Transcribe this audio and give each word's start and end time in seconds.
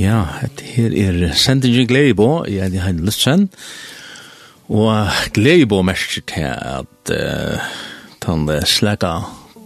Ja, 0.00 0.22
et 0.40 0.62
her 0.64 0.94
er 0.96 1.34
sendingen 1.36 1.84
Gleibo, 1.84 2.46
jeg 2.48 2.72
er 2.72 2.84
Hein 2.86 3.02
Lutzen, 3.04 3.50
og 4.72 5.10
Gleibo 5.36 5.82
merker 5.84 6.22
til 6.24 6.46
at 6.46 7.12
uh, 7.12 7.66
den 8.24 8.46
slæka 8.64 9.10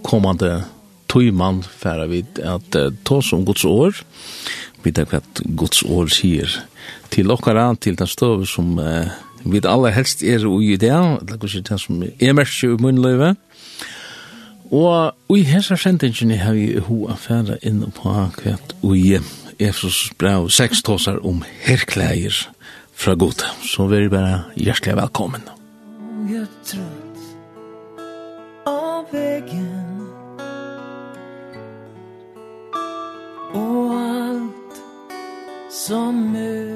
kommande 0.02 0.64
tøymann 1.08 1.62
færa 1.62 2.08
vid 2.10 2.40
at 2.42 2.74
uh, 2.74 2.90
tås 3.06 3.30
om 3.32 3.44
Guds 3.46 3.64
år, 3.64 4.00
vid 4.82 4.98
hva 5.06 5.20
Guds 5.54 5.84
år 5.86 6.10
sier 6.10 6.50
til 7.14 7.30
okkara, 7.30 7.68
til 7.78 7.94
den 7.98 8.10
støv 8.10 8.42
som 8.50 8.74
uh, 8.82 9.06
vi 9.44 9.62
alle 9.62 9.94
helst 9.94 10.26
er 10.26 10.48
ui 10.50 10.72
i 10.72 10.80
det, 10.82 10.90
eller 10.90 11.38
kanskje 11.38 11.62
det 11.70 11.80
som 11.84 12.02
er 12.02 12.34
merker 12.34 12.74
i 12.74 12.82
munnløyve, 12.82 13.36
og 14.74 15.38
i 15.38 15.46
hessa 15.46 15.78
sendingen 15.78 16.34
har 16.42 16.58
vi 16.58 16.74
hoa 16.90 17.14
færa 17.14 17.60
inn 17.62 17.84
på 17.94 18.10
hva 18.10 18.58
ui 18.82 19.14
hva 19.14 19.43
Efsos 19.58 20.10
brev 20.18 20.48
6 20.48 20.82
tåsar 20.82 21.26
om 21.26 21.44
herrkläger 21.62 22.34
fra 22.94 23.14
god. 23.14 23.44
Så 23.62 23.86
vi 23.86 24.04
er 24.04 24.08
bare 24.08 24.42
hjertelig 24.56 24.96
velkommen. 24.96 25.42
Jeg 26.28 26.42
er 26.42 26.52
trøtt 26.64 27.20
av 28.66 29.10
veggen 29.12 29.90
Og 33.54 33.92
alt 33.94 34.80
som 35.70 36.14
møter 36.32 36.73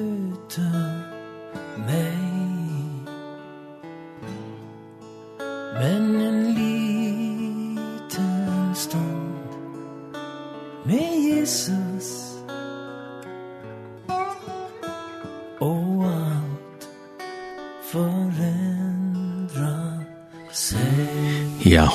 Ja, 21.69 21.91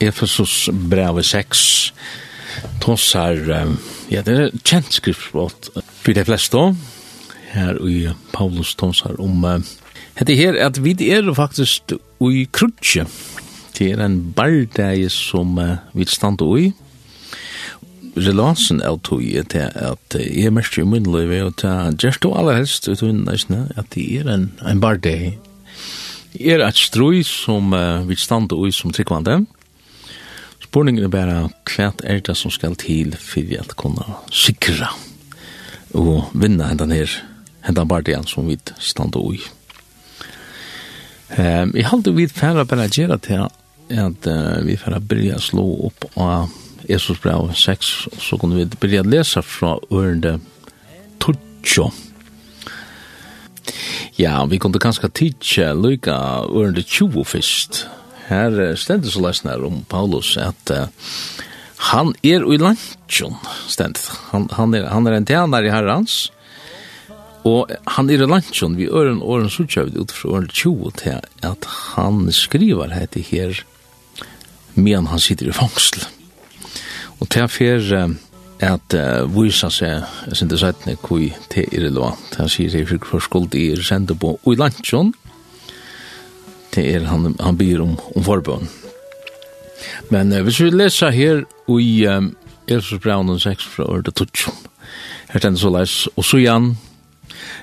Efesus 0.00 0.68
brev 0.90 1.22
6 1.22 1.92
tossar, 2.82 3.38
ja, 4.10 4.20
det 4.20 4.34
er 4.34 4.50
kjent 4.68 4.92
skriftspråk 4.92 5.70
for 6.02 6.12
de 6.12 6.24
fleste, 6.28 6.64
her 7.54 7.80
i 7.88 8.10
Paulus 8.34 8.74
tossar 8.76 9.16
om 9.16 9.46
Hetta 10.18 10.36
her 10.36 10.58
at 10.60 10.82
vi 10.84 10.92
er 11.08 11.32
faktisk 11.32 11.96
i 12.20 12.44
krutje, 12.52 13.06
det 13.78 13.94
er 13.94 14.04
en 14.04 14.20
bardeie 14.36 15.08
som 15.08 15.56
vi 15.94 16.04
standa 16.04 16.52
i, 16.60 16.68
relansen 18.18 18.84
av 18.84 19.00
tog 19.08 19.24
er 19.24 19.48
til 19.48 19.72
at 19.72 20.20
jeg 20.20 20.52
mest 20.52 20.76
i 20.76 20.84
munnløyve 20.84 21.46
og 21.46 21.56
til 21.64 21.96
gjerst 22.04 22.28
og 22.28 22.36
aller 22.42 22.60
helst 22.60 22.92
ut 22.92 23.02
av 23.08 23.68
at 23.78 23.94
det 23.94 24.08
er 24.20 24.34
en, 24.36 24.50
en 24.60 24.84
bardeie 24.84 25.38
er 26.36 26.62
et 26.64 26.78
strøy 26.78 27.22
som 27.26 27.72
uh, 27.72 28.04
vi 28.08 28.16
stande 28.18 28.56
ui 28.56 28.72
som 28.74 28.92
tryggvande. 28.92 29.40
Spurningen 30.62 31.06
er 31.06 31.12
bare 31.12 31.36
klært 31.68 32.02
er 32.04 32.20
det 32.20 32.36
som 32.36 32.52
skal 32.52 32.76
til 32.76 33.14
for 33.16 33.54
at 33.56 33.76
kunne 33.80 34.04
sikra 34.34 34.90
og 35.96 36.28
vinna 36.36 36.66
hendan 36.68 36.92
her, 36.92 37.08
hendan 37.64 37.88
bardian 37.88 38.26
som 38.28 38.48
vi 38.50 38.58
stande 38.76 39.20
ui. 39.20 39.40
Um, 41.32 41.72
jeg 41.76 41.88
halte 41.88 42.12
vi 42.16 42.28
færre 42.28 42.66
bare 42.68 42.88
gjerra 42.92 43.18
til 43.24 43.46
at 43.96 44.28
uh, 44.28 44.66
vi 44.66 44.76
færre 44.76 45.00
byrja 45.00 45.40
slå 45.40 45.64
opp 45.88 46.10
av 46.16 46.52
Jesus 46.88 47.18
brev 47.20 47.50
6, 47.52 47.88
så 48.20 48.38
kunne 48.40 48.56
vi 48.56 48.68
byrja 48.80 49.02
lesa 49.04 49.42
fra 49.44 49.74
ørende 49.92 50.38
Tutsjo. 51.20 51.88
Tutsjo 51.88 52.07
Ja, 54.18 54.40
vi 54.50 54.58
kunde 54.58 54.80
kanskje 54.82 55.10
tidsja 55.14 55.72
lykka 55.76 56.16
ørende 56.50 56.82
20 56.82 57.24
fyrst. 57.28 57.84
Her 58.28 58.74
stendet 58.76 59.12
så 59.14 59.22
lesnar 59.24 59.62
om 59.64 59.84
Paulus 59.88 60.34
at 60.40 60.72
uh, 60.74 60.88
han 61.92 62.10
er 62.26 62.42
i 62.42 62.58
lantjon, 62.60 63.38
stendet. 63.70 64.02
Han, 64.32 64.48
han, 64.56 64.74
er, 64.74 64.88
han 64.90 65.06
er 65.06 65.16
en 65.16 65.28
tjener 65.28 65.64
i 65.64 65.72
herrans, 65.72 66.28
og 67.46 67.70
han 67.94 68.10
er 68.10 68.24
i 68.24 68.28
lantjon, 68.28 68.76
vi 68.76 68.90
øren 68.90 69.22
åren 69.22 69.48
så 69.52 69.64
kjøvd 69.64 69.96
ut 70.02 70.12
fra 70.12 70.34
ørende 70.34 70.52
20 70.52 70.94
til 70.98 71.20
at 71.46 71.68
han 71.94 72.26
skriver 72.34 72.92
hette 72.92 73.22
her, 73.30 73.62
medan 74.74 75.08
han 75.12 75.22
sitter 75.22 75.48
i 75.48 75.56
fangsel. 75.56 76.04
Og 77.20 77.30
til 77.30 77.48
fer... 77.52 77.92
Uh, 77.94 78.16
at 78.64 78.94
uh, 78.94 79.24
visa 79.30 79.70
seg 79.70 80.02
jeg 80.02 80.36
synes 80.36 80.40
det 80.40 80.50
design 80.56 80.98
kui 81.02 81.30
te 81.52 81.64
er 81.70 81.88
lo. 81.94 82.10
Han 82.38 82.50
sier 82.50 82.72
seg 82.72 82.88
for 83.06 83.22
skuld 83.22 83.54
i 83.54 83.70
er 83.72 83.82
sende 83.86 84.16
på 84.18 84.34
i 84.46 84.56
lunchen. 84.58 85.14
Te 86.74 86.82
er 86.82 87.06
han 87.06 87.34
han 87.38 87.58
byr 87.58 87.84
om 87.84 87.96
om 88.14 88.24
forbøn. 88.24 88.68
Men 90.10 90.32
uh, 90.32 90.42
hvis 90.42 90.60
vi 90.60 90.70
leser 90.70 91.14
her 91.14 91.44
i 91.68 92.06
um, 92.06 92.32
Elfus 92.68 93.00
Braunen 93.00 93.40
6 93.40 93.64
fra 93.64 93.86
ordet 93.88 94.14
tutsch. 94.14 94.48
Her 95.28 95.40
tenner 95.40 95.60
så 95.60 95.70
leis, 95.72 96.08
og 96.16 96.24
så 96.24 96.40
igjen, 96.40 96.72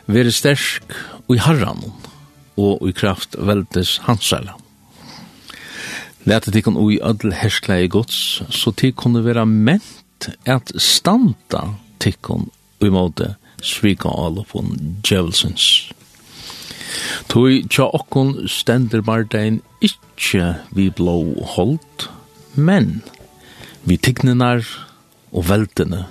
være 0.09 0.31
stersk 0.34 0.95
og 1.28 1.35
i 1.35 1.41
harran 1.41 1.84
og 2.57 2.85
i 2.88 2.94
kraft 2.95 3.35
veldes 3.38 3.97
hansala. 4.05 4.55
Læte 6.25 6.53
tikkun 6.53 6.78
ui 6.78 6.97
ødel 7.05 7.35
herskla 7.38 7.84
i 7.84 7.89
gods, 7.91 8.41
så 8.50 8.73
tikkun 8.73 9.19
være 9.25 9.45
ment 9.45 10.04
at, 10.45 10.71
standa 10.81 11.75
tikkun 11.99 12.49
uimote 12.83 13.35
svika 13.65 14.09
alopun 14.09 14.75
djevelsens. 15.03 15.89
Toi 17.31 17.63
tja 17.71 17.87
okkun 17.97 18.45
stender 18.51 19.03
bardein 19.05 19.61
ikkje 19.83 20.53
vi 20.75 20.89
blå 20.93 21.17
holdt, 21.55 22.07
men 22.55 23.01
vi 23.85 23.97
tigninar 23.97 24.63
og 25.35 25.49
veldene, 25.49 26.05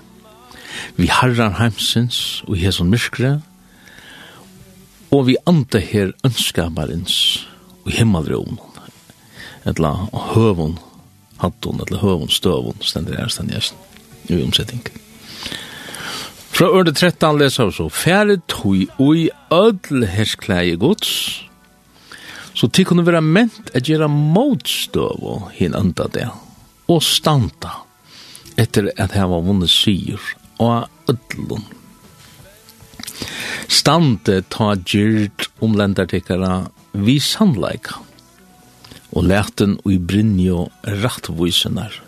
vi 0.98 1.08
harrar 1.08 1.56
heimsins 1.60 2.42
og 2.48 2.58
heson 2.60 2.90
myskre, 2.92 3.38
og 5.14 5.28
vi 5.28 5.38
ante 5.46 5.80
her 5.80 6.12
ønskabarins 6.26 7.16
og 7.84 7.94
himmelrom, 7.94 8.58
etla 9.64 9.94
høvun 10.34 10.76
hattun, 11.40 11.80
etla 11.84 12.02
høvun 12.02 12.32
støvun, 12.32 12.82
stender 12.82 13.18
er 13.18 13.32
stendt 13.32 13.93
i 14.28 14.42
omsetting. 14.42 14.82
Fra 16.54 16.68
ørde 16.70 16.92
13 16.94 17.40
leser 17.40 17.66
vi 17.66 17.74
så, 17.74 17.88
færre 17.90 18.36
tog 18.46 19.00
ui 19.02 19.26
ødel 19.52 20.06
herskleie 20.06 20.76
gods, 20.78 21.42
så 22.54 22.68
til 22.70 22.86
kunne 22.86 23.06
være 23.06 23.22
ment 23.26 23.72
at 23.74 23.88
gjøre 23.88 24.06
motstøv 24.08 25.24
og 25.26 25.48
hin 25.56 25.74
enda 25.74 26.06
det, 26.14 26.28
og 26.86 27.02
standa 27.02 27.80
etter 28.60 28.92
at 28.94 29.16
her 29.18 29.26
var 29.32 29.42
vunnet 29.42 29.72
syr 29.72 30.22
og 30.62 30.86
ødelen. 31.10 31.66
Stande 33.66 34.44
ta 34.54 34.74
gyrt 34.78 35.48
om 35.58 35.74
lendartikkere 35.74 36.68
vi 36.94 37.18
sannleika, 37.18 37.98
og 39.10 39.26
lærten 39.26 39.80
ui 39.82 39.98
brinjo 39.98 40.68
rattvoisenar, 40.86 42.03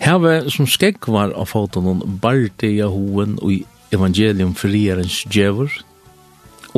Heve 0.00 0.48
som 0.48 0.68
skegg 0.68 1.04
var 1.12 1.34
av 1.36 1.50
fotonen 1.52 2.00
barte 2.22 2.68
i 2.68 2.80
hoen 2.80 3.36
og 3.42 3.52
i 3.52 3.60
evangelium 3.92 4.54
frierens 4.56 5.20
djevor, 5.28 5.72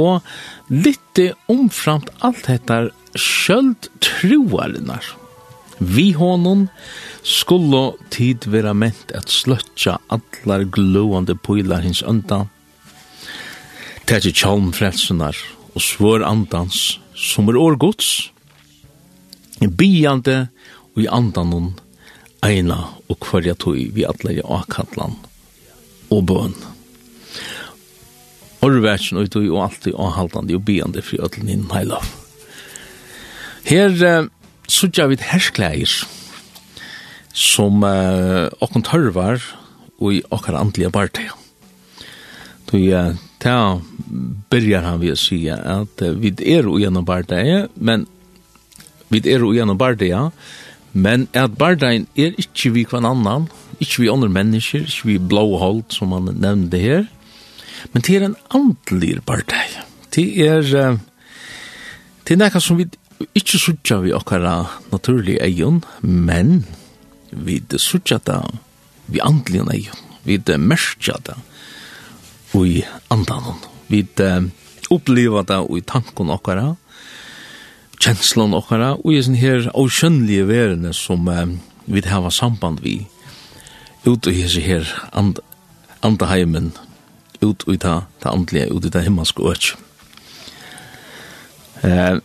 og 0.00 0.24
litte 0.72 1.32
omframt 1.52 2.10
alt 2.24 2.48
hettar 2.50 2.90
skjöld 3.14 3.90
troarinnar. 4.02 5.04
Vi 5.78 6.12
honom 6.16 6.66
skulle 7.26 7.92
tid 8.14 8.46
vera 8.50 8.72
ment 8.74 9.12
at 9.14 9.30
sløtja 9.30 9.98
allar 10.12 10.64
glåande 10.74 11.36
poilar 11.36 11.84
hins 11.86 12.02
önda, 12.02 12.46
tætje 14.06 14.34
tjalm 14.42 14.72
frelsunar 14.74 15.38
og 15.72 15.82
svår 15.82 16.26
andans 16.26 16.98
som 17.14 17.50
er 17.52 17.60
årgods, 17.60 18.32
biande 19.62 20.48
og 20.92 21.04
i 21.04 21.10
andanon 21.10 21.72
eina 22.42 22.78
og 23.08 23.18
kvarja 23.22 23.54
tog 23.58 23.78
vi 23.94 24.04
atler 24.06 24.40
i 24.40 24.44
akadlan 24.44 25.16
og 26.12 26.24
bøn. 26.28 26.54
Orvertsen 28.62 29.20
og 29.22 29.30
tog 29.34 29.48
og 29.50 29.64
alltid 29.66 29.98
avhaldande 29.98 30.58
og 30.58 30.64
beande 30.66 31.02
fri 31.02 31.18
ötlen 31.22 31.50
inn 31.50 31.68
heilav. 31.72 32.06
Her 33.66 33.94
uh, 34.02 34.28
sutja 34.70 35.08
vi 35.10 35.18
herskleir 35.22 35.90
som 37.32 37.82
uh, 37.86 38.50
okkon 38.62 38.84
tørvar 38.86 39.42
og 40.02 40.18
i 40.18 40.22
okkar 40.34 40.58
andlige 40.58 40.90
barteg. 40.94 41.30
Tog 42.70 42.88
uh, 42.90 43.14
ta 43.42 43.56
byrjar 44.52 44.86
han 44.86 45.00
vi 45.02 45.12
å 45.14 45.18
si 45.18 45.44
at 45.50 46.02
uh, 46.02 46.16
vi 46.18 46.34
er 46.54 46.68
ugjennom 46.68 47.06
barteg, 47.06 47.70
men 47.74 48.06
vi 49.12 49.22
er 49.30 49.44
ugjennom 49.46 49.78
barteg, 49.78 50.30
Men 50.92 51.28
at 51.32 51.56
bardein 51.56 52.06
er 52.16 52.34
ikkje 52.40 52.72
vi 52.74 52.84
kvann 52.84 53.08
annan, 53.08 53.48
ikkje 53.80 54.04
vi 54.04 54.10
andre 54.12 54.28
mennesker, 54.32 54.84
ikkje 54.84 55.08
vi 55.08 55.18
blåhold, 55.18 55.86
som 55.94 56.12
man 56.12 56.28
nevnte 56.36 56.80
her, 56.80 57.06
men 57.92 58.04
det 58.04 58.16
er 58.16 58.26
en 58.28 58.36
andelig 58.54 59.22
bardei. 59.26 59.64
Det 60.14 60.26
er, 60.44 60.98
det 62.22 62.34
er 62.34 62.40
nekka 62.40 62.60
som 62.60 62.78
vi 62.78 62.86
ikkje 63.38 63.60
sutja 63.62 63.98
vi 64.02 64.12
okkara 64.14 64.58
naturlig 64.92 65.38
eion, 65.42 65.80
men 66.02 66.62
vi 67.32 67.58
sutja 67.80 68.20
da 68.22 68.42
vi 69.08 69.22
andelig 69.24 69.64
eion, 69.72 70.04
vi 70.28 70.38
merskja 70.58 71.16
da 71.24 71.38
i 72.52 72.82
andanon, 73.10 73.56
vi 73.88 74.04
oppleva 74.92 75.40
da 75.48 75.62
i 75.64 75.80
tankon 75.80 76.30
okkara, 76.34 76.74
kjenslene 78.02 78.58
okkara, 78.58 78.94
og 78.98 79.14
i 79.14 79.22
sin 79.22 79.38
her 79.38 79.68
avkjønnelige 79.72 80.48
verene 80.48 80.92
som 80.96 81.28
um, 81.28 81.58
vi 81.86 82.02
har 82.06 82.30
samband 82.34 82.82
vi, 82.82 83.06
ut 84.06 84.26
og 84.26 84.34
hese 84.34 84.62
her 84.64 84.88
and, 85.12 85.38
andaheimen, 86.02 86.72
ut 87.42 87.62
og 87.68 87.78
ta, 87.82 87.94
ta 88.22 88.34
andlige, 88.34 88.70
ut 88.74 88.86
i 88.86 88.90
ta 88.90 89.02
himmelske 89.02 89.46
øk. 89.46 89.72
Eh, 91.82 92.18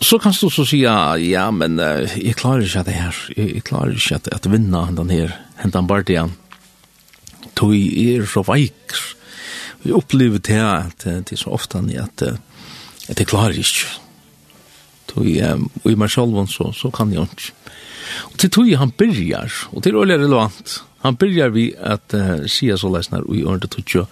så 0.00 0.18
kan 0.18 0.32
du 0.32 0.50
så 0.50 0.64
säga 0.66 1.18
ja 1.18 1.50
men 1.50 1.78
uh, 1.80 2.18
jag 2.26 2.36
klarar 2.36 2.62
inte 2.62 2.82
det 2.82 2.92
her, 2.92 3.14
jeg, 3.36 3.54
jeg 3.54 3.64
klarer 3.64 3.94
ikke 3.94 4.14
at, 4.14 4.28
at 4.28 4.50
vinna 4.50 4.86
den 4.90 5.10
her, 5.10 5.34
hentan 5.56 5.86
partian 5.86 6.34
tog 7.54 7.74
er 7.74 8.26
så 8.26 8.42
veik 8.46 8.94
vi 9.82 9.92
upplever 9.92 10.38
det 10.38 10.52
här 10.52 10.90
det 10.96 11.32
är 11.32 11.36
så 11.36 11.50
ofta 11.50 11.78
att, 11.78 12.22
att, 12.22 12.22
att 13.08 13.18
jag 13.18 13.28
klarar 13.28 13.56
inte 13.56 14.07
tog 15.08 15.26
um, 15.26 15.68
i 15.88 15.96
meg 15.98 16.12
selv 16.12 16.36
så, 16.50 16.70
så 16.76 16.90
kan 16.94 17.12
jeg 17.12 17.26
ikke. 17.28 17.54
Og 18.32 18.38
til 18.40 18.50
tog 18.50 18.68
han 18.80 18.92
byrjar, 18.92 19.54
og 19.72 19.82
til 19.82 19.96
er 20.02 20.14
relevant, 20.16 20.82
han 21.04 21.16
byrjar 21.16 21.54
vi 21.54 21.72
at 21.76 22.14
uh, 22.14 22.46
sia 22.46 22.76
så 22.76 22.90
lesnar 22.92 23.26
og 23.26 23.36
i 23.36 23.44
ordet 23.44 23.70
tog 23.70 23.94
jo, 23.94 24.06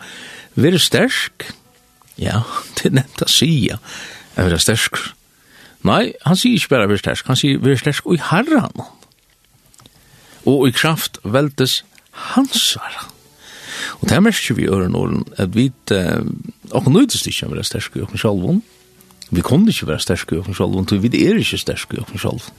være 0.54 0.78
stersk, 0.78 1.50
ja, 2.18 2.40
det 2.76 2.90
er 2.90 2.98
nevnt 3.00 3.24
å 3.24 3.28
sia, 3.28 3.80
jeg 4.36 4.48
være 4.48 4.60
stersk. 4.62 5.00
Nei, 5.86 6.14
han 6.24 6.38
sier 6.38 6.56
ikke 6.56 6.74
bare 6.74 6.88
være 6.90 7.02
stersk, 7.04 7.26
han 7.28 7.38
sier 7.38 7.60
være 7.62 7.80
stersk 7.82 8.06
og 8.08 8.16
i 8.16 8.22
herran, 8.30 8.86
og 10.46 10.64
i 10.68 10.74
kraft 10.74 11.18
veltes 11.24 11.82
hansar. 12.32 13.06
Og 14.00 14.08
det 14.08 14.16
er 14.16 14.24
mest 14.24 14.48
vi 14.56 14.64
i 14.64 14.70
øren 14.72 15.24
at 15.38 15.54
vi, 15.54 15.68
uh, 15.92 16.24
og 16.72 16.90
nøydes 16.92 17.26
ikke 17.26 17.48
å 17.48 17.54
være 17.54 17.66
stersk 17.66 17.98
i 17.98 18.06
oss 18.06 18.22
selv, 18.22 18.62
Vi 19.30 19.42
kunne 19.42 19.72
ikke 19.72 19.88
være 19.90 20.04
sterske 20.04 20.36
i 20.36 20.38
oss 20.38 20.58
selv, 20.58 21.02
vi 21.02 21.10
er 21.26 21.40
ikke 21.40 21.58
sterske 21.58 21.96
i 21.96 22.02
oss 22.02 22.22
selv. 22.22 22.50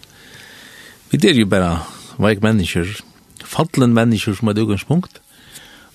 Vi 1.12 1.20
er 1.24 1.38
jo 1.38 1.46
bare 1.48 1.80
veik 2.20 2.42
mennesker, 2.44 2.90
fallen 3.46 3.94
mennesker 3.96 4.36
som 4.36 4.52
er 4.52 4.60
utgangspunkt, 4.60 5.22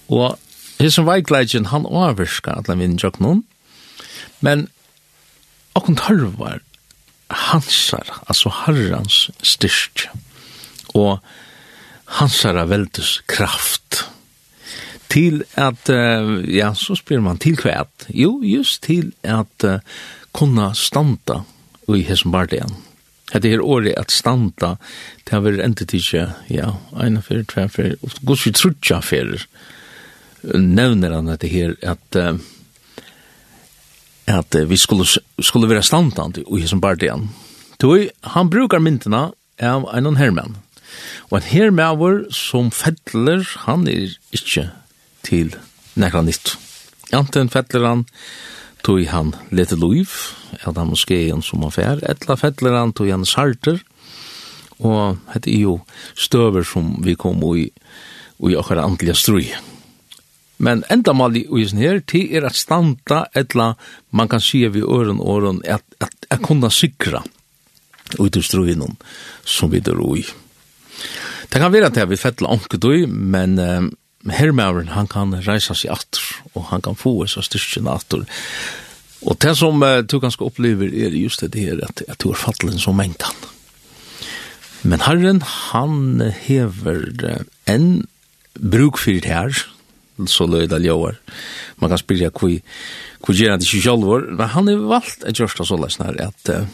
og 0.08 0.38
hans 0.80 0.94
som 0.94 1.06
veikleidjen, 1.06 1.68
han 1.70 1.86
overska 1.86 2.56
at 2.58 2.70
han 2.70 2.80
vinner 2.80 3.02
jo 3.02 3.12
noen, 3.20 3.42
men 4.40 4.68
okkur 5.78 5.98
tarvar 6.00 6.62
hansar, 7.32 8.08
altså 8.28 8.52
harrans 8.64 9.28
styrst, 9.42 10.08
og 10.94 11.20
hansar 12.18 12.58
av 12.60 12.72
veldes 12.72 13.20
kraft, 13.30 14.06
til 15.12 15.42
at, 15.60 15.92
ja, 16.48 16.72
så 16.72 16.96
spyr 16.96 17.20
man 17.20 17.40
til 17.40 17.56
kvæt, 17.60 18.08
jo, 18.16 18.38
just 18.44 18.82
til 18.88 19.12
at 19.22 19.66
uh, 19.68 19.80
kunna 20.34 20.72
standa 20.74 21.42
i 21.92 22.02
hesson 22.06 22.32
bardean. 22.32 22.72
Hetta 23.32 23.48
her 23.48 23.62
året 23.64 23.96
at 23.96 24.12
standa, 24.12 24.76
det 25.24 25.32
har 25.32 25.44
vært 25.44 25.94
ja, 26.52 26.72
ena 27.00 27.22
fyrir, 27.24 27.44
tve 27.48 27.68
fyrir, 27.68 27.96
og 28.02 28.16
gos 28.28 28.46
vi 28.46 28.52
trutja 28.52 29.00
fyrir, 29.00 29.46
nevner 30.42 31.14
han 31.16 31.30
dette 31.30 31.48
her, 31.48 31.76
at 31.82 32.18
uh, 32.18 32.36
at 34.26 34.54
uh, 34.54 34.68
vi 34.68 34.76
skulle, 34.76 35.06
skulle 35.40 35.68
være 35.68 35.82
standant 35.82 36.38
i 36.38 36.60
hesson 36.60 36.80
bardean. 36.80 37.30
Toi, 37.80 38.10
han 38.22 38.50
brukar 38.50 38.78
myndina 38.78 39.30
av 39.58 39.88
en 39.94 40.16
herrmann. 40.16 40.56
Og 41.30 41.38
en 41.38 41.48
herrmæver 41.48 42.24
som 42.34 42.70
fettler, 42.70 43.44
han 43.66 43.86
er 43.88 44.12
ikke 44.34 44.68
til 45.24 45.54
nekra 45.96 46.22
nytt. 46.22 46.56
Anten 47.12 47.50
fettler 47.52 47.88
han 47.88 48.04
tog 48.82 49.02
han 49.06 49.32
lite 49.50 49.78
loiv, 49.78 50.10
at 50.62 50.76
han 50.76 50.90
moskeen 50.90 51.42
som 51.42 51.62
han 51.62 51.74
fær, 51.74 52.02
etla 52.10 52.36
fettler 52.38 52.76
han 52.76 52.94
tog 52.96 53.10
han 53.10 53.26
sarter, 53.28 53.80
og 54.82 55.18
det 55.34 55.52
er 55.52 55.66
jo 55.68 55.76
støver 56.18 56.66
som 56.66 56.96
vi 57.04 57.14
kom 57.14 57.42
i, 57.56 57.68
i 58.42 58.56
okkar 58.58 58.82
andlige 58.82 59.14
strui. 59.14 59.46
Men 60.62 60.84
enda 60.90 61.14
mal 61.14 61.36
i 61.36 61.46
uisen 61.50 61.80
her, 61.82 62.00
ti 62.06 62.24
er 62.34 62.46
at 62.46 62.58
standa 62.58 63.24
etla, 63.38 63.72
man 64.10 64.28
kan 64.30 64.42
sige 64.42 64.70
vi 64.74 64.82
øren 64.82 65.20
åren, 65.20 65.62
at, 65.64 65.82
at, 66.00 66.14
at 66.30 66.42
kunna 66.42 66.70
sikra 66.70 67.22
ut 68.18 68.36
ur 68.36 68.44
struinon 68.44 68.96
som 69.44 69.70
vi 69.72 69.80
der 69.80 69.98
ui. 69.98 70.22
Det 71.52 71.60
kan 71.60 71.72
være 71.72 71.90
at 71.90 71.96
jeg 71.96 72.08
vil 72.08 72.20
fettla 72.20 72.52
onkedøy, 72.54 73.06
men 73.06 73.58
um, 73.58 73.90
hermauren, 74.30 74.92
han 74.94 75.08
kan 75.10 75.34
reisa 75.46 75.74
seg 75.74 75.90
atter, 75.94 76.22
og 76.54 76.68
han 76.70 76.84
kan 76.84 76.98
få 76.98 77.14
seg 77.30 77.46
styrkjen 77.48 77.90
atter. 77.90 78.26
Og 79.22 79.38
det 79.42 79.56
som 79.58 79.82
uh, 79.82 80.02
du 80.02 80.18
ganske 80.22 80.44
opplever 80.44 80.90
er 80.90 81.14
just 81.16 81.42
det 81.42 81.58
her, 81.58 81.82
at, 81.82 82.04
at 82.08 82.20
du 82.22 82.30
er 82.30 82.38
fattelen 82.38 82.78
som 82.78 82.98
mengt. 82.98 83.24
Men 84.82 85.02
Herren, 85.06 85.42
han 85.42 86.22
hever 86.42 87.06
uh, 87.22 87.42
en 87.70 88.04
brukfyrt 88.58 89.26
her, 89.30 89.54
så 90.28 90.46
løyda 90.46 90.78
ljóar. 90.78 91.16
Man 91.80 91.90
kan 91.90 91.98
spyrja 91.98 92.30
hvor 92.30 92.58
hvor 93.22 93.38
gjer 93.38 93.52
han 93.54 93.62
ikke 93.62 93.84
sjálvor, 93.84 94.24
men 94.34 94.48
han 94.50 94.68
er 94.68 94.80
valgt 94.90 95.22
at 95.22 95.38
gjørsta 95.38 95.66
så 95.66 95.76
leis 95.78 96.00
nær 96.00 96.16
at 96.24 96.50
uh, 96.50 96.66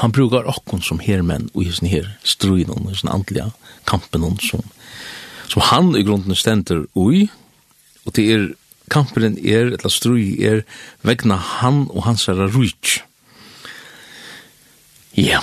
han 0.00 0.12
brukar 0.16 0.48
okkon 0.48 0.80
som 0.84 1.00
hermenn 1.02 1.50
og 1.52 1.64
i 1.64 1.72
sin 1.74 1.90
her 1.90 2.08
struin 2.24 2.70
og 2.72 2.88
i 2.88 2.96
sin 2.96 3.10
andliga 3.12 3.50
kampen 3.90 4.24
som 4.40 4.64
som 5.50 5.62
han 5.66 5.94
i 5.98 6.04
grunden 6.06 6.36
stender 6.38 6.84
ui, 6.94 7.26
og 8.06 8.14
det 8.14 8.26
er 8.30 8.46
kampen 8.90 9.38
er, 9.38 9.72
eller 9.74 9.92
strui 9.92 10.38
er, 10.46 10.62
vegna 11.06 11.38
han 11.60 11.84
og 11.90 12.04
hans 12.06 12.26
herra 12.30 12.48
ruik. 12.50 13.00
Ja. 15.18 15.42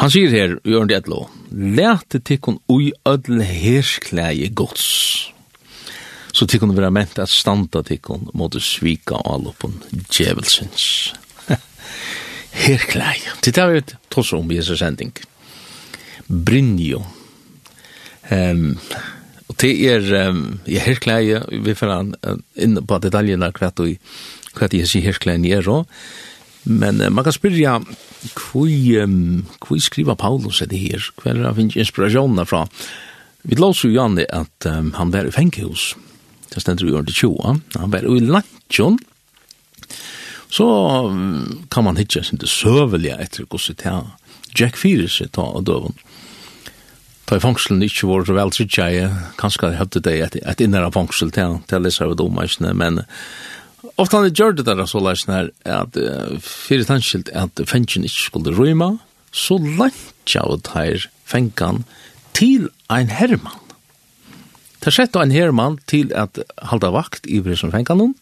Han 0.00 0.10
sier 0.12 0.32
her, 0.32 0.56
i 0.64 0.76
Ørndi 0.76 0.96
Edlo, 0.96 1.26
Lete 1.52 2.22
tikkun 2.24 2.58
ui 2.72 2.90
ødel 3.08 3.44
herskleie 3.44 4.48
gods. 4.56 4.86
Så 6.32 6.48
tikkun 6.48 6.72
vera 6.72 6.90
ment 6.90 7.18
at 7.20 7.28
standa 7.28 7.82
tikkun 7.84 8.30
måtte 8.32 8.60
svika 8.64 9.20
alupun 9.28 9.76
djevelsins. 9.92 11.12
herskleie. 12.64 13.36
Det 13.44 13.52
er 13.60 13.74
vi 13.74 13.82
tås 14.12 14.32
om 14.32 14.48
i 14.50 14.56
Jesus 14.56 14.80
sending. 14.80 15.12
Brynjo 16.28 17.04
Ehm 18.30 18.78
och 19.48 19.56
det 19.60 19.72
er 19.84 20.00
jeg 20.00 20.76
er 20.76 20.80
herklæje 20.80 21.42
vi 21.50 21.74
får 21.74 21.90
an 21.92 22.14
in 22.56 22.78
på 22.86 22.98
detaljene 22.98 23.50
hva 23.52 23.68
du 23.76 23.96
hva 24.56 24.68
det 24.68 24.80
er 24.80 25.00
herklæje 25.00 25.56
er 25.58 25.68
og 25.68 25.86
Men 26.64 27.00
uh, 27.00 27.10
man 27.10 27.24
kan 27.24 27.34
spyrja 27.34 27.80
kvui 28.38 28.98
um, 29.02 29.46
kvui 29.60 29.80
skriva 29.82 30.14
Paulus 30.14 30.62
det 30.62 30.78
her? 30.78 31.02
kvar 31.18 31.34
er 31.34 31.54
finnes 31.54 31.76
inspirasjonen 31.76 32.46
fra? 32.46 32.66
Vi 33.42 33.58
låser 33.58 33.90
jo 33.90 34.08
det 34.14 34.28
at 34.30 34.66
um, 34.66 34.92
han 34.94 35.12
var 35.12 35.26
i 35.26 35.34
fengehus. 35.34 35.96
Det 36.54 36.62
stender 36.62 36.86
jo 36.86 36.98
under 36.98 37.12
20. 37.12 37.60
Han 37.74 37.90
var 37.90 38.06
i 38.06 38.20
lantjon. 38.20 38.98
Så 40.50 40.64
um, 41.08 41.66
kan 41.70 41.84
man 41.84 41.96
hitja 41.96 42.22
sin 42.22 42.38
det 42.38 42.48
søvelige 42.48 43.18
etter 43.18 43.44
hvordan 43.44 43.76
det 43.76 43.86
er 43.86 44.02
Jack 44.54 44.76
Fyrese 44.76 45.26
ta 45.32 45.42
av 45.42 45.64
døven 45.64 45.96
ta 47.32 47.38
i 47.38 47.42
fangselen 47.42 47.80
ikke 47.84 48.08
var 48.10 48.26
så 48.28 48.34
vel 48.36 48.52
trygt 48.52 48.76
jeg, 48.76 49.08
kanskje 49.40 49.70
jeg 49.70 49.80
hadde 49.80 50.00
det 50.04 50.14
et, 50.20 50.34
et 50.44 50.60
innere 50.60 50.92
fangsel 50.92 51.32
til, 51.32 51.60
til 51.68 51.78
å 51.78 51.84
lese 51.86 52.04
av 52.04 52.12
dommeisene, 52.20 52.74
men 52.76 53.00
ofte 53.96 54.18
han 54.18 54.28
gjør 54.28 54.58
det 54.58 54.66
der 54.68 54.82
så 54.90 55.00
leisene 55.00 55.38
her, 55.38 55.48
at 55.64 55.96
uh, 55.96 56.34
fyrir 56.44 56.84
tanskilt 56.88 57.32
at 57.32 57.62
fengen 57.70 58.04
ikke 58.04 58.26
skulle 58.26 58.52
røyma, 58.56 58.98
så 59.32 59.56
langt 59.56 60.34
av 60.36 60.58
det 60.60 60.74
her 60.74 61.06
fengen 61.24 61.86
til 62.36 62.68
ein 62.92 63.08
herman. 63.08 63.56
Det 64.84 64.92
sett 64.92 65.16
ein 65.16 65.32
herman 65.32 65.78
til 65.88 66.12
at 66.18 66.42
halda 66.68 66.90
vakt 66.92 67.24
i 67.30 67.40
bryr 67.40 67.56
som 67.56 67.72
fengen 67.72 68.02
noen, 68.02 68.12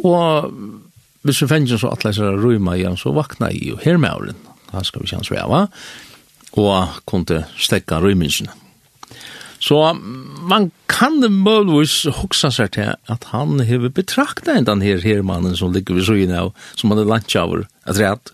og 0.00 0.48
hvis 1.26 1.42
vi 1.44 1.50
fengen 1.50 1.78
så 1.78 1.92
atleisere 1.92 2.40
røyma 2.40 2.78
igjen, 2.78 2.96
så 2.96 3.12
vakna 3.14 3.52
i 3.52 3.68
jo 3.68 3.76
hermauren, 3.84 4.40
han 4.72 4.88
skal 4.88 5.04
vi 5.04 5.12
kjans 5.12 5.28
røyma, 5.28 5.66
og 6.58 7.00
kunne 7.08 7.44
stekka 7.56 8.00
røymingene. 8.02 8.52
Så 9.62 9.78
man 9.94 10.72
kan 10.90 11.22
muligvis 11.22 12.08
hoksa 12.18 12.50
seg 12.50 12.72
til 12.74 12.96
at 13.14 13.26
han 13.30 13.62
hever 13.62 13.92
betrakta 13.94 14.56
enn 14.58 14.66
den 14.66 14.82
her 14.82 15.04
hermannen 15.04 15.54
som 15.56 15.70
ligger 15.74 16.00
ved 16.00 16.08
søgene 16.08 16.40
av, 16.40 16.50
som 16.74 16.90
han 16.90 16.98
er 17.04 17.06
landtjaver, 17.06 17.68
et 17.86 18.00
rett. 18.02 18.32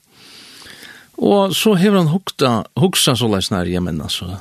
Og 1.20 1.52
så 1.58 1.74
hever 1.76 2.00
han 2.00 2.12
hoksa, 2.14 2.52
hoksa 2.80 3.16
så 3.18 3.28
leis 3.28 3.50
nær, 3.52 3.68
jeg 3.68 3.84
mener, 3.84 4.08
så 4.08 4.38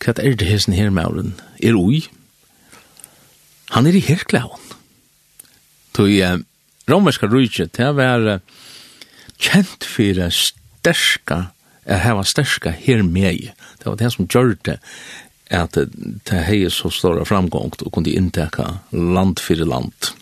hva 0.00 0.14
er 0.22 0.38
det 0.38 0.48
hesten 0.48 0.76
her 0.76 0.88
mauren? 0.92 1.34
Er 1.60 1.76
ui? 1.76 2.06
Han 3.74 3.88
er 3.88 3.96
i 3.96 4.04
herklaven. 4.04 4.72
Tog 5.96 6.12
eh, 6.12 6.38
romerska 6.88 7.28
rujtje, 7.28 7.68
det 7.76 7.90
var 7.96 8.24
eh, 8.36 8.56
kjent 9.36 9.84
for 9.84 10.24
sterska 10.32 11.40
at 11.86 12.02
hava 12.02 12.24
sterska 12.26 12.72
her 12.74 13.02
med. 13.02 13.52
Det 13.78 13.86
var 13.86 13.96
det 14.00 14.12
som 14.14 14.28
gjør 14.28 14.56
det 14.66 14.78
at 15.54 15.76
det 15.78 16.44
hei 16.48 16.64
så 16.74 16.90
stora 16.90 17.24
framgång 17.24 17.70
og 17.78 17.92
kunne 17.94 18.10
innteka 18.10 18.80
land 18.90 19.38
fyrir 19.38 19.68
land. 19.70 20.12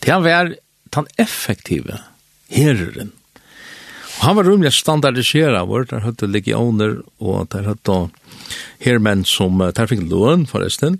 Det 0.00 0.12
har 0.12 0.24
var 0.24 0.54
den 0.90 1.08
effektive 1.18 2.00
herren. 2.48 3.12
Og 4.20 4.24
han 4.26 4.36
var 4.36 4.48
rymlig 4.48 4.72
standardisera 4.72 5.64
vår, 5.64 5.86
der 5.92 6.04
høytte 6.04 6.28
legioner 6.28 6.98
og 7.20 7.48
der 7.52 7.68
høytte 7.68 8.10
hermenn 8.80 9.24
som, 9.24 9.60
der 9.60 9.88
fikk 9.88 10.02
løn 10.08 10.46
forresten, 10.48 10.98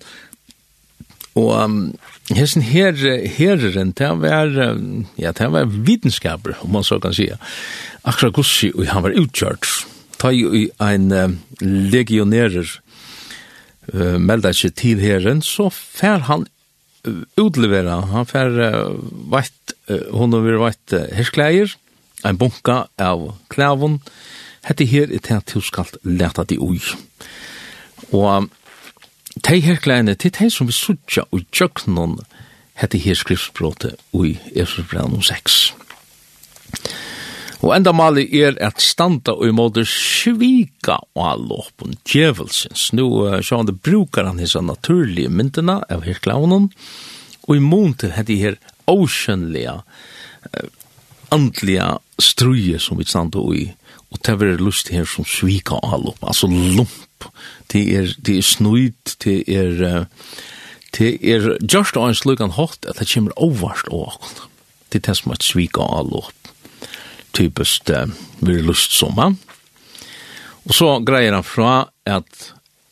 og 1.39 1.51
um, 1.57 1.81
Hesen 2.31 2.63
her 2.63 2.95
herren 3.37 3.91
det 3.99 4.11
var 4.23 4.53
ja 5.19 5.33
det 5.33 5.49
var 5.51 5.67
vitenskaper 5.67 6.57
om 6.61 6.73
man 6.73 6.85
så 6.85 7.01
kan 7.01 7.15
säga. 7.15 7.39
Akra 8.03 8.31
Gussi 8.31 8.71
og 8.75 8.87
han 8.87 9.03
var 9.03 9.17
utkört. 9.19 9.67
Ta 10.21 10.31
jo 10.33 10.53
en 10.79 11.11
uh, 11.13 11.31
legionärer 11.61 12.69
uh, 13.95 14.19
melda 14.19 14.53
seg 14.55 14.77
til 14.79 15.01
herren 15.03 15.43
så 15.43 15.71
fær 15.73 16.27
han 16.29 16.47
utlevera 17.41 18.01
han 18.13 18.29
fær 18.29 18.53
uh, 18.53 18.95
veit, 19.33 19.75
fär 19.87 20.05
vart 20.07 20.11
hon 20.13 20.35
över 20.35 20.61
uh, 20.93 21.07
herskleier 21.17 21.75
en 22.25 22.37
bunka 22.37 22.85
av 23.01 23.31
klavon 23.49 24.01
hette 24.67 24.85
her 24.85 25.13
et 25.13 25.31
her 25.33 25.41
tilskalt 25.41 25.97
leta 26.05 26.45
de 26.45 26.59
ui. 26.61 26.81
Og 28.13 28.51
Tei 29.43 29.61
her 29.65 29.79
kleine, 29.81 30.15
det 30.15 30.35
tei 30.37 30.51
som 30.53 30.69
vi 30.69 30.75
sutja 30.77 31.25
og 31.33 31.47
jøknon 31.57 32.19
hette 32.81 32.99
her 33.01 33.17
skriftspråte 33.17 33.95
i 34.17 34.35
Efesbrann 34.55 35.17
6. 35.25 35.61
Og 37.61 37.75
enda 37.77 37.93
mali 37.93 38.25
er 38.41 38.57
at 38.65 38.81
standa 38.81 39.35
ui 39.37 39.51
måte 39.53 39.85
svika 39.89 40.97
og 41.17 41.25
allåpen 41.29 41.99
djevelsens. 42.09 42.89
Nå 42.97 43.07
uh, 43.27 43.39
sjåan 43.45 43.69
det 43.69 43.77
brukar 43.85 44.29
han 44.31 44.41
hisa 44.41 44.63
naturlige 44.65 45.33
myndina 45.33 45.81
av 45.93 46.07
her 46.09 46.21
klaunen, 46.25 46.71
og 47.45 47.57
i 47.57 47.65
måte 47.65 48.13
hette 48.17 48.39
her 48.41 48.57
åkjønlige 48.89 49.77
uh, 49.81 50.71
andliga 51.37 51.99
struje 52.21 52.81
som 52.81 53.01
vi 53.01 53.09
standa 53.09 53.41
og 53.45 53.57
i, 53.57 53.69
og 54.11 54.25
det 54.25 54.35
er 54.35 54.59
lust 54.61 54.89
her 54.93 55.05
som 55.09 55.29
svika 55.29 55.77
og 55.77 55.95
allåpen, 55.99 56.33
altså 56.33 56.49
lump 56.49 56.97
det 57.73 57.83
er, 57.97 58.15
det 58.19 58.39
er 58.39 58.47
snuid, 58.47 59.17
det 59.25 59.43
er, 59.49 60.07
det 60.99 61.11
er 61.23 61.53
just 61.62 61.97
og 61.97 62.09
en 62.09 62.19
slugan 62.19 62.57
hot 62.57 62.87
at 62.89 62.99
det 62.99 63.11
kommer 63.12 63.37
overst 63.37 63.91
og. 63.91 64.17
Det 64.91 65.03
er 65.03 65.11
det 65.11 65.19
som 65.21 65.33
er 65.33 65.43
svika 65.45 65.87
all 65.87 66.11
opp, 66.19 66.55
typisk 67.37 67.91
uh, 67.95 68.11
vi 68.43 68.59
er 68.59 68.67
lustsomma. 68.67 69.31
Og 70.67 70.75
så 70.77 70.97
greier 71.07 71.37
han 71.37 71.47
fra 71.47 71.91
at 72.07 72.50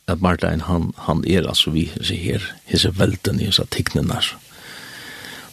at 0.08 0.22
Martin 0.24 0.62
han 0.64 0.92
han 1.04 1.24
er 1.28 1.46
altså 1.48 1.70
vi 1.70 1.88
ser 2.00 2.16
her 2.16 2.44
hesa 2.70 2.90
velten 2.96 3.40
i 3.44 3.50
så 3.52 3.66
teknene 3.68 4.20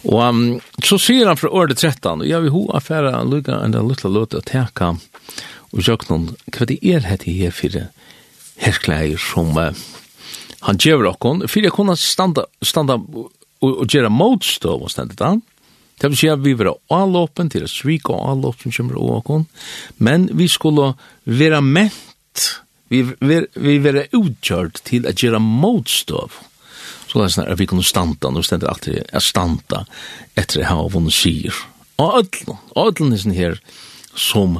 Og 0.06 0.22
um, 0.22 0.62
så 0.86 0.98
sier 1.02 1.28
han 1.28 1.38
fra 1.38 1.50
året 1.50 1.78
13, 1.82 2.22
og 2.22 2.28
jeg 2.30 2.42
vil 2.44 2.54
ho 2.54 2.68
affæra 2.78 3.24
lukka 3.26 3.58
en 3.66 3.76
a 3.76 3.82
lukka 3.82 4.08
lukka 4.08 4.38
at 4.38 4.46
teka 4.52 4.96
og 5.74 5.82
sjøknon, 5.82 6.36
hva 6.54 6.68
det 6.70 6.78
er 6.86 7.08
hette 7.10 7.32
her 7.32 7.52
fyrir 7.52 7.90
herskleier 8.62 9.20
som 9.22 9.56
uh, 9.58 9.72
han 10.66 10.80
gjør 10.82 11.12
okkon, 11.12 11.44
for 11.50 11.62
jeg 11.62 11.74
kunne 11.76 11.98
standa, 12.00 12.48
standa 12.64 12.98
og, 12.98 13.30
og 13.62 13.86
gjøre 13.92 14.10
motstå 14.14 14.78
og 14.80 14.90
stendet 14.94 15.22
han. 15.22 15.44
Det 16.02 16.10
vil 16.12 16.20
si 16.20 16.30
at 16.32 16.42
vi 16.44 16.56
vil 16.58 16.72
ha 16.72 17.04
avlåpen 17.04 17.50
til 17.52 17.64
å 17.66 17.72
svike 17.72 18.12
og 18.12 18.34
avlåpen 18.34 18.74
som 18.74 18.90
kommer 18.90 19.20
okkon, 19.20 19.46
men 20.04 20.28
vi 20.36 20.50
skulle 20.52 20.94
være 21.24 21.62
ment, 21.64 22.50
vi, 22.92 23.04
vil 23.22 23.80
være 23.86 24.10
utgjørt 24.18 24.84
til 24.90 25.08
å 25.08 25.14
gjøre 25.16 25.40
motstå. 25.44 26.26
Så 27.08 27.22
det 27.22 27.30
er 27.30 27.34
sånn 27.38 27.48
at 27.48 27.62
vi 27.62 27.70
kunne 27.70 27.86
standa, 27.86 28.30
nå 28.30 28.44
stendet 28.44 28.70
alltid 28.70 29.06
er 29.06 29.24
standa 29.24 29.86
etter 30.36 30.66
å 30.66 30.70
ha 30.72 30.88
vunnet 30.92 31.16
sier. 31.16 31.56
Og 32.02 32.20
ødlen, 32.20 32.60
ødlen 32.76 33.16
er 33.16 33.22
sånn 33.24 33.38
her 33.38 33.60
som 34.20 34.60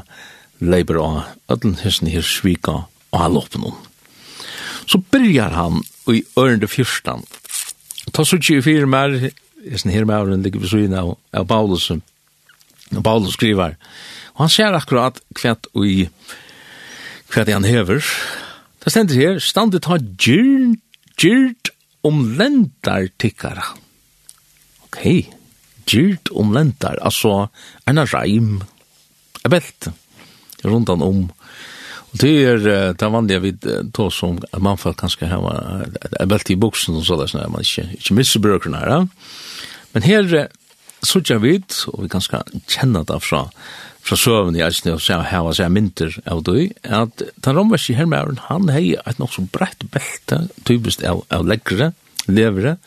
leiber 0.64 1.02
av, 1.04 1.18
ødlen 1.52 1.76
er 1.84 1.98
sånn 1.98 2.14
her 2.14 2.24
svika 2.24 2.86
og 3.16 3.22
han 3.22 3.36
lopp 3.36 3.56
noen. 3.56 3.78
Så 4.86 5.00
byrjar 5.00 5.56
han 5.56 5.82
i 6.12 6.22
ørende 6.38 6.68
fyrstan. 6.70 7.24
Ta 8.14 8.26
så 8.28 8.38
tjue 8.38 8.64
fire 8.66 8.90
mer, 8.90 9.16
jeg 9.66 9.82
sånn 9.82 9.96
her 9.96 10.06
mer, 10.06 10.30
ligger 10.36 10.62
ved 10.62 10.72
siden 10.74 10.98
av, 11.00 11.16
av 11.34 11.48
Paulus, 11.50 11.88
og 11.90 13.02
Paulus 13.04 13.34
skriver, 13.34 13.80
og 14.36 14.44
han 14.44 14.52
ser 14.52 14.76
akkurat 14.78 15.18
kvett 15.38 15.72
i 15.80 16.06
kvett 17.32 17.50
han 17.50 17.66
hever. 17.66 18.04
Det 18.84 18.94
stender 18.94 19.18
her, 19.18 19.40
standet 19.42 19.88
har 19.90 20.04
gyrt, 20.22 20.84
gyrt 21.18 21.72
om 22.06 22.22
lentar 22.38 23.08
tikkara. 23.18 23.66
Ok, 24.86 25.02
gyrt 25.90 26.30
om 26.30 26.54
lentar, 26.54 27.00
altså 27.02 27.48
en 27.90 28.04
reim, 28.12 28.60
en 29.42 29.56
belt, 29.56 29.90
rundan 30.66 31.02
om 31.02 31.26
Det 32.18 32.44
är 32.44 32.94
det 32.94 33.08
vanliga 33.10 33.40
vid 33.40 33.68
då 33.84 34.12
som 34.12 34.40
man 34.58 34.78
får 34.78 34.94
kanske 34.94 35.26
ha 35.26 35.82
ett 36.12 36.28
bälte 36.28 36.54
i 36.54 36.56
boxen 36.56 36.96
och 36.96 37.06
sådär 37.06 37.28
sådär 37.28 37.48
man 37.48 37.62
inte, 37.62 37.92
inte 37.92 38.14
missar 38.14 38.40
brökerna 38.40 38.78
här. 38.78 39.08
Men 39.92 40.04
här 40.04 40.48
så 41.06 41.22
tja 41.22 41.38
vid, 41.38 41.70
og 41.92 42.04
vi 42.04 42.10
kanskje 42.10 42.42
kjenner 42.72 43.06
det 43.08 43.20
fra, 43.24 43.46
fra 44.06 44.18
søvn 44.18 44.58
i 44.58 44.64
eisen, 44.66 44.94
og 44.96 45.02
så 45.04 45.22
her 45.22 45.46
var 45.46 45.58
seg 45.58 45.74
mynter 45.74 46.18
av 46.30 46.44
du 46.46 46.70
at 46.84 47.24
den 47.36 47.58
romverske 47.58 47.98
hermæren, 47.98 48.40
han 48.50 48.70
hei 48.74 48.96
et 48.98 49.22
nok 49.22 49.34
så 49.36 49.46
brett 49.54 49.86
belte, 49.94 50.46
typisk 50.68 51.04
av, 51.06 51.24
av 51.30 51.46
leggere, 51.48 51.92
levere, 52.26 52.78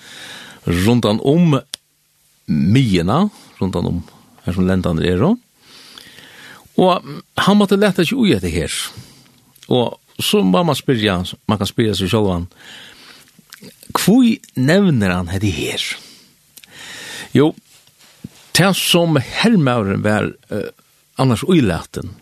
rundan 0.67 1.21
om 1.23 1.61
myena, 2.49 3.29
rundan 3.61 3.93
om 3.93 4.03
her 4.47 4.57
som 4.57 4.67
lendan 4.67 5.03
er, 5.05 5.25
og 6.79 7.07
han 7.39 7.59
måtte 7.59 7.79
leta 7.79 8.07
seg 8.07 8.19
ui 8.19 8.35
etter 8.35 8.53
her, 8.53 8.75
Og 9.69 9.99
så 10.19 10.43
må 10.43 10.63
man 10.67 10.77
spyrja, 10.79 11.21
man 11.47 11.61
kan 11.61 11.69
spyrja 11.69 11.95
seg 11.99 12.11
sjálvan, 12.11 12.49
hvor 13.99 14.25
nevner 14.59 15.15
han 15.15 15.31
hette 15.33 15.51
her? 15.53 15.85
Jo, 17.37 17.53
det 18.59 18.71
som 18.77 19.19
hermauren 19.21 20.03
var 20.05 20.33
uh, 20.53 20.71
annars 21.21 21.45
uilaten, 21.47 22.17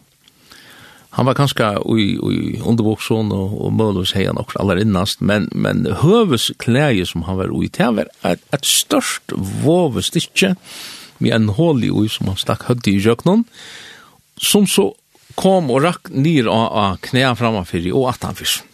han 1.16 1.24
var 1.24 1.36
kanskje 1.38 1.70
i, 1.96 2.04
i 2.12 2.58
undervoksen 2.60 3.30
og, 3.32 3.54
og 3.56 3.70
mølvis 3.72 4.12
hei 4.12 4.26
han 4.26 4.36
også 4.36 4.58
aller 4.60 4.82
innast, 4.82 5.22
men, 5.24 5.46
men 5.56 5.86
høves 6.02 6.50
klæje 6.60 7.06
som 7.08 7.24
han 7.24 7.38
var 7.38 7.54
ui, 7.56 7.70
det 7.72 7.88
var 7.96 8.10
et, 8.28 8.42
et 8.52 8.68
størst 8.68 9.32
våve 9.62 10.04
stikje 10.04 10.52
med 11.16 11.32
en 11.32 11.48
hål 11.56 11.86
i 11.86 11.88
ui 11.88 12.10
som 12.12 12.28
han 12.28 12.36
stakk 12.36 12.66
høyde 12.68 12.92
i 12.92 13.00
jøknon, 13.00 13.46
som 14.36 14.68
så 14.68 14.90
kom 15.36 15.70
og 15.70 15.84
rakk 15.84 16.10
nir 16.14 16.48
av, 16.50 16.66
av 16.72 16.98
knea 17.04 17.34
framafyrir 17.38 17.94
og 17.96 18.10
atanfyrir. 18.14 18.64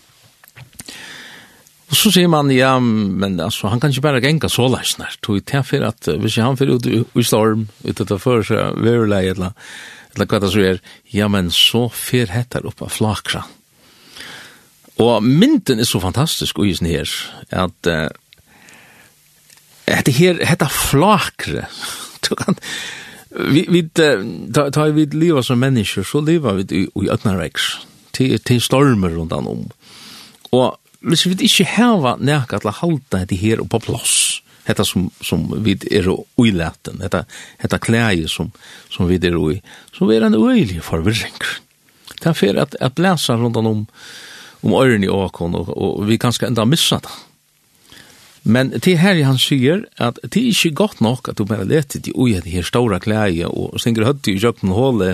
Og 1.92 1.98
så 1.98 2.08
sier 2.14 2.28
man, 2.32 2.48
ja, 2.48 2.78
men 2.80 3.36
altså, 3.42 3.68
han 3.68 3.80
kan 3.80 3.92
ikke 3.92 4.06
bare 4.06 4.22
genga 4.24 4.48
så 4.48 4.64
leisner, 4.72 5.12
tog 5.20 5.42
til 5.44 5.64
for 5.68 5.84
at 5.84 6.08
hvis 6.22 6.38
han 6.40 6.56
fyrir 6.56 6.78
ut 6.80 6.86
i 6.88 7.24
storm, 7.26 7.66
ut 7.84 7.92
etter 8.00 8.20
før, 8.20 8.40
så 8.48 8.70
veruleg, 8.80 9.34
eller, 9.34 9.52
eller 10.14 10.30
hva 10.30 10.40
det 10.40 10.52
så 10.54 10.62
er, 10.70 10.80
ja, 11.12 11.28
men 11.28 11.50
så 11.52 11.90
fyr 11.92 12.32
hettar 12.32 12.64
oppa 12.70 12.88
flakra. 12.88 13.44
Og 15.04 15.20
mynden 15.20 15.84
er 15.84 15.88
så 15.88 16.00
fantastisk, 16.00 16.62
og 16.62 16.72
isen 16.72 16.88
her, 16.88 17.12
at 17.52 17.92
uh, 17.92 18.08
etter 19.84 20.16
her, 20.16 20.40
hetta 20.48 20.70
flakre, 20.72 21.66
du 22.24 22.32
kan, 22.40 22.56
Vi 23.34 23.66
vi 23.68 23.88
ta 24.52 24.70
ta 24.70 24.84
vi 24.84 25.06
leva 25.06 25.42
som 25.42 25.60
människor 25.60 26.02
så 26.02 26.20
lever 26.20 26.52
vi 26.52 26.76
i, 26.76 26.88
i 27.04 27.10
ötnarex 27.10 27.62
till 28.10 28.38
till 28.38 28.60
stormar 28.60 29.08
runt 29.08 29.32
om. 29.32 29.68
Och 30.50 30.76
hvis 31.00 31.26
vi 31.26 31.34
ikke 31.48 31.66
hava 31.66 32.14
nekka 32.20 32.60
til 32.62 32.70
å 32.70 32.78
halda 32.78 33.22
dette 33.22 33.38
her 33.38 33.62
og 33.62 33.70
på 33.72 33.80
plass, 33.82 34.42
hetta 34.68 34.84
som, 34.86 35.08
som 35.24 35.48
vi 35.64 35.74
er 35.90 36.06
uilaten, 36.38 37.00
hetta 37.02 37.24
hetta 37.58 37.80
klæje 37.82 38.28
som, 38.30 38.52
som 38.90 39.08
vi 39.10 39.18
er 39.18 39.36
ui, 39.38 39.58
så 39.96 40.10
er 40.14 40.28
en 40.28 40.38
uilig 40.38 40.82
forvirring. 40.86 41.34
Det 42.20 42.30
er 42.30 42.38
for 42.38 42.62
at, 42.62 42.76
at 42.78 42.94
blæsa 42.94 43.34
rundt 43.34 43.58
om, 43.58 43.86
om 44.62 44.78
øyrene 44.78 45.08
i 45.08 45.10
åkon, 45.10 45.58
og, 45.58 45.72
og 45.74 46.06
vi 46.06 46.20
kan 46.22 46.34
enda 46.46 46.64
missa 46.64 47.00
det. 47.02 47.14
Men 48.42 48.72
til 48.82 48.98
her 48.98 49.20
han 49.22 49.38
sier 49.38 49.84
at 50.02 50.18
det 50.24 50.40
er 50.40 50.50
ikke 50.50 50.74
godt 50.82 51.00
nok 51.04 51.28
at 51.30 51.38
du 51.38 51.44
bare 51.46 51.66
leter 51.68 52.02
til 52.02 52.16
ui 52.18 52.34
at 52.34 52.48
her 52.50 52.66
stora 52.66 52.98
klæje 52.98 53.46
og 53.46 53.78
stinger 53.78 54.08
høtt 54.08 54.26
i 54.26 54.38
kjøkken 54.42 54.74
håle 54.74 55.12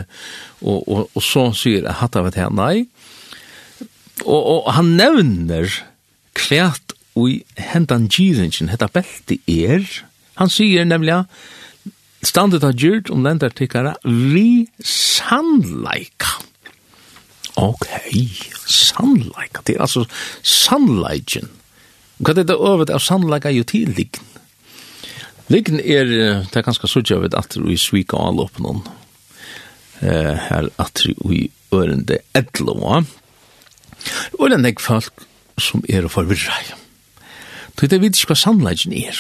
og, 0.63 0.89
og, 0.89 1.11
og 1.13 1.25
så 1.25 1.51
sier 1.57 1.85
at 1.85 2.01
hatt 2.01 2.17
av 2.17 2.31
et 2.31 2.39
her 2.41 2.53
nei. 2.55 2.87
Og, 4.25 4.41
og 4.41 4.73
han 4.79 4.97
nevner 4.97 5.69
klæt 6.39 6.97
ui 7.19 7.43
hendan 7.59 8.09
gyringen, 8.09 8.71
hetta 8.73 8.89
belti 8.93 9.41
er. 9.45 9.85
Han 10.41 10.51
sier 10.53 10.89
nemlig 10.89 11.21
standet 12.25 12.65
av 12.65 12.79
gyrt 12.79 13.13
om 13.13 13.27
den 13.27 13.43
der 13.43 13.53
tikkara 13.53 13.97
vi 14.05 14.69
sannleika. 14.81 16.39
Ok, 17.59 17.89
sannleika, 18.71 19.65
det 19.67 19.77
er 19.77 19.85
altså 19.85 20.07
sannleikken 20.47 21.51
Hva 22.19 22.35
er 22.35 22.45
det 22.45 22.57
øvet 22.57 22.91
av 22.91 23.03
sannlegga 23.03 23.53
jo 23.55 23.67
til 23.69 23.93
liggen? 23.95 24.25
Liggen 25.49 25.81
er, 25.81 26.09
det 26.45 26.57
er 26.59 26.67
ganske 26.67 26.89
suttja 26.91 27.21
at 27.25 27.57
vi 27.57 27.77
svika 27.81 28.19
opp 28.19 28.59
noen. 28.61 28.83
eh, 30.03 30.35
her 30.49 30.69
at 30.79 31.03
vi 31.25 31.51
ørende 31.75 32.19
edloa. 32.37 33.03
Og 34.39 34.51
det 34.51 34.59
er 34.59 34.63
nek 34.63 34.81
folk 34.83 35.25
som 35.59 35.83
er 35.89 36.07
å 36.07 36.13
forvirra. 36.13 36.55
Det 37.79 37.93
er 37.93 38.03
vidt 38.03 38.19
ikke 38.19 38.35
hva 38.35 38.39
sannleggen 38.39 38.95
er. 38.95 39.19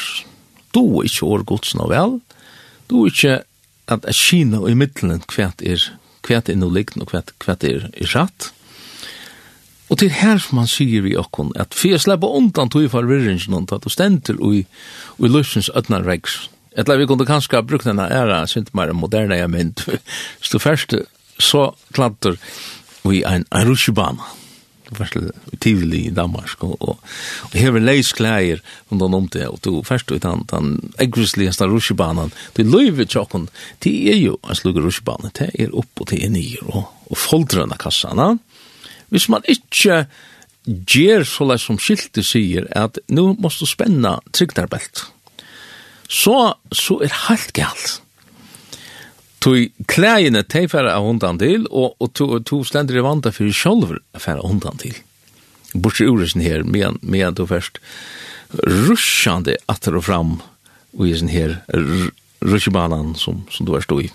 Du 0.75 0.83
er 0.99 1.09
ikke 1.09 1.26
årgodsen 1.26 1.83
og 1.83 1.93
vel. 1.95 2.19
Du 2.90 3.05
er 3.05 3.12
ikke 3.12 3.37
at 3.88 4.05
Kina 4.14 4.61
og 4.61 4.71
i 4.71 4.76
middelen 4.78 5.23
kvært 5.26 5.64
er 5.64 5.81
kvært 6.26 6.50
er 6.50 6.59
noe 6.61 6.75
liggen 6.75 7.02
og 7.02 7.12
kvært 7.12 7.64
er, 7.64 7.88
er 7.95 8.12
ratt. 8.12 8.50
Og 9.88 9.99
til 10.00 10.12
her 10.12 10.40
som 10.42 10.61
han 10.61 10.68
sier 10.68 11.04
vi 11.04 11.16
okkon, 11.16 11.54
at 11.57 11.76
for 11.76 11.95
jeg 11.95 12.04
slipper 12.04 12.37
undan 12.40 12.71
tog 12.73 12.88
for 12.92 13.09
virringen, 13.09 13.68
at 13.73 13.85
du 13.85 13.90
stender 13.92 14.37
i, 14.52 14.64
i 14.64 15.30
løsens 15.33 15.71
ødna 15.75 16.02
reiks. 16.04 16.49
Etla 16.78 16.99
vi 17.00 17.09
kunne 17.11 17.26
kanskje 17.26 17.62
brukt 17.66 17.88
denne 17.88 18.07
æra, 18.12 18.45
sint 18.47 18.75
mer 18.76 18.92
moderne 18.92 19.38
jeg 19.38 19.50
mynd, 19.50 19.87
så 20.49 20.61
først 20.62 20.95
så 21.38 21.71
klanter 21.95 22.37
vi 23.07 23.23
en 23.26 23.47
rusjebana, 23.52 24.26
først 24.92 25.16
tidlig 25.61 26.04
i 26.07 26.12
Danmark, 26.14 26.62
og, 26.64 26.76
og, 26.80 27.00
og 27.49 27.57
hever 27.57 27.83
leiskleier 27.83 28.61
rundt 28.90 29.02
om 29.02 29.28
det, 29.33 29.47
og 29.49 29.61
du 29.64 29.83
først 29.87 30.12
ut 30.12 30.23
den, 30.23 30.45
den 30.52 30.92
eggvisligeste 31.00 31.68
rusjebanan, 31.68 32.33
du 32.57 32.62
løyver 32.66 33.09
tjokken, 33.09 33.49
det 33.85 33.95
er 34.12 34.21
jo 34.21 34.37
en 34.45 34.59
slugge 34.59 34.85
rusjebana, 34.85 35.33
det 35.38 35.50
er 35.59 35.75
opp 35.76 36.04
og 36.04 36.11
det 36.12 36.23
er 36.25 36.35
nye, 36.35 36.61
og, 36.68 36.85
og 37.09 37.21
foldrønne 37.21 37.78
kassene, 37.80 38.35
Hvis 39.09 39.29
man 39.33 39.47
ikke 39.49 40.05
gjør 40.69 41.25
så 41.25 41.47
lett 41.49 41.65
som 41.65 41.79
skiltet 41.81 42.27
sier 42.29 42.67
at 42.77 42.99
nå 43.09 43.33
måste 43.41 43.65
du 43.65 43.71
spenne 43.71 44.19
trygnarbelt, 44.37 45.07
så, 46.09 46.55
så 46.73 46.99
er 47.05 47.15
helt 47.29 47.53
galt. 47.57 47.99
Tui 49.45 49.69
klæjene 49.88 50.43
tei 50.50 50.67
færa 50.71 50.97
av 50.99 51.07
hundan 51.07 51.38
til, 51.41 51.69
og, 51.71 51.95
og 52.03 52.12
to, 52.17 52.41
to 52.43 52.62
slender 52.67 52.99
i 52.99 53.05
vanda 53.05 53.33
fyrir 53.33 53.55
sjolver 53.55 54.00
færa 54.19 54.43
hundan 54.45 54.81
til. 54.83 54.97
Bortsett 55.77 56.11
uresen 56.11 56.43
her, 56.43 56.65
medan, 56.65 56.99
medan 57.03 57.37
du 57.38 57.45
først 57.47 57.79
russjande 58.88 59.59
atter 59.69 59.99
og 59.99 60.07
fram, 60.09 60.38
og 60.97 61.05
i 61.07 61.15
sin 61.17 61.31
her 61.31 61.61
rushebanan 62.43 63.15
som, 63.19 63.45
som 63.53 63.69
du 63.69 63.75
er 63.77 63.85
stå 63.85 64.00
i. 64.07 64.09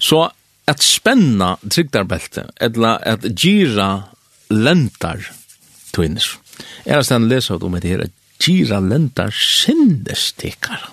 Så 0.00 0.28
at 0.68 0.84
spenna 0.84 1.56
trygdarbelte, 1.64 2.48
etla 2.60 2.98
at 3.08 3.24
gira 3.32 3.88
lentar 4.52 5.24
tuinner. 5.94 6.26
Er 6.84 7.00
det 7.00 7.08
stand 7.08 7.28
lesa 7.30 7.56
om 7.56 7.76
det 7.78 7.88
her, 7.88 8.04
gira 8.42 8.80
lentar 8.80 9.32
sindestekar. 9.34 10.90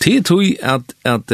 Det 0.00 0.16
er 0.16 0.22
tog 0.24 0.44
at, 0.62 0.94
at 1.04 1.32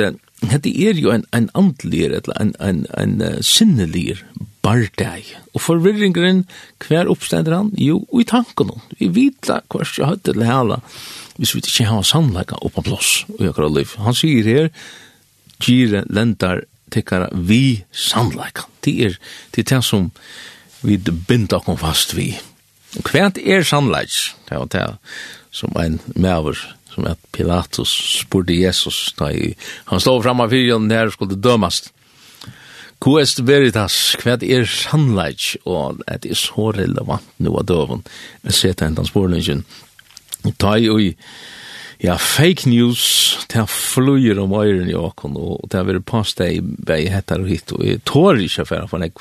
hette 0.50 0.72
er 0.72 0.98
jo 0.98 1.12
en, 1.14 1.24
en 1.36 1.50
andlir, 1.54 2.16
eller 2.18 2.40
en, 2.40 2.54
en, 2.60 2.84
en 2.98 3.42
sinnelir 3.44 4.24
bardeg. 4.66 5.28
Og 5.54 5.62
forvirringren, 5.62 6.44
hver 6.82 7.10
oppstender 7.12 7.54
han? 7.54 7.70
Jo, 7.78 8.00
i 8.18 8.26
tanken. 8.26 8.72
Vi 8.98 9.10
vitla 9.14 9.60
hver 9.70 9.86
seg 9.86 10.10
høyt 10.10 10.24
til 10.26 10.46
hele, 10.46 10.80
hvis 11.36 11.54
vi 11.54 11.62
ikke 11.62 11.90
har 11.90 12.06
sannleika 12.06 12.58
oppa 12.66 12.82
plås 12.86 13.20
i 13.38 13.46
akkurat 13.46 13.76
liv. 13.76 13.94
Han 14.02 14.16
sier 14.16 14.50
her, 14.50 14.72
gira 15.62 16.02
lentar 16.10 16.64
tykkara 16.94 17.30
vi 17.32 17.84
sannleikan. 17.92 18.70
Det 18.84 18.94
er 19.04 19.18
det 19.54 19.66
er 19.72 19.80
som 19.80 20.10
vi 20.82 20.98
binder 20.98 21.58
oss 21.58 21.80
fast 21.80 22.14
vi. 22.16 22.30
Hva 23.02 23.30
er 23.34 23.66
sannleik? 23.66 24.34
Det 24.48 24.58
var 24.58 24.70
det 24.72 24.86
som 25.50 25.72
en 25.80 25.98
maver 26.14 26.56
som 26.92 27.06
at 27.10 27.20
Pilatus 27.32 27.92
spurte 28.22 28.54
Jesus 28.56 29.12
da 29.18 29.28
han 29.90 30.00
stod 30.00 30.22
framme 30.24 30.46
av 30.46 30.54
fyrjon 30.54 30.88
der 30.88 31.12
skulle 31.12 31.36
dømast. 31.36 31.92
Hva 33.02 33.20
er 33.20 33.44
veritas? 33.44 34.16
Hva 34.22 34.38
er 34.40 34.64
sannleik? 34.64 35.56
Og 35.68 36.00
det 36.06 36.30
er 36.30 36.40
så 36.40 36.70
relevant 36.72 37.26
nå 37.38 37.52
av 37.60 37.66
døven. 37.68 38.06
Jeg 38.46 38.56
ser 38.56 38.78
det 38.78 38.88
enda 38.88 39.04
spørningen. 39.04 39.64
Ta 40.56 40.76
i 40.78 40.88
og 40.88 41.02
Ja, 42.02 42.18
fake 42.20 42.68
news, 42.68 43.02
det 43.48 43.56
er 43.62 43.70
flyr 43.70 44.38
om 44.42 44.52
øyren 44.52 44.90
i 44.90 44.96
åkken, 44.98 45.36
og 45.40 45.64
det 45.72 45.78
er 45.80 45.86
vært 45.88 46.04
past 46.08 46.36
deg 46.42 46.60
bei 46.84 47.06
hettar 47.08 47.40
og 47.40 47.48
hit, 47.48 47.72
og 47.72 47.84
jeg 47.86 48.02
tår 48.04 48.42
ikke 48.44 48.66
for 48.68 48.84
at 48.84 49.06
jeg 49.06 49.14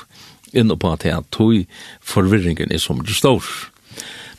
inn 0.60 0.72
på 0.76 0.92
at 0.92 1.06
jeg 1.06 1.24
tog 1.34 1.64
forvirringen 2.04 2.72
er 2.72 2.82
som 2.82 3.00
du 3.00 3.12
står. 3.16 3.44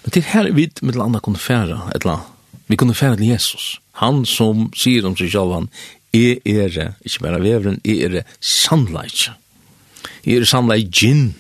Men 0.03 0.13
til 0.13 0.27
her 0.29 0.51
vi 0.53 0.69
med 0.81 0.93
det 0.93 1.03
andre 1.03 1.21
kunne 1.23 1.41
fære 1.41 1.81
et 1.95 2.03
eller 2.03 2.17
annet. 2.19 2.33
Vi 2.67 2.75
kunne 2.75 2.95
fære 2.95 3.17
til 3.17 3.31
Jesus. 3.31 3.79
Han 4.03 4.25
som 4.25 4.67
sier 4.75 5.05
om 5.07 5.15
seg 5.17 5.31
selv, 5.31 5.53
han 5.55 5.69
er 6.13 6.39
er, 6.45 6.93
ikke 7.05 7.23
bare 7.23 7.41
veveren, 7.41 7.81
er 7.85 8.21
er 8.21 8.23
sannleik. 8.39 9.29
Er 10.25 10.37
ere 10.37 10.45
sannleik 10.45 10.91
ginn. 10.91 11.35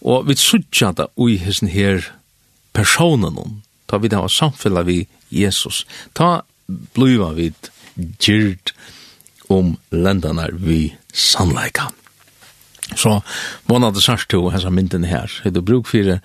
Og 0.00 0.28
vi 0.28 0.36
sutja 0.36 0.92
det 0.92 1.08
ui 1.16 1.36
hessen 1.36 1.68
her 1.68 2.04
personen 2.72 3.38
om, 3.38 3.62
ta 3.86 3.98
vi 3.98 4.08
det 4.08 4.20
var 4.20 4.32
samfella 4.32 4.82
vi 4.82 5.06
Jesus, 5.28 5.84
ta 6.12 6.42
bliva 6.66 7.32
vi 7.32 7.52
gyrt 8.18 8.74
om 9.48 9.76
lendanar 9.90 10.50
vi 10.52 10.96
sannleika. 11.12 11.90
Så 12.96 13.20
månad 13.66 13.94
det 13.94 14.02
sørst 14.02 14.30
til 14.30 14.50
hans 14.50 14.66
mynden 14.70 15.04
her, 15.04 15.30
er 15.44 15.50
det 15.50 15.64
bruk 15.64 15.86
for 15.90 16.18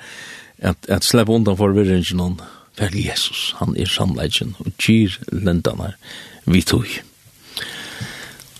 at, 0.61 0.89
at 0.89 1.03
slepp 1.03 1.29
undan 1.29 1.57
for 1.57 1.73
virringen 1.73 2.19
om 2.19 2.41
for 2.77 2.93
Jesus, 2.95 3.53
han 3.59 3.75
er 3.77 3.89
samleikken 3.89 4.55
og 4.59 4.71
gyr 4.79 5.17
lendanar 5.31 5.97
vi 6.45 6.61
tog. 6.61 6.87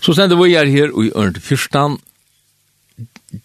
Så 0.02 0.14
sender 0.14 0.36
vi 0.36 0.54
er 0.58 0.66
her 0.66 0.92
i 1.02 1.10
ørn 1.16 1.38
fyrstan, 1.40 1.98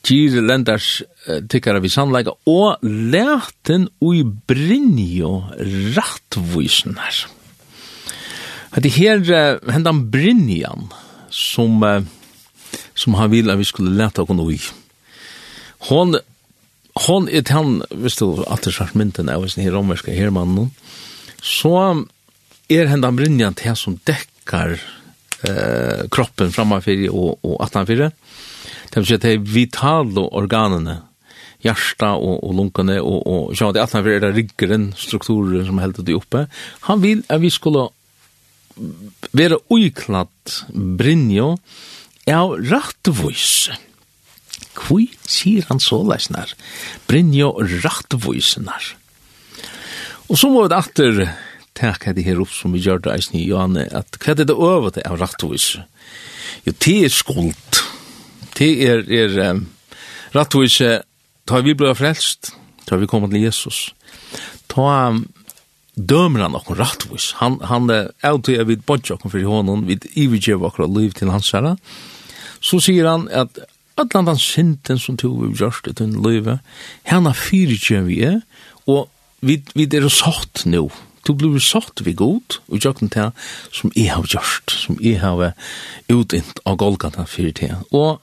Gire 0.04 0.42
lendars 0.44 1.02
tykkara 1.48 1.80
vi 1.80 1.92
sannleika, 1.92 2.34
og 2.50 2.84
leten 2.84 3.88
ui 4.04 4.24
brinjo 4.24 5.48
rattvísnar. 5.96 7.26
Det 8.78 8.92
her, 8.94 9.24
hendan 9.72 10.04
brinjan, 10.12 10.90
som, 11.32 11.80
som 12.94 13.16
han 13.18 13.32
vil 13.32 13.50
at 13.50 13.60
vi 13.60 13.68
skulle 13.68 13.96
leta 13.96 14.26
okon 14.26 14.44
ui. 14.44 14.60
Hon, 15.88 16.18
hon 17.08 17.30
er 17.30 17.48
han, 17.54 17.82
hvis 17.96 18.20
du, 18.20 18.44
alltid 18.44 18.72
det 18.72 18.76
svart 18.76 18.96
mynden 18.98 19.32
av 19.32 19.48
sin 19.52 19.70
romerska 19.72 20.12
hermannen, 20.12 20.72
så 21.42 22.04
er 22.70 22.90
hendan 22.92 23.16
brinjan 23.16 23.56
til 23.58 23.76
som 23.80 23.98
dekkar 24.08 24.76
eh, 25.48 26.08
kroppen 26.12 26.52
framafyrir 26.52 27.14
og, 27.14 27.38
og 27.46 27.62
atanfyrir, 27.64 28.12
og 28.12 28.57
Det 28.88 29.02
vil 29.02 29.08
si 29.10 29.18
at 29.18 29.26
det 29.26 29.34
er 29.36 29.46
vitale 29.46 30.24
organene, 30.32 31.02
hjärsta 31.66 32.14
og, 32.16 32.44
og 32.46 32.56
lunkene, 32.56 33.02
og, 33.02 33.28
og 33.28 33.58
så 33.58 33.70
att 33.70 33.78
att 33.78 33.94
han 33.94 34.04
det 34.04 34.32
riggren 34.32 34.94
strukturer 34.98 35.66
som 35.66 35.80
heldt 35.80 36.06
det 36.06 36.16
oppe, 36.16 36.48
Han 36.82 37.02
vil 37.02 37.24
at 37.30 37.42
vi 37.42 37.50
skulle 37.50 37.90
være 39.34 39.58
uiklatt 39.70 40.66
brinjo 40.74 41.58
er 42.28 42.58
rättvis. 42.72 43.72
Kvui 44.78 45.10
sier 45.26 45.66
han 45.70 45.80
så 45.80 46.04
lesnar. 46.04 46.54
Brinjo 47.08 47.52
rättvisnar. 47.62 48.96
Og 50.30 50.38
så 50.38 50.50
må 50.52 50.68
vi 50.68 50.76
atter 50.76 51.22
tärka 51.78 52.14
det 52.14 52.26
her 52.26 52.42
opp 52.42 52.52
som 52.52 52.74
vi 52.74 52.84
gjorde 52.84 53.16
i 53.34 53.46
Johanne 53.48 53.88
at 53.96 54.20
hva 54.20 54.34
er 54.34 54.46
det 54.46 54.54
över 54.54 54.92
det 54.92 55.06
av 55.08 55.20
rättvis. 55.22 55.78
Jo, 56.66 56.74
det 56.74 56.98
er 57.06 57.14
skuld 57.14 57.67
Det 58.58 58.72
er, 58.90 59.04
er 59.06 59.38
um, 59.52 59.66
rett 60.34 60.56
og 60.58 60.66
ikke, 60.66 61.02
da 61.48 61.62
vi 61.64 61.76
ble 61.78 61.94
frelst, 61.98 62.54
da 62.90 62.98
vi 62.98 63.10
kom 63.10 63.28
til 63.30 63.44
Jesus, 63.44 63.92
da 64.74 64.88
um, 65.12 65.24
dømer 65.98 66.46
han 66.46 66.58
okkur 66.58 66.80
rattvis. 66.82 67.32
Han, 67.42 67.60
han 67.70 67.90
er 67.94 68.12
avtøy 68.26 68.58
at 68.58 68.70
vi 68.70 68.78
bodja 68.78 69.18
okkur 69.18 69.34
fyrir 69.34 69.50
hånden, 69.50 69.88
vi 69.90 69.98
ivergjeva 70.24 70.70
okkur 70.70 70.90
liv 70.90 71.14
til 71.18 71.34
hans 71.34 71.52
herra. 71.56 71.76
Så 72.62 72.82
sier 72.84 73.10
han 73.10 73.28
at 73.34 73.60
allan 73.98 74.30
den 74.30 74.42
synden 74.42 75.02
som 75.02 75.18
tog 75.18 75.40
vi 75.42 75.54
gjørst 75.58 75.90
i 75.90 75.96
tunn 75.98 76.18
løyve, 76.22 76.60
henne 77.10 77.34
fyrirgjeva 77.34 78.06
vi 78.10 78.22
er, 78.26 78.42
og 78.86 79.08
vi, 79.46 79.62
vi 79.78 79.90
er 79.90 80.10
satt 80.10 80.66
nå, 80.70 80.88
Du 81.28 81.34
blir 81.36 81.60
satt 81.60 82.06
vi 82.06 82.14
god, 82.16 82.62
og 82.72 82.80
gjørst 82.80 83.02
til 83.12 83.34
som 83.76 83.92
jeg 83.96 84.14
har 84.14 84.24
gjørst, 84.24 84.72
som 84.72 84.96
jeg 85.04 85.20
har 85.20 85.58
utint 86.08 86.62
av 86.64 86.78
Golgata 86.80 87.26
fyrir 87.28 87.52
til. 87.52 87.74
Og 87.92 88.22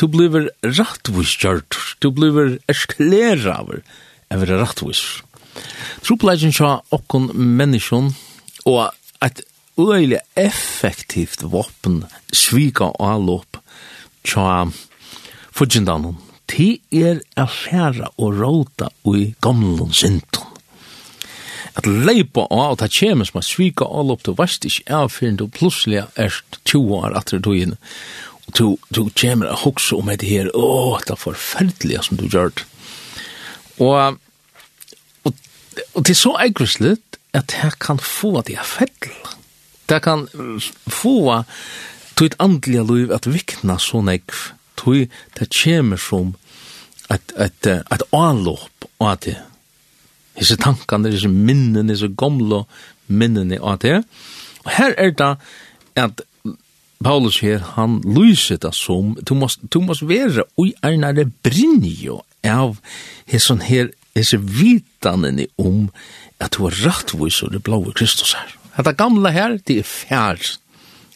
du 0.00 0.06
blir 0.08 0.48
rattvis 0.64 1.34
kjørt, 1.40 1.76
du 2.00 2.08
bliver 2.16 2.56
ersklæraver 2.70 3.82
over 4.32 4.52
rattvis. 4.62 5.02
Tropleggen 6.00 6.54
sa 6.56 6.78
okkon 6.94 7.30
menneskjon, 7.36 8.14
og 8.64 8.88
et 9.24 9.42
øyelig 9.80 10.20
effektivt 10.36 11.44
våpen 11.52 12.04
svika 12.32 12.92
og 12.94 13.12
allåp 13.12 13.60
tja 14.24 14.64
fudgendanon. 15.52 16.16
Ti 16.50 16.80
er 16.90 17.20
a 17.38 17.46
skjæra 17.46 18.10
og 18.18 18.40
råta 18.40 18.88
ui 19.06 19.34
gamlun 19.42 19.92
syndun. 19.92 20.48
At 21.78 21.86
leipa 21.86 22.48
og 22.50 22.80
ta 22.80 22.88
kjemes 22.90 23.30
ma 23.34 23.44
svika 23.46 23.86
og 23.86 24.16
til 24.24 24.32
du 24.32 24.38
veist 24.40 24.64
ikkje 24.66 24.96
avfyrin 24.96 25.38
du 25.38 25.46
plutselig 25.46 26.02
erst 26.16 26.58
20 26.64 26.96
år 26.96 27.16
atter 27.16 27.38
du 27.38 27.52
du, 28.58 28.76
du 28.94 29.08
kommer 29.10 29.50
a 29.50 29.56
huske 29.64 29.96
om 29.96 30.10
det 30.10 30.28
her, 30.28 30.50
åh, 30.54 31.00
det 31.06 31.14
er 31.14 31.20
forferdelig 31.20 32.04
som 32.06 32.20
du 32.20 32.26
gjør. 32.28 32.52
Og, 33.80 34.18
og, 35.24 35.34
og 35.94 36.04
det 36.04 36.14
er 36.14 36.20
så 36.20 36.34
eikvislet 36.44 37.18
at 37.36 37.54
her 37.62 37.76
kan 37.80 38.00
få 38.02 38.38
at 38.40 38.50
jeg 38.50 38.66
fell. 38.66 39.12
Det 39.90 40.02
kan 40.02 40.26
få 40.86 41.42
til 42.16 42.26
et 42.26 42.36
andelig 42.38 42.84
liv 42.90 43.12
at 43.14 43.26
vikna 43.26 43.78
så 43.80 44.02
nekv, 44.04 44.50
til 44.80 45.06
det 45.38 45.50
kommer 45.54 46.00
som 46.00 46.34
at 47.10 47.32
at 47.36 47.66
et 47.66 48.02
avlopp 48.14 48.86
av 49.00 49.16
det. 49.24 49.36
Disse 50.38 50.56
tankene, 50.56 51.10
disse 51.10 51.28
minnene, 51.28 51.88
disse 51.88 52.08
gamle 52.08 52.64
minnene 53.06 53.58
av 53.60 53.80
det. 53.82 54.02
Og 54.64 54.70
her 54.76 54.94
er 54.96 55.10
det 55.10 55.32
at 55.98 56.22
Paulus 57.00 57.38
her, 57.40 57.62
han 57.78 58.00
lyser 58.04 58.58
det 58.60 58.74
som, 58.76 59.14
du 59.24 59.32
må 59.34 59.48
du 59.72 59.78
måst 59.80 60.04
være 60.04 60.44
ui 60.60 60.74
einare 60.84 61.24
brinjo 61.44 62.18
av 62.44 62.76
hesson 63.30 63.62
her, 63.64 63.88
hese 64.12 64.36
vitanene 64.36 65.46
om 65.56 65.86
at 66.44 66.58
du 66.58 66.66
er 66.68 66.76
rettvis 66.84 67.40
og 67.46 67.54
det 67.54 67.62
blåe 67.64 67.94
Kristus 67.96 68.34
her. 68.36 68.52
Hette 68.76 68.92
gamle 68.98 69.32
her, 69.32 69.56
det 69.64 69.78
er 69.80 69.88
fjær. 69.88 70.44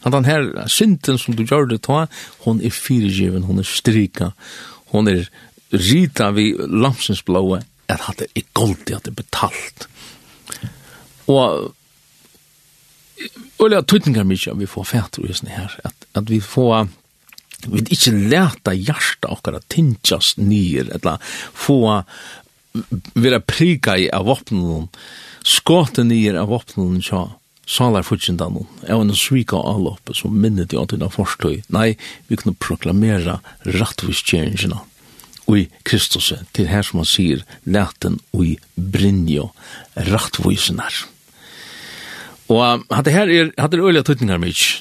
den 0.04 0.24
her, 0.24 0.48
synden 0.68 1.20
som 1.20 1.36
du 1.36 1.44
gjør 1.44 1.68
det 1.68 1.82
ta, 1.84 2.06
hon 2.44 2.64
er 2.64 2.72
fyrirgiven, 2.72 3.44
hon 3.44 3.60
er 3.60 3.68
strika, 3.68 4.32
hon 4.92 5.08
er 5.08 5.28
rita 5.72 6.30
vi 6.32 6.54
lamsens 6.56 7.20
blåe, 7.24 7.60
at 7.88 8.08
hatt 8.08 8.24
er 8.24 8.32
i 8.34 8.44
at 8.96 9.04
det 9.04 9.12
er 9.12 9.20
betalt. 9.20 9.88
Og 11.28 11.74
øyla 13.66 13.82
tøytningar 13.82 14.26
mykje 14.28 14.56
vi 14.60 14.68
får 14.70 14.90
fætter 14.92 15.26
i 15.26 15.34
sånne 15.36 15.56
her, 15.56 15.74
at, 15.88 16.06
at 16.18 16.30
vi 16.30 16.40
får 16.44 16.88
vi 17.64 17.80
ikke 17.96 18.12
leta 18.12 18.74
hjarta 18.76 19.30
okkara 19.32 19.62
tinjas 19.72 20.34
nyer, 20.36 20.90
eller 20.96 21.22
få 21.56 21.78
vera 23.14 23.40
prika 23.40 23.96
i 23.96 24.10
av 24.12 24.26
vopnen, 24.28 24.88
skåte 25.46 26.04
nyer 26.04 26.36
av 26.40 26.50
vopnen, 26.52 26.98
tja, 27.04 27.22
salar 27.64 28.04
futsindan, 28.04 28.58
av 28.84 29.04
en 29.04 29.14
svika 29.16 29.56
alloppe 29.56 30.16
som 30.16 30.34
minnet 30.36 30.74
i 30.74 30.80
antina 30.80 31.08
forstøy, 31.12 31.62
nei, 31.72 31.94
vi 32.28 32.40
kunne 32.40 32.58
proklamera 32.60 33.38
rattviskjeringarna 33.64 34.82
ui 35.48 35.68
Kristus, 35.84 36.32
til 36.56 36.68
her 36.70 36.84
som 36.86 37.02
han 37.02 37.08
sier, 37.08 37.42
leten 37.68 38.18
i 38.40 38.56
brinjo 38.76 39.50
rattvisenar. 40.08 41.04
Og 42.54 42.86
hatt 42.94 43.08
det 43.08 43.14
her 43.14 43.30
er, 43.30 43.52
hatt 43.58 43.74
er 43.74 43.82
øyla 43.82 44.04
tøytningar 44.06 44.38
mykje. 44.42 44.80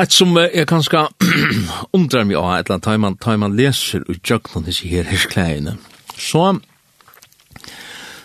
Eit 0.00 0.14
som 0.16 0.32
er 0.40 0.64
kanska 0.64 1.10
undrar 1.96 2.24
mig 2.24 2.38
av 2.40 2.54
et 2.54 2.70
eller 2.70 2.78
annet, 2.96 3.20
tar 3.20 3.36
man 3.36 3.56
leser 3.58 4.06
ut 4.08 4.24
jøknon 4.24 4.64
disse 4.64 4.88
her 4.88 5.04
herskleiene, 5.04 5.76
så 6.16 6.54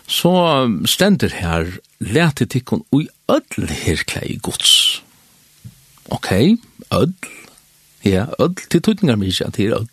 så 0.08 0.32
stender 0.88 1.34
her 1.36 1.74
lete 2.00 2.46
tikkun 2.48 2.86
ui 2.96 3.10
öll 3.28 3.68
herklei 3.68 4.38
gods. 4.40 5.02
Ok, 6.08 6.32
öll, 6.96 7.14
Ja, 8.08 8.26
öll 8.40 8.56
til 8.72 8.82
tutningar 8.82 9.18
mykje, 9.20 9.50
til 9.56 9.74
öll. 9.76 9.88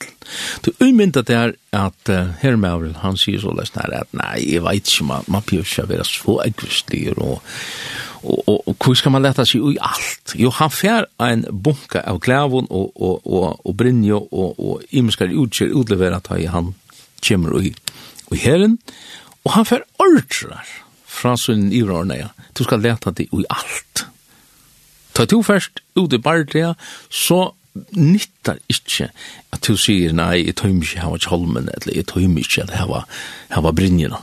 Du 0.64 0.70
umynda 0.80 1.22
det 1.22 1.34
er 1.36 1.54
at 1.74 2.10
uh, 2.10 2.30
herr 2.40 2.56
Maurel, 2.56 2.94
han 3.02 3.18
sier 3.18 3.42
så 3.42 3.52
lest 3.56 3.74
her 3.78 3.90
at 3.92 4.12
nei, 4.14 4.38
jeg 4.54 4.62
veit 4.64 4.86
ikke, 4.86 5.06
man, 5.08 5.26
man 5.28 5.42
bjør 5.46 5.66
ikke 5.66 5.88
være 5.90 6.06
så 6.08 6.36
eggvislig 6.44 7.02
og, 7.16 7.42
og, 8.22 8.38
og, 8.46 8.68
og 8.68 8.76
hvor 8.78 8.94
skal 8.94 9.14
man 9.14 9.24
leta 9.24 9.44
seg 9.48 9.66
i 9.74 9.80
alt? 9.82 10.36
Jo, 10.38 10.52
han 10.54 10.70
fær 10.70 11.08
en 11.26 11.44
bunka 11.50 12.04
av 12.06 12.22
klævun 12.24 12.70
og, 12.70 12.94
og, 12.94 13.26
og, 13.26 13.66
og 13.66 13.76
brinjo 13.76 14.22
og, 14.30 14.54
og 14.58 14.94
imeskar 14.94 15.34
utkjer 15.34 15.74
utlevera 15.74 16.22
ta 16.24 16.38
i 16.38 16.48
han 16.50 16.74
kjemur 17.24 17.58
og 17.58 17.72
og 18.32 18.38
herren, 18.40 18.78
og 19.44 19.52
han 19.52 19.66
fær 19.68 19.84
ordrar 20.00 20.64
fra 21.04 21.36
sin 21.36 21.68
ivrarna, 21.72 22.16
ja. 22.16 22.30
Du 22.56 22.64
skal 22.64 22.82
leta 22.82 23.12
deg 23.14 23.32
i 23.32 23.44
alt. 23.52 24.06
Ta 25.14 25.26
to 25.30 25.42
først 25.46 25.82
ut 25.94 26.12
i 26.12 26.18
bardrea, 26.18 26.72
så 27.10 27.52
nyttar 27.74 28.60
ikkje 28.70 29.08
at 29.54 29.66
du 29.66 29.74
sier 29.80 30.14
nei, 30.14 30.44
jeg 30.44 30.58
tøymer 30.60 30.86
ikke 30.86 31.02
hava 31.02 31.18
kjolmen, 31.22 31.68
eller 31.74 31.98
jeg 31.98 32.06
tøymer 32.10 32.44
ikke 32.44 32.66
at 32.66 32.76
hava, 32.78 33.02
hava 33.54 33.74
brinjena. 33.74 34.20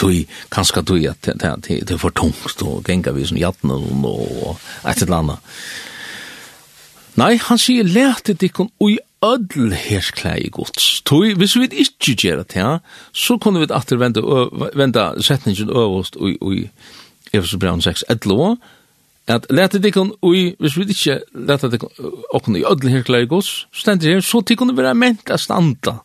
Tøy, 0.00 0.24
kanska 0.52 0.82
tøy 0.86 1.04
at 1.10 1.28
det, 1.28 1.90
er 1.90 2.00
for 2.00 2.14
tungt, 2.16 2.62
og 2.64 2.84
genga 2.86 3.12
vi 3.12 3.26
som 3.28 3.40
jattna 3.40 3.76
og 3.76 4.56
et 4.88 5.02
eller 5.02 5.18
annet. 5.18 5.52
Nei, 7.20 7.34
han 7.42 7.58
sier 7.60 7.84
lete 7.84 8.32
dikken 8.38 8.70
ui 8.80 8.96
ödl 9.20 9.74
hersklei 9.76 10.48
gods. 10.52 11.02
Tøy, 11.04 11.34
hvis 11.36 11.56
vi 11.58 11.68
ikkje 11.84 12.16
gjerra 12.16 12.46
det, 12.48 12.80
så 13.12 13.36
kunne 13.36 13.60
vi 13.60 13.68
atter 13.74 14.00
venda, 14.00 14.22
venda 14.78 15.10
setningen 15.20 15.68
øverst 15.68 16.16
ui, 16.16 16.38
ui, 16.40 16.68
Efesbrand 17.32 17.82
6, 17.82 18.04
11, 18.08 18.56
at 19.30 19.48
leta 19.52 19.80
dikkun 19.82 20.12
ui, 20.26 20.54
hvis 20.60 20.76
vi 20.78 20.86
ikkje 20.90 21.18
leta 21.48 21.70
dikkun 21.70 22.12
okkun 22.36 22.58
i 22.60 22.66
ödle 22.66 22.92
her 22.92 23.04
klare 23.06 23.28
gos, 23.30 23.66
stendir 23.76 24.16
her, 24.16 24.24
så 24.24 24.42
tikkun 24.42 24.74
vera 24.76 24.94
ment 24.96 25.30
a 25.30 25.38
standa 25.40 26.00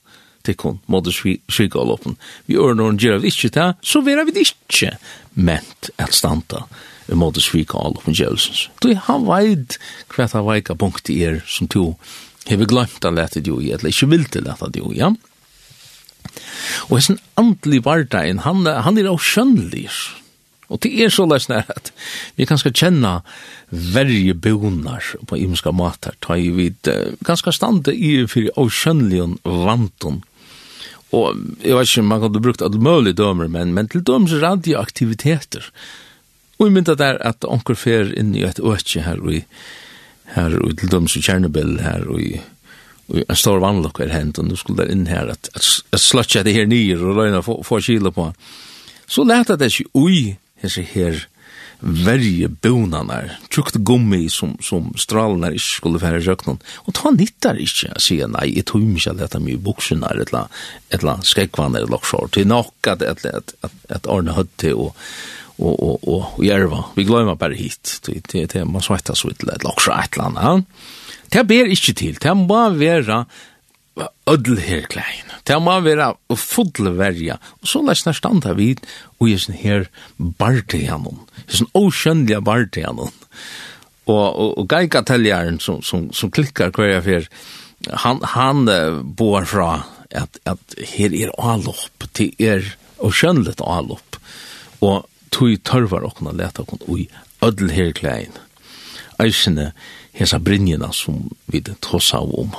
tikkun 0.46 0.80
måtte 0.92 1.14
svika 1.14 1.82
all 1.82 1.90
loppen. 1.94 2.18
Vi 2.46 2.58
ørner 2.62 2.92
og 2.92 3.00
gjerra 3.02 3.24
vi 3.24 3.32
ikke 3.34 3.54
ta, 3.56 3.72
så 3.82 4.04
vera 4.06 4.26
vi 4.28 4.38
ikke 4.44 4.94
ment 5.34 5.90
at 6.02 6.14
standa 6.16 6.66
mot 7.14 7.38
svika 7.42 7.80
all 7.82 7.96
loppen 7.98 8.18
gjerrelsens. 8.18 8.68
Du, 8.82 8.92
han 9.08 9.26
veid 9.28 9.78
hva 10.14 10.30
ta 10.30 10.44
veika 10.46 10.78
punkt 10.78 11.10
i 11.14 11.22
er 11.26 11.42
som 11.50 11.70
to 11.72 11.94
hever 12.50 12.70
glemt 12.70 13.06
a 13.06 13.14
leta 13.14 13.42
di 13.42 13.54
ui, 13.54 13.72
eller 13.72 13.90
ikke 13.90 14.12
vil 14.12 14.28
til 14.30 14.46
leta 14.46 14.70
di 14.70 14.84
ui, 14.86 15.00
ja? 15.00 15.14
Og 16.90 16.98
hessen 16.98 17.20
andelig 17.40 17.84
vardagen, 17.86 18.42
han, 18.46 18.66
han 18.66 18.98
er 19.00 19.10
avskjønnelig, 19.12 19.90
Og 20.74 20.82
det 20.82 20.92
er 21.04 21.12
så 21.14 21.28
løsner 21.30 21.68
at 21.70 21.92
vi 22.38 22.48
kan 22.50 22.58
skal 22.58 22.74
kjenne 22.74 23.20
verje 23.70 24.34
bonar 24.34 25.06
på 25.28 25.38
imenska 25.38 25.74
matar, 25.76 26.18
ta 26.22 26.38
i 26.38 26.50
vid 26.54 26.90
ganske 27.26 27.54
stande 27.54 27.94
i 27.94 28.18
fyrir 28.30 28.56
avskjønligen 28.58 29.38
vanton. 29.44 30.24
Og 31.14 31.38
jeg 31.62 31.78
vet 31.78 31.92
ikke, 31.92 32.08
man 32.10 32.24
kan 32.24 32.34
ha 32.34 32.42
brukt 32.48 32.66
alle 32.66 32.82
mulige 32.82 33.20
dømer, 33.22 33.48
men, 33.52 33.74
men 33.78 33.88
til 33.92 34.04
dømes 34.04 34.34
radioaktiviteter. 34.42 35.70
Og 36.58 36.68
jeg 36.68 36.76
mynda 36.76 36.96
der 36.98 37.20
at 37.24 37.46
onker 37.48 37.78
fer 37.78 38.12
inn 38.18 38.34
i 38.36 38.46
et 38.48 38.60
øtje 38.64 39.04
her 39.06 39.22
og 39.22 39.42
i 39.42 39.44
her 40.34 40.56
og 40.58 40.74
til 40.80 40.90
dømes 40.90 41.16
i 41.20 41.22
Tjernobyl 41.22 41.78
her 41.86 42.08
og 42.10 42.22
i 42.24 42.32
en 43.14 43.38
stor 43.38 43.60
vannlokk 43.62 44.00
er 44.02 44.14
hent, 44.16 44.40
og 44.42 44.48
nå 44.48 44.56
skulle 44.58 44.82
der 44.82 44.90
inn 44.90 45.06
her 45.06 45.30
at, 45.30 45.50
at, 45.54 45.68
at 45.94 46.02
slutja 46.02 46.42
det 46.44 46.56
her 46.56 46.66
nyer 46.66 47.04
og 47.06 47.20
løgna 47.20 47.44
få, 47.46 47.60
få 47.64 47.78
kilo 47.86 48.10
på. 48.16 48.32
Så 49.06 49.24
leta 49.28 49.58
det 49.60 49.70
ikke 49.70 49.92
ui 49.94 50.22
hese 50.66 50.86
her 50.96 51.24
verje 51.86 52.48
bonanar, 52.50 53.36
tjukt 53.52 53.78
gummi 53.86 54.26
som, 54.32 54.56
som 54.64 54.88
stralenar 54.98 55.56
ikke 55.56 55.68
skulle 55.68 56.02
være 56.02 56.22
røknon, 56.26 56.60
og 56.88 56.96
ta 56.98 57.12
nittar 57.14 57.60
ikke 57.62 57.92
a 57.94 58.02
sige 58.02 58.28
nei, 58.32 58.48
jeg 58.56 58.68
tog 58.72 58.84
mykje 58.86 59.14
at 59.14 59.22
dette 59.22 59.42
mye 59.44 59.60
buksunar, 59.62 60.18
eller 60.24 60.48
annet 60.96 61.30
skrekvann 61.30 61.76
eller 61.76 61.92
loksår, 61.92 62.30
til 62.36 62.48
nok 62.50 62.92
at, 62.92 63.04
et, 63.06 63.26
et, 63.30 63.56
et 63.68 63.90
at 63.98 64.10
Arne 64.12 64.36
Høtti 64.38 64.72
og, 64.74 64.96
og, 65.60 65.74
og, 65.74 66.08
og, 66.08 66.22
og 66.36 66.46
Jerva, 66.46 66.82
vi 66.96 67.08
gløyma 67.08 67.36
bare 67.40 67.60
hit, 67.60 68.00
til, 68.08 68.22
til, 68.24 68.48
til 68.52 68.70
man 68.70 68.84
sveitas 68.86 69.26
ut 69.28 69.38
til 69.40 69.52
et 69.54 69.68
loksår 69.68 70.00
et 70.00 70.18
eller 70.18 70.32
annet, 70.32 70.80
det 71.34 71.48
ber 71.50 71.72
ikke 71.74 71.94
til, 71.98 72.18
det 72.22 72.38
må 72.38 72.64
være 72.80 73.26
ödel 74.28 74.60
her 74.60 74.88
klein. 74.92 75.32
Det 75.48 75.58
må 75.62 75.78
være 75.86 76.14
fulle 76.36 76.96
verja. 76.98 77.38
Og 77.62 77.70
så 77.70 77.82
lest 77.86 78.08
nær 78.08 78.18
standa 78.18 78.56
vid 78.58 78.82
og 79.20 79.30
i 79.30 79.38
sin 79.40 79.56
her 79.56 79.88
bardianon. 80.18 81.22
I 81.48 81.60
sin 81.62 81.70
åkjønnelige 81.74 82.42
bardianon. 82.42 83.14
Og, 84.06 84.26
og, 84.36 84.58
og 84.58 84.68
geigateljaren 84.70 85.60
som, 85.60 85.82
som, 85.82 86.10
som 86.14 86.32
klikkar 86.32 86.74
hver 86.76 86.92
jeg 86.92 87.06
fyr, 87.06 87.30
han, 88.04 88.22
han 88.36 88.70
uh, 88.70 89.02
bor 89.02 89.46
fra 89.50 89.86
at, 90.12 90.40
at 90.46 90.78
her 90.96 91.14
er 91.16 91.34
alopp, 91.42 92.06
det 92.18 92.32
er 92.40 92.76
åkjønnelig 93.04 93.58
alopp. 93.66 94.20
Og 94.86 95.06
tog 95.34 95.56
tørvar 95.68 96.06
okna 96.08 96.34
leta 96.36 96.64
okna 96.64 96.86
ui 96.88 97.08
ödel 97.46 97.74
her 97.76 97.92
klein. 97.98 98.36
Eisene 99.22 99.72
hesa 100.16 100.40
brinjena 100.40 100.92
som 100.94 101.30
vi 101.52 101.62
tåsa 101.62 102.20
om. 102.20 102.56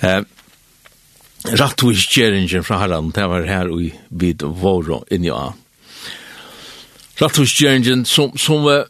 Eh, 0.00 0.22
Rattvisgjeringen 1.46 2.64
fra 2.64 2.80
herran, 2.80 3.12
det 3.14 3.26
var 3.30 3.46
her 3.46 3.68
vi 3.70 3.92
vid 4.08 4.42
våre 4.42 5.04
inni 5.14 5.30
av. 5.30 5.52
Rattvisgjeringen 7.20 8.04
som, 8.04 8.32
som 8.38 8.66
uh, 8.66 8.82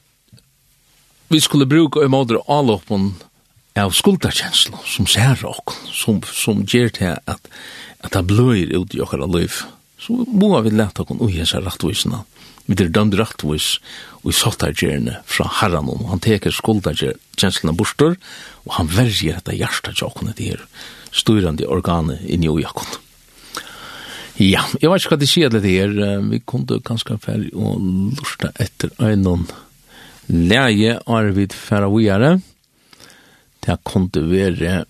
vi 1.29 1.41
skulle 1.41 1.67
bruke 1.67 2.05
i 2.05 2.09
måte 2.09 2.41
avloppen 2.47 3.15
av 3.77 3.93
skulderkjenslen 3.93 4.79
som 4.85 5.07
ser 5.07 5.37
råk, 5.43 5.75
som, 5.93 6.23
som 6.33 6.65
gjør 6.65 6.89
til 6.97 7.13
at, 7.29 7.51
at 8.01 8.17
det 8.17 8.25
bløyer 8.31 8.73
ut 8.79 8.97
i 8.97 9.03
okkara 9.05 9.29
liv. 9.29 9.61
Så 10.01 10.17
må 10.27 10.55
vi 10.65 10.73
lete 10.73 11.05
okken 11.05 11.21
ui 11.21 11.35
hessa 11.37 11.61
rattvisene 11.61 12.23
vi 12.67 12.77
er 12.83 12.91
dømd 12.91 13.17
rettvis 13.19 13.77
og 14.23 14.33
i 14.33 14.37
sottargjerne 14.37 15.21
fra 15.31 15.47
herran 15.61 15.91
om. 15.93 16.07
Han 16.11 16.23
teker 16.23 16.55
skuldagjerne 16.55 17.75
borster, 17.79 18.17
og 18.67 18.77
han 18.79 18.91
verger 18.91 19.39
dette 19.39 19.55
hjertet 19.55 19.99
til 19.99 20.09
åkne 20.09 20.35
til 20.35 20.57
her, 20.57 20.65
styrande 21.15 21.69
organet 21.71 22.25
i 22.27 22.39
New 22.43 22.59
York. 22.59 22.99
Ja, 24.37 24.67
jeg 24.83 24.91
vet 24.91 25.01
ikke 25.01 25.15
hva 25.15 25.21
de 25.23 25.29
sier 25.31 25.53
til 25.53 25.63
det 25.65 25.77
her. 25.79 25.95
Vi 26.29 26.43
kunne 26.45 26.83
ganske 26.85 27.17
ferdig 27.23 27.55
og 27.57 27.81
lusta 28.19 28.51
etter 28.61 28.93
øynene 29.01 29.47
leie 30.27 30.99
arvid 31.07 31.55
færa. 31.55 31.89
Det 33.65 33.79
kunne 33.85 34.31
være 34.31 34.85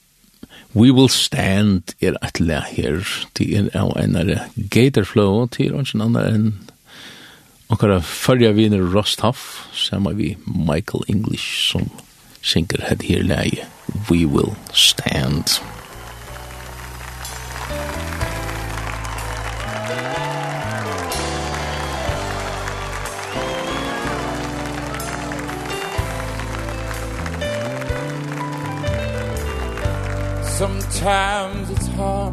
We 0.75 0.93
Will 0.93 1.09
Stand 1.09 1.95
er 2.01 2.17
et 2.23 2.41
leie 2.41 2.65
her. 2.73 3.05
Det 3.39 3.47
er 3.57 3.71
av 3.79 3.95
enere 3.97 4.49
Gator 4.71 5.05
Flow 5.05 5.47
til 5.47 5.73
en 5.73 5.87
annen 6.03 6.25
enn 6.25 6.51
okkara 7.69 8.01
førja 8.01 8.53
viner 8.53 8.83
Rostov, 8.95 9.37
saman 9.73 10.19
vi 10.19 10.37
Michael 10.47 11.05
English, 11.09 11.71
som 11.73 11.91
synger 12.43 12.85
het 12.89 13.03
her 13.03 13.23
leie, 13.23 13.67
We 14.11 14.27
Will 14.27 14.55
Stand. 14.73 15.61
Sometimes 30.57 31.71
it's 31.71 31.89
hard 31.89 32.33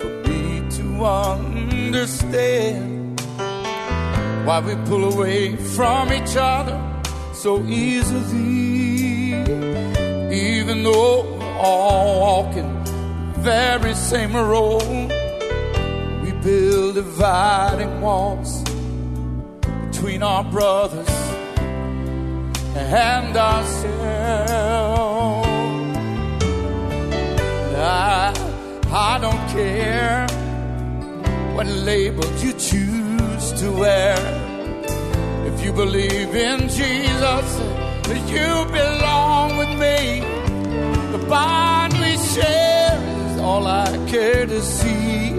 for 0.00 0.08
me 0.26 0.62
to 0.70 1.04
understand 1.04 3.01
Why 4.44 4.58
we 4.58 4.74
pull 4.86 5.12
away 5.12 5.54
from 5.54 6.12
each 6.12 6.34
other 6.36 6.76
so 7.32 7.62
easily? 7.62 9.34
Even 10.32 10.82
though 10.82 11.22
we're 11.38 11.58
all 11.58 12.20
walking 12.20 12.82
the 12.84 13.40
very 13.40 13.94
same 13.94 14.34
road 14.34 14.82
We 16.22 16.32
build 16.42 16.96
dividing 16.96 18.00
walls 18.00 18.64
between 19.90 20.24
our 20.24 20.42
brothers 20.42 21.08
and 22.74 23.36
ourselves. 23.36 23.92
I, 27.76 28.32
I 28.90 29.18
don't 29.20 29.48
care 29.50 30.26
what 31.54 31.66
label 31.66 32.24
you 32.38 32.51
to 33.62 33.70
wear. 33.70 34.16
If 35.46 35.64
you 35.64 35.72
believe 35.72 36.34
in 36.34 36.60
Jesus 36.62 37.46
That 38.08 38.22
you 38.34 38.50
belong 38.80 39.56
with 39.56 39.72
me. 39.84 39.98
The 41.16 41.24
bond 41.28 41.92
we 41.92 42.16
share 42.34 42.98
Is 43.26 43.38
all 43.38 43.64
I 43.68 43.86
care 44.10 44.46
to 44.46 44.60
see. 44.60 45.34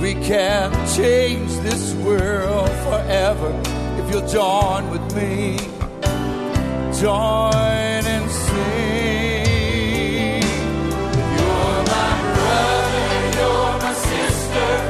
We 0.00 0.14
can 0.30 0.72
change 0.96 1.50
this 1.68 1.92
world 2.06 2.70
forever 2.86 3.50
If 4.00 4.10
you'll 4.10 4.28
join 4.40 4.88
with 4.88 5.06
me. 5.14 5.58
Join 7.04 8.02
and 8.14 8.30
sing. 8.44 9.60
You're 11.36 11.80
my 11.94 12.10
brother, 12.36 13.08
you're 13.36 13.74
my 13.84 13.92
sister. 14.08 14.89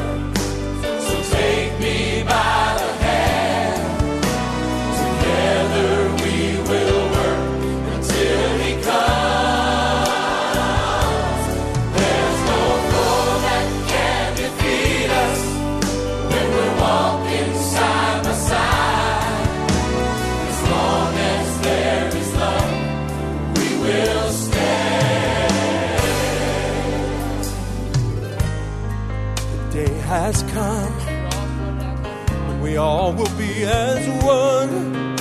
all 33.10 33.16
will 33.16 33.38
be 33.38 33.64
as 33.64 34.24
one. 34.24 35.14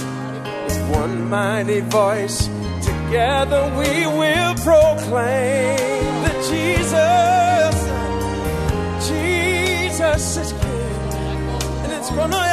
With 0.65 0.89
one 0.91 1.29
mighty 1.29 1.81
voice 1.81 2.47
Together 2.81 3.63
we 3.77 4.05
will 4.05 4.53
proclaim 4.55 5.77
That 6.23 6.37
Jesus 6.49 7.75
Jesus 9.09 10.37
is 10.37 10.51
King. 10.51 10.69
And 11.83 11.91
it's 11.93 12.09
gonna 12.11 12.48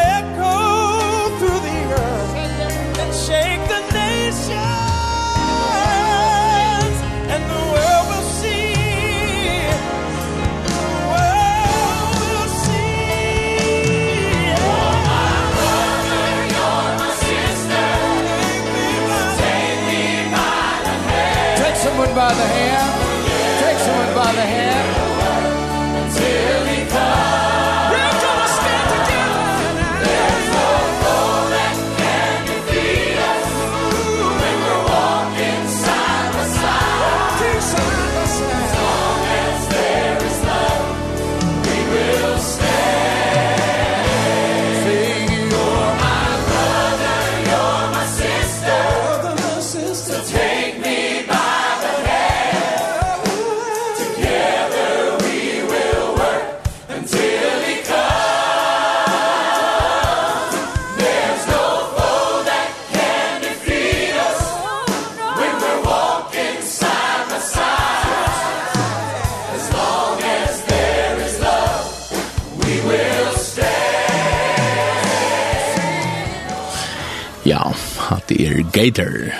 at 78.12 78.28
det 78.28 78.40
er 78.46 78.62
Gator. 78.72 79.30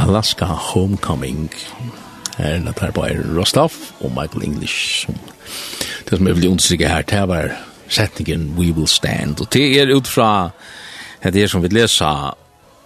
Alaska 0.00 0.44
Homecoming. 0.44 1.50
Her 2.38 2.56
er 2.56 2.58
det 2.64 2.94
bare 2.94 3.38
Rostov 3.38 3.72
og 4.00 4.12
Michael 4.16 4.44
English. 4.44 5.08
Det 6.08 6.18
som 6.18 6.26
jeg 6.26 6.36
vil 6.36 6.48
understrykke 6.48 6.88
her, 6.88 7.02
det 7.02 7.28
var 7.28 7.50
setningen 7.88 8.54
We 8.58 8.72
Will 8.72 8.88
Stand. 8.88 9.40
Og 9.40 9.52
det 9.52 9.80
er 9.80 9.94
ut 9.96 10.08
fra, 10.08 10.50
det 11.22 11.42
er 11.42 11.46
som 11.46 11.62
vi 11.62 11.68
leser, 11.68 12.36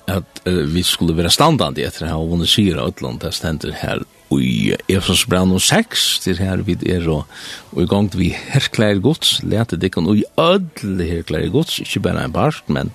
at 0.06 0.42
uh, 0.48 0.74
vi 0.74 0.82
skulle 0.82 1.16
være 1.16 1.30
standande 1.30 1.84
etter 1.86 2.08
å 2.08 2.16
ha 2.16 2.24
vunnet 2.28 2.50
syre 2.50 2.82
av 2.82 2.92
Øtland, 2.92 3.22
det 3.22 3.32
stender 3.34 3.72
her 3.80 4.02
i 4.42 4.74
Efsos 4.90 5.24
brann 5.28 5.52
sex, 5.60 6.18
til 6.24 6.38
her 6.40 6.62
vid 6.66 6.84
er 6.88 7.06
og, 7.10 7.24
og 7.72 7.82
i 7.84 7.88
gang 7.90 8.10
vi 8.14 8.30
herklær 8.32 9.00
gods, 9.04 9.38
lete 9.42 9.78
dekken 9.80 10.08
og 10.10 10.20
i 10.20 10.26
ødel 10.40 11.02
herklær 11.04 11.48
gods, 11.52 11.80
ikke 11.84 12.04
bare 12.08 12.24
en 12.24 12.34
barst, 12.34 12.68
men, 12.68 12.92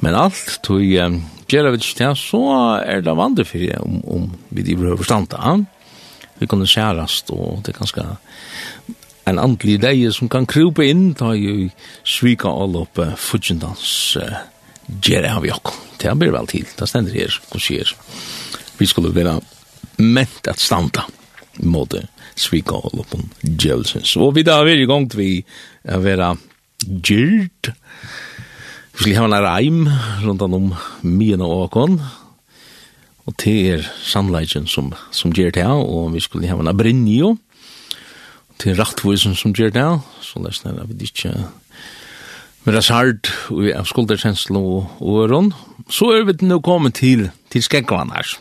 men 0.00 0.16
alt, 0.18 0.58
tog 0.66 0.82
um, 0.82 1.20
gjerne 1.50 1.74
vi 1.74 1.82
til 1.82 2.16
så 2.16 2.42
er 2.84 3.04
det 3.04 3.16
vandre 3.16 3.44
for 3.44 3.66
om, 3.80 4.00
om 4.04 4.30
vi 4.50 4.64
driver 4.66 4.94
over 4.94 5.04
standa. 5.04 5.56
Vi 6.40 6.48
kunne 6.48 6.68
kjærast, 6.68 7.30
og 7.30 7.60
det 7.64 7.74
er 7.74 7.78
ganske 7.78 8.06
en 9.28 9.38
andlig 9.38 9.76
deie 9.82 10.10
som 10.12 10.30
kan 10.32 10.46
krupe 10.48 10.86
inn, 10.88 11.12
ta 11.14 11.34
i 11.36 11.68
svika 12.06 12.50
all 12.50 12.78
opp 12.80 12.98
uh, 12.98 13.14
fudgjendans 13.14 13.92
uh, 14.18 14.40
gjerne 15.04 15.36
av 15.36 15.46
jokk. 15.46 15.74
Det 16.00 16.12
blir 16.18 16.32
vel 16.34 16.48
til, 16.50 16.66
det 16.76 16.88
stender 16.88 17.14
her, 17.14 17.36
hos 17.52 17.68
her. 17.70 17.94
Vi 18.80 18.88
skulle 18.88 19.12
være 19.14 19.38
ment 19.98 20.48
at 20.48 20.60
standa 20.60 21.06
mot 21.62 21.94
svika 22.40 22.78
og 22.78 22.94
loppen 22.96 23.28
djevelsens. 23.42 24.16
Og 24.16 24.34
vi 24.36 24.44
da 24.46 24.60
er 24.62 24.80
i 24.80 24.88
gang 24.88 25.08
til 25.10 25.20
vi 25.20 25.30
er 25.84 26.00
være 26.00 26.34
gyrt. 26.86 27.72
Vi 28.96 29.04
skal 29.04 29.16
ha 29.16 29.28
en 29.28 29.44
reim 29.44 29.84
rundt 30.24 30.42
om 30.42 30.72
myen 31.02 31.44
og 31.44 31.66
åkon. 31.66 32.00
Og 33.28 33.36
det 33.44 33.56
er 33.70 33.86
sannleggen 34.04 34.66
som, 34.66 34.90
som 35.12 35.32
gjør 35.32 35.52
det, 35.54 35.66
og 35.66 36.14
vi 36.14 36.20
skulle 36.20 36.48
ha 36.50 36.56
en 36.56 36.76
brinjo. 36.76 37.36
Til 38.60 38.74
er 38.74 38.82
rattvisen 38.82 39.36
som 39.38 39.54
gjør 39.56 39.72
det, 39.72 39.88
så 40.20 40.40
lesner 40.44 40.76
jeg 40.76 40.88
vet 40.90 41.02
ikke 41.08 41.32
Men 42.64 42.74
det 42.74 42.80
er 42.82 42.84
sart, 42.84 43.30
og 43.48 43.62
vi 43.64 43.70
er 43.72 43.84
skulderkjensel 43.88 44.56
og 44.56 44.90
øron. 45.00 45.54
Så 45.88 46.10
er 46.12 46.26
vi 46.28 46.34
nå 46.44 46.58
kommet 46.60 46.94
til, 46.94 47.30
til 47.50 47.62
skengvann 47.62 48.12
her. 48.12 48.36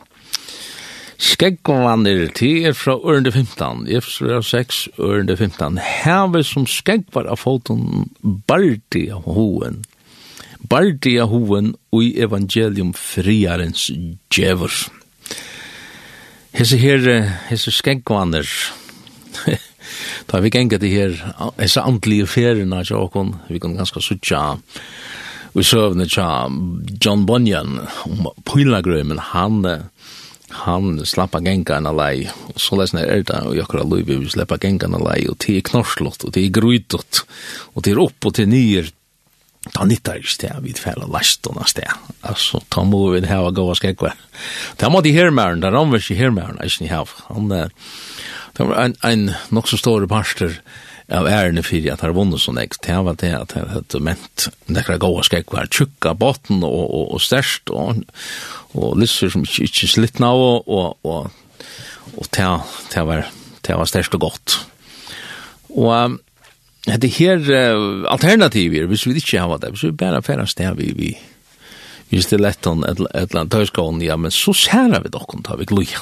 Skeggvandir, 1.20 2.30
ti 2.32 2.62
er 2.64 2.76
fra 2.80 2.94
ørende 2.96 3.34
15, 3.34 3.90
Efsra 3.92 4.38
6, 4.40 4.78
ørende 5.04 5.36
15. 5.36 5.76
Heve 5.84 6.46
som 6.48 6.64
skeggvar 6.64 7.28
av 7.28 7.42
foten, 7.42 8.06
bardi 8.48 9.10
av 9.12 9.28
hoen, 9.28 9.82
bardi 10.72 11.18
av 11.20 11.34
hoen 11.34 11.74
ui 11.92 12.14
evangelium 12.24 12.94
friarens 12.96 13.90
djevur. 14.32 14.72
Hese 16.56 16.80
her, 16.80 17.10
hese 17.50 17.76
skeggvandir, 17.76 18.48
da 20.32 20.40
vi 20.44 20.54
genga 20.56 20.80
til 20.80 20.96
her, 20.96 21.20
hese 21.60 21.84
andlige 21.84 22.32
ferina, 22.32 22.80
vi 23.50 23.60
kan 23.60 23.76
ganska 23.76 24.00
sutja, 24.00 24.56
vi 25.52 25.68
søvne 25.68 26.08
tja 26.08 26.48
John 27.04 27.28
Bunyan, 27.28 27.82
om 28.08 28.32
Pylagrøymen, 28.48 29.20
han, 29.20 29.66
han, 29.68 29.90
han 30.66 31.00
slappa 31.08 31.42
gengan 31.46 31.88
alai, 31.90 32.28
og 32.52 32.60
så 32.62 32.78
lesna 32.80 33.04
er 33.06 33.24
det, 33.28 33.42
og 33.46 33.58
jakkara 33.58 33.86
lui 33.88 34.04
vi 34.08 34.20
slappa 34.30 34.60
gengan 34.62 34.98
alai, 34.98 35.24
og 35.30 35.40
det 35.44 35.58
er 35.58 35.68
knorslott, 35.70 36.26
og 36.26 36.34
det 36.36 36.46
er 36.46 36.56
gruidott, 36.56 37.24
og 37.74 37.86
det 37.86 37.94
er 37.94 38.02
opp, 38.04 38.18
og 38.26 38.36
det 38.38 38.46
er 38.46 38.52
nyer, 38.52 38.92
ta 39.76 39.86
nittar 39.88 40.22
ikke 40.22 40.36
sted, 40.36 40.60
vi 40.66 40.76
fælla 40.78 41.08
lastona 41.12 41.68
sted, 41.70 41.90
altså, 42.28 42.64
ta 42.72 42.84
må 42.88 43.06
vi 43.14 43.24
hava 43.30 43.52
gåa 43.56 43.78
skekva. 43.78 44.14
Ta 44.80 44.92
må 44.92 45.04
de 45.06 45.16
hermæren, 45.16 45.64
ta 45.64 45.72
ramvers 45.74 46.12
i 46.12 46.20
hermæren, 46.20 46.62
eisen 46.64 46.88
i 46.88 46.94
hav, 46.94 47.12
han, 47.28 47.50
det 47.50 48.68
var 48.68 48.86
en, 48.90 48.96
en 49.08 49.30
nok 49.56 49.70
så 49.72 49.80
stor 49.80 50.08
parster, 50.12 50.60
av 51.10 51.28
ærene 51.30 51.64
fyrir 51.66 51.94
at 51.94 52.04
har 52.06 52.14
vunnet 52.14 52.42
sånn 52.42 52.60
ekst, 52.62 52.84
det 52.86 52.98
var 53.06 53.18
det 53.20 53.32
at 53.34 53.54
han 53.58 53.72
hadde 53.74 54.02
ment 54.06 54.48
nekra 54.70 55.00
gåa 55.02 55.24
skrek 55.26 55.54
var 55.54 55.70
tjukka 55.74 56.14
botten 56.18 56.62
og, 56.66 56.86
og, 56.86 57.06
og 57.16 57.24
størst 57.24 57.72
og, 57.74 58.04
og 58.78 58.98
lisser 59.02 59.32
som 59.34 59.46
ikke, 59.46 59.66
ikke 59.70 59.90
slittna 59.90 60.30
av 60.34 60.44
og, 60.46 60.70
og, 60.70 61.10
og, 61.10 61.32
og 62.16 62.30
det, 62.36 62.50
det 62.94 63.06
var, 63.10 63.30
det 63.66 63.78
var 63.80 63.90
størst 63.90 64.18
og 64.20 64.26
godt. 64.28 64.60
Og 65.74 65.90
um, 65.94 66.20
det 66.86 67.12
her 67.18 67.42
uh, 67.42 68.06
alternativer, 68.14 68.86
hvis 68.90 69.08
vi 69.08 69.18
ikke 69.18 69.42
har 69.42 69.58
det, 69.62 69.74
hvis 69.74 69.88
vi 69.90 69.98
bare 69.98 70.22
færre 70.26 70.48
sted 70.50 70.78
vi, 70.78 70.92
vi, 70.98 71.10
vi 72.10 72.22
stilettan 72.26 72.86
et, 72.86 73.02
et 73.02 73.30
eller 73.30 73.44
annet 73.44 73.56
tøyskån, 73.58 74.02
ja, 74.06 74.18
men 74.18 74.34
så 74.34 74.54
særer 74.58 75.02
vi 75.06 75.14
dokken, 75.14 75.44
tar 75.46 75.58
vi 75.62 75.70
gloja. 75.70 76.02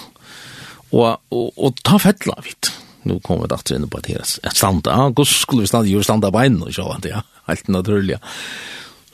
Og, 0.92 1.18
og, 1.32 1.48
og 1.56 1.80
ta 1.84 2.00
fettla 2.00 2.38
vidt 2.44 2.72
nu 3.08 3.20
kommer 3.24 3.48
vi 3.48 3.54
datter 3.56 3.78
inn 3.78 3.88
på 3.92 4.02
det 4.04 4.18
her 4.18 4.24
et 4.24 4.58
standa, 4.58 4.96
ja, 4.96 5.12
gos 5.16 5.34
skulle 5.44 5.66
vi 5.66 5.72
standa, 5.72 5.92
jo 5.92 6.04
standa 6.06 6.32
bein 6.34 6.60
og 6.64 6.74
sjå, 6.76 6.88
ja, 7.08 7.24
helt 7.50 7.72
naturlig, 7.74 8.18
ja. 8.18 8.36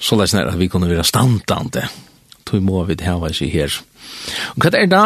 Så 0.04 0.18
leis 0.20 0.34
nær 0.36 0.50
at 0.52 0.60
vi 0.60 0.68
kunne 0.68 0.90
være 0.90 1.06
standande, 1.08 1.86
tog 2.50 2.64
må 2.66 2.84
vi 2.90 2.98
det 3.00 3.08
her, 3.08 3.22
seg 3.32 3.54
her. 3.54 3.78
Og 4.56 4.66
hva 4.66 4.74
er 4.76 4.90
da 4.92 5.04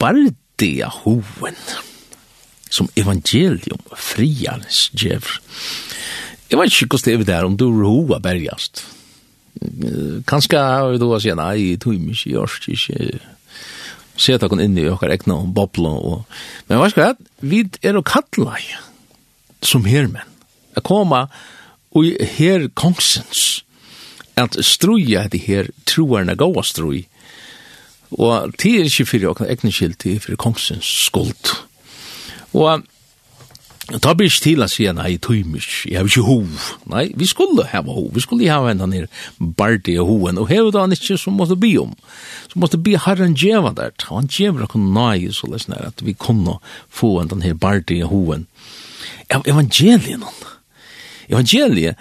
bardia 0.00 0.90
hoven, 0.92 1.56
som 2.70 2.88
evangelium 3.00 3.82
friarens 3.96 4.88
djev. 4.94 5.26
Jeg 6.50 6.58
vet 6.58 6.74
ikke 6.74 6.96
hvordan 6.96 7.22
det 7.22 7.34
er 7.34 7.40
det 7.40 7.48
om 7.48 7.56
du 7.58 7.68
er 7.70 7.84
hova 7.86 8.20
bergast. 8.22 8.84
Kanskje 10.30 10.60
har 10.60 10.92
vi 10.92 11.00
å 11.04 11.18
si, 11.20 11.32
nei, 11.36 11.76
tog 11.82 11.98
mye, 11.98 12.16
jeg 12.16 12.38
orsk 12.40 12.68
ikke, 12.74 13.18
seta 14.20 14.48
kon 14.50 14.62
inn 14.62 14.78
i 14.78 14.88
okkar 14.90 15.12
egna 15.14 15.38
og 15.40 15.54
bobla 15.56 15.92
og 15.96 16.24
men 16.68 16.82
vet 16.82 16.94
skal 16.94 17.16
vi 17.40 17.64
er 17.82 17.96
og 17.98 18.06
kalla 18.08 18.58
som 19.62 19.84
hermen. 19.84 20.24
At 20.76 20.84
koma 20.86 21.26
og 21.90 22.06
her 22.36 22.68
kongsens 22.74 23.64
at 24.40 24.56
struja 24.64 25.26
det 25.28 25.42
her 25.44 25.68
troarna 25.86 26.36
goa 26.38 26.62
strui. 26.64 27.04
Og 28.10 28.54
det 28.62 28.72
er 28.78 28.88
ikke 28.88 29.06
fyrir 29.06 29.32
okkar 29.32 29.50
egna 29.52 29.70
skilt, 29.74 30.00
det 30.02 30.16
er 30.16 30.24
fyrir 30.24 30.40
kongsens 30.40 30.88
skuld. 31.06 31.52
Og 32.56 32.82
Ta 33.98 34.12
blir 34.14 34.30
ikke 34.30 34.44
til 34.44 34.62
å 34.62 34.68
si, 34.70 34.84
nei, 34.94 35.16
tøymisk, 35.18 35.88
jeg 35.90 35.98
har 35.98 36.06
ikke 36.06 36.22
hov. 36.22 36.66
Nei, 36.92 37.08
vi 37.18 37.26
skulle 37.26 37.64
hava 37.72 37.90
hov, 37.96 38.12
vi 38.14 38.22
skulle 38.22 38.46
hava 38.46 38.70
enda 38.70 38.86
nir 38.86 39.08
bardi 39.58 39.96
og 39.98 40.06
hoven, 40.12 40.38
og 40.38 40.46
hevet 40.52 40.78
han 40.78 40.94
ikke 40.94 41.18
som 41.18 41.34
måtte 41.40 41.58
bi 41.58 41.72
om. 41.80 41.96
Så 42.52 42.62
måtte 42.62 42.78
bi 42.78 42.94
herren 42.94 43.34
djeva 43.34 43.74
der, 43.74 43.90
han 44.06 44.30
djeva 44.30 44.68
kun 44.70 44.92
nei 44.94 45.26
så 45.34 45.50
lesen 45.50 45.74
at 45.74 46.04
vi 46.06 46.14
kunne 46.14 46.60
få 46.86 47.16
enda 47.24 47.38
nir 47.40 47.58
bardi 47.58 47.98
og 48.06 48.14
hoven. 48.14 48.46
Evangelien, 49.42 50.22
evangelien, 51.28 51.98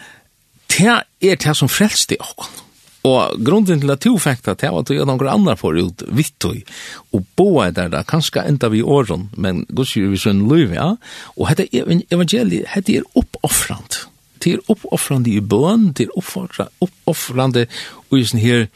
det 0.69 0.97
er 1.25 1.41
det 1.41 1.57
som 1.57 1.71
frelste 1.71 2.19
okkon. 2.21 2.68
Og 3.07 3.39
grunden 3.45 3.79
til 3.79 3.93
at 3.93 4.03
du 4.03 4.17
fikk 4.19 4.41
det 4.43 4.57
til 4.59 4.75
at 4.75 4.89
du 4.89 4.93
gjør 4.95 5.07
noen 5.07 5.29
andre 5.31 5.55
for 5.59 5.77
ut 5.77 6.03
vitt 6.11 6.45
og 6.45 7.25
bo 7.39 7.61
er 7.63 7.71
der 7.71 7.91
da, 7.93 8.03
kanskje 8.03 8.43
enda 8.43 8.67
vi 8.69 8.81
åren, 8.83 9.29
men 9.37 9.65
gos 9.71 9.95
jo 9.95 10.11
vi 10.11 10.19
sånn 10.19 10.47
løyve, 10.49 10.75
ja. 10.75 10.89
Og 11.37 11.47
dette 11.49 11.69
evangeliet, 12.11 12.67
dette 12.75 12.97
er 12.99 13.07
oppoffrand. 13.15 14.01
Det 14.39 14.55
er 14.55 14.71
oppoffrande 14.71 15.31
i 15.31 15.39
bøn, 15.39 15.93
det 15.95 16.07
er 16.07 16.13
oppoffrande 16.19 17.65
og 18.09 18.19
i 18.19 18.25
sånn 18.27 18.43
her, 18.43 18.67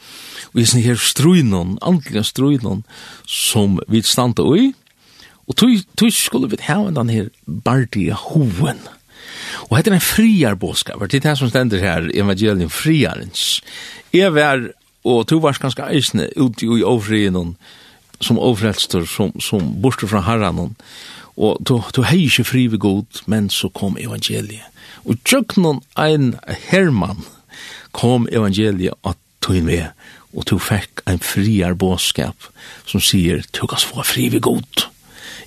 og 0.52 0.60
i 0.60 0.66
sånn 0.68 0.84
her 0.84 1.00
struinon, 1.00 1.76
andlige 1.84 2.24
struinon, 2.24 2.84
som 3.28 3.78
vi 3.88 4.02
standa 4.04 4.44
i, 4.56 4.72
og 5.44 5.56
tog 5.60 6.12
skulle 6.16 6.48
vi 6.48 6.62
ha 6.64 6.80
den 6.96 7.12
her 7.12 7.32
bardige 7.44 8.16
hoven, 8.16 8.80
ja 8.88 9.00
Og 9.68 9.76
hetta 9.76 9.92
er 9.92 9.98
ein 9.98 10.04
friar 10.04 10.58
boskap, 10.60 11.00
det 11.10 11.20
er 11.20 11.30
det 11.30 11.38
som 11.38 11.70
her, 11.70 12.10
evangelium 12.14 12.70
friarens. 12.70 13.62
Jeg 14.12 14.34
var, 14.34 14.68
og 15.04 15.26
to 15.28 15.38
var 15.38 15.58
ganske 15.60 15.82
eisne, 15.82 16.28
ute 16.36 16.66
i 16.66 16.82
overfrien, 16.82 17.56
som 18.20 18.38
overrelster, 18.38 19.04
som, 19.04 19.32
som 19.40 19.74
borster 19.82 20.06
fra 20.06 20.20
herren, 20.20 20.76
og 21.36 21.58
du, 21.60 21.80
du 21.96 22.02
hei 22.02 22.24
ikke 22.28 22.44
fri 22.44 22.66
ved 22.70 22.78
god, 22.78 23.24
men 23.26 23.50
så 23.50 23.68
kom 23.68 23.98
evangeliet. 23.98 24.70
Og 25.04 25.18
tjøknon 25.26 25.82
ein 25.98 26.34
herman 26.70 27.24
kom 27.92 28.28
evangeliet 28.30 28.94
at 29.04 29.18
tog 29.44 29.60
med, 29.64 29.90
og 30.34 30.46
du 30.48 30.56
fikk 30.62 31.02
ein 31.08 31.20
friar 31.22 31.76
boskap 31.78 32.48
som 32.88 33.02
sier, 33.02 33.44
du 33.52 33.66
kan 33.68 33.80
få 33.80 34.04
fri 34.06 34.30
ved 34.32 34.44
god. 34.46 34.86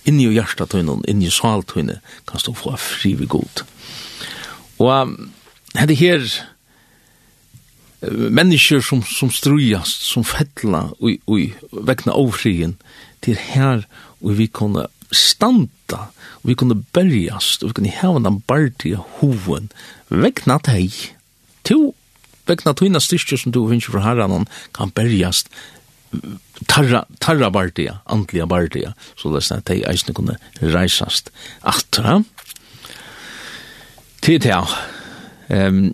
Inni 0.07 0.27
i 0.27 0.35
hjertet 0.37 0.71
tøynen, 0.71 1.03
inni 1.09 1.27
i 1.27 1.33
saltøyne, 1.33 1.99
kan 2.29 2.43
du 2.45 2.53
få 2.55 2.75
fri 2.79 3.15
ved 3.19 3.31
god. 3.33 3.63
Og 4.83 5.15
hette 5.77 5.97
her 5.97 6.23
mennesker 8.01 8.81
som, 8.85 9.01
som 9.01 9.31
strujast, 9.33 10.05
som 10.05 10.25
fettla 10.27 10.87
ui, 11.01 11.17
ui, 11.25 11.49
vekna 11.71 12.13
overfrien 12.13 12.75
til 13.25 13.39
her 13.41 13.87
og 14.21 14.37
vi 14.37 14.47
kunne 14.47 14.85
standa 15.11 16.09
og 16.41 16.49
vi 16.51 16.57
kunne 16.59 16.77
berjast 16.93 17.63
og 17.63 17.71
vi 17.71 17.79
kunne 17.79 17.95
heva 17.95 18.21
den 18.21 18.41
bardige 18.49 19.01
hoven 19.19 19.71
vekna 20.09 20.59
teg 20.63 20.93
to 21.67 21.95
vekna 22.47 22.75
tøyna 22.77 23.01
styrkje 23.03 23.41
som 23.41 23.55
du 23.55 23.63
finnes 23.65 23.89
fra 23.89 24.03
herran 24.05 24.47
kan 24.77 24.93
berjast 24.95 25.49
tarra, 26.69 27.03
tarra 27.19 27.49
bardia, 27.51 27.99
andliga 28.05 28.45
bardia 28.47 28.93
så 29.17 29.33
det 29.33 29.43
er 29.73 29.89
eisne 29.89 30.13
kunne 30.15 30.37
reisast 30.61 31.33
atra 31.65 32.21
Tid 34.27 34.41
det, 34.43 34.49
ja. 34.51 34.65
Um, 35.47 35.93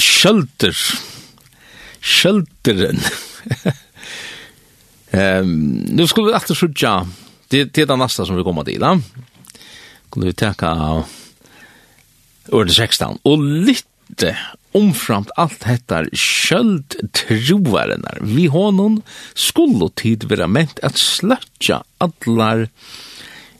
Kjølter. 0.00 0.78
Kjølteren. 2.00 3.02
um, 5.12 5.50
nå 5.98 6.06
skulle 6.08 6.30
vi 6.30 6.38
alltid 6.38 6.56
sørge, 6.56 6.92
det, 7.52 7.66
det 7.76 7.84
er 7.84 8.00
neste 8.00 8.24
som 8.24 8.38
vi 8.38 8.46
kommer 8.46 8.64
til, 8.64 8.80
da. 8.80 8.94
Skulle 10.06 10.30
vi 10.30 10.38
teka 10.40 10.72
Ørne 12.48 12.72
16, 12.72 13.20
og 13.28 13.44
litt 13.68 14.24
omframt 14.72 15.36
alt 15.36 15.68
hettar 15.68 16.08
skjöld 16.16 16.96
troarenar. 17.12 18.24
Vi 18.24 18.48
honom 18.56 19.02
skulle 19.36 19.92
tid 20.00 20.24
vera 20.32 20.48
ment 20.48 20.80
at 20.80 20.96
slötja 20.96 21.82
allar 22.00 22.70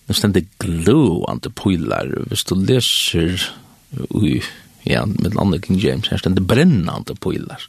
nu 0.09 0.17
stendig 0.17 0.47
glående 0.63 1.51
poilar, 1.55 2.11
hvis 2.31 2.45
du 2.49 2.57
leser 2.59 3.37
ui, 4.11 4.41
ja, 4.89 5.05
med 5.07 5.37
andre 5.39 5.61
King 5.63 5.81
James, 5.83 6.09
her 6.11 6.21
stendig 6.21 6.45
brennande 6.49 7.15
pojlar. 7.21 7.67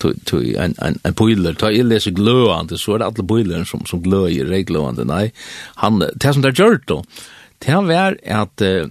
En, 0.00 0.74
en, 0.80 0.96
en 1.04 1.16
poilar, 1.16 1.58
ta 1.60 1.68
jeg 1.74 1.84
leser 1.84 2.14
glående, 2.16 2.78
så 2.80 2.94
er 2.94 3.02
det 3.02 3.10
alle 3.10 3.26
pojlar 3.28 3.66
som, 3.68 3.82
som 3.88 4.00
gløyer, 4.04 4.48
rei 4.48 4.62
glående, 4.64 5.04
nei, 5.08 5.26
han, 5.82 6.00
det 6.00 6.32
som 6.32 6.44
det 6.44 6.54
er 6.54 6.62
gjørt 6.62 6.86
då, 6.88 7.02
det 7.60 7.74
han 7.74 7.90
var 7.90 8.16
at 8.24 8.64
uh, 8.64 8.88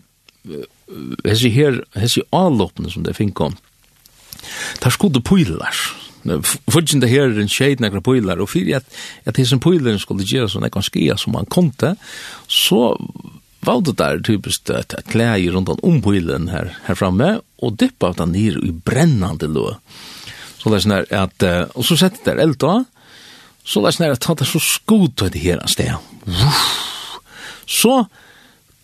hessi 1.26 1.49
her, 1.53 1.82
hessi 1.97 2.22
avloppene 2.36 2.93
som 2.93 3.07
det 3.07 3.17
finkom, 3.17 3.57
der 4.84 4.93
skulle 4.93 5.24
poilar, 5.26 5.82
Fudgen 6.70 7.01
det 7.03 7.11
her 7.11 7.32
en 7.32 7.51
tjejt 7.51 7.82
nekra 7.84 8.01
pojlar, 8.03 8.41
og 8.41 8.51
fyrir 8.51 8.80
at, 8.82 8.99
at 9.30 9.39
hesen 9.39 9.61
pojlaren 9.63 10.01
skulle 10.01 10.28
gjøre 10.28 10.49
sånn 10.51 10.67
ekkan 10.67 10.86
skia 10.86 11.17
som 11.20 11.38
han 11.39 11.49
konte, 11.49 11.95
så 12.47 12.93
var 13.65 13.82
det 13.84 13.97
der 13.99 14.22
typiskt 14.24 14.72
et, 14.72 14.95
et 14.95 15.11
klæg 15.11 15.49
rundt 15.53 15.72
om 15.76 15.99
pojlaren 16.03 16.49
her, 16.51 16.74
her 16.88 16.99
framme, 16.99 17.38
og 17.59 17.76
dyppa 17.80 18.11
av 18.11 18.20
den 18.22 18.34
nir 18.36 18.59
i 18.63 18.72
brennande 18.72 19.49
lå. 19.51 19.74
Så 20.59 20.72
det 20.72 20.80
er 20.80 20.86
sånn 20.86 20.95
her 20.97 21.09
at, 21.26 21.49
og 21.76 21.88
så 21.88 21.99
sette 21.99 22.24
der 22.28 22.41
eld 22.43 22.59
da, 22.61 22.82
så 23.63 23.84
det 23.84 23.91
er 23.91 23.97
sånn 23.97 24.07
her 24.07 24.15
at 24.17 24.30
han 24.30 24.43
er 24.43 24.49
så 24.49 24.61
skot 24.63 25.26
det 25.30 25.43
her 25.43 25.59
en 25.61 25.72
sted. 25.72 25.93
Så, 27.70 27.93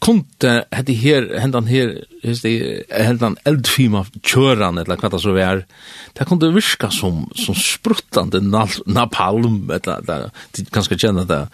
kunde 0.05 0.65
hade 0.71 0.93
här 0.93 1.39
hendan 1.39 1.65
här 1.65 2.05
just 2.23 2.43
det 2.43 2.83
händan 2.89 3.37
eldfima 3.43 4.05
köran 4.23 4.77
eller 4.77 4.97
vad 5.01 5.11
det 5.11 5.19
så 5.19 5.35
är 5.35 5.65
det 6.13 6.25
kunde 6.25 6.51
viska 6.51 6.89
som 6.89 7.29
som 7.35 7.55
spruttande 7.55 8.39
napalm 8.85 9.69
eller 9.69 10.01
där 10.01 10.31
det 10.51 10.71
kanske 10.71 10.97
känna 10.97 11.23
det 11.23 11.47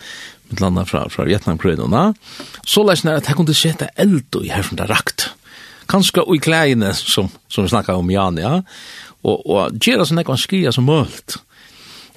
med 0.48 0.62
landa 0.62 0.86
från 0.86 1.10
från 1.10 1.26
Vietnamkrigen 1.26 2.14
så 2.66 2.84
läs 2.84 3.04
när 3.04 3.14
det 3.14 3.34
kunde 3.34 3.54
sätta 3.54 3.86
eld 3.86 4.36
och 4.36 4.46
här 4.46 4.64
som 4.64 4.78
det 4.78 4.86
rakt. 4.86 5.30
Kanske 5.86 6.22
i 6.36 6.40
kläderna 6.40 6.94
som 6.94 7.30
som 7.48 7.64
vi 7.64 7.70
snackar 7.70 7.94
om 7.94 8.12
Jan 8.12 8.38
ja 8.38 8.64
och 9.22 9.46
och 9.46 9.88
göra 9.88 10.06
såna 10.06 10.24
kan 10.24 10.38
skria 10.38 10.72
som 10.72 10.84
möjligt 10.84 11.38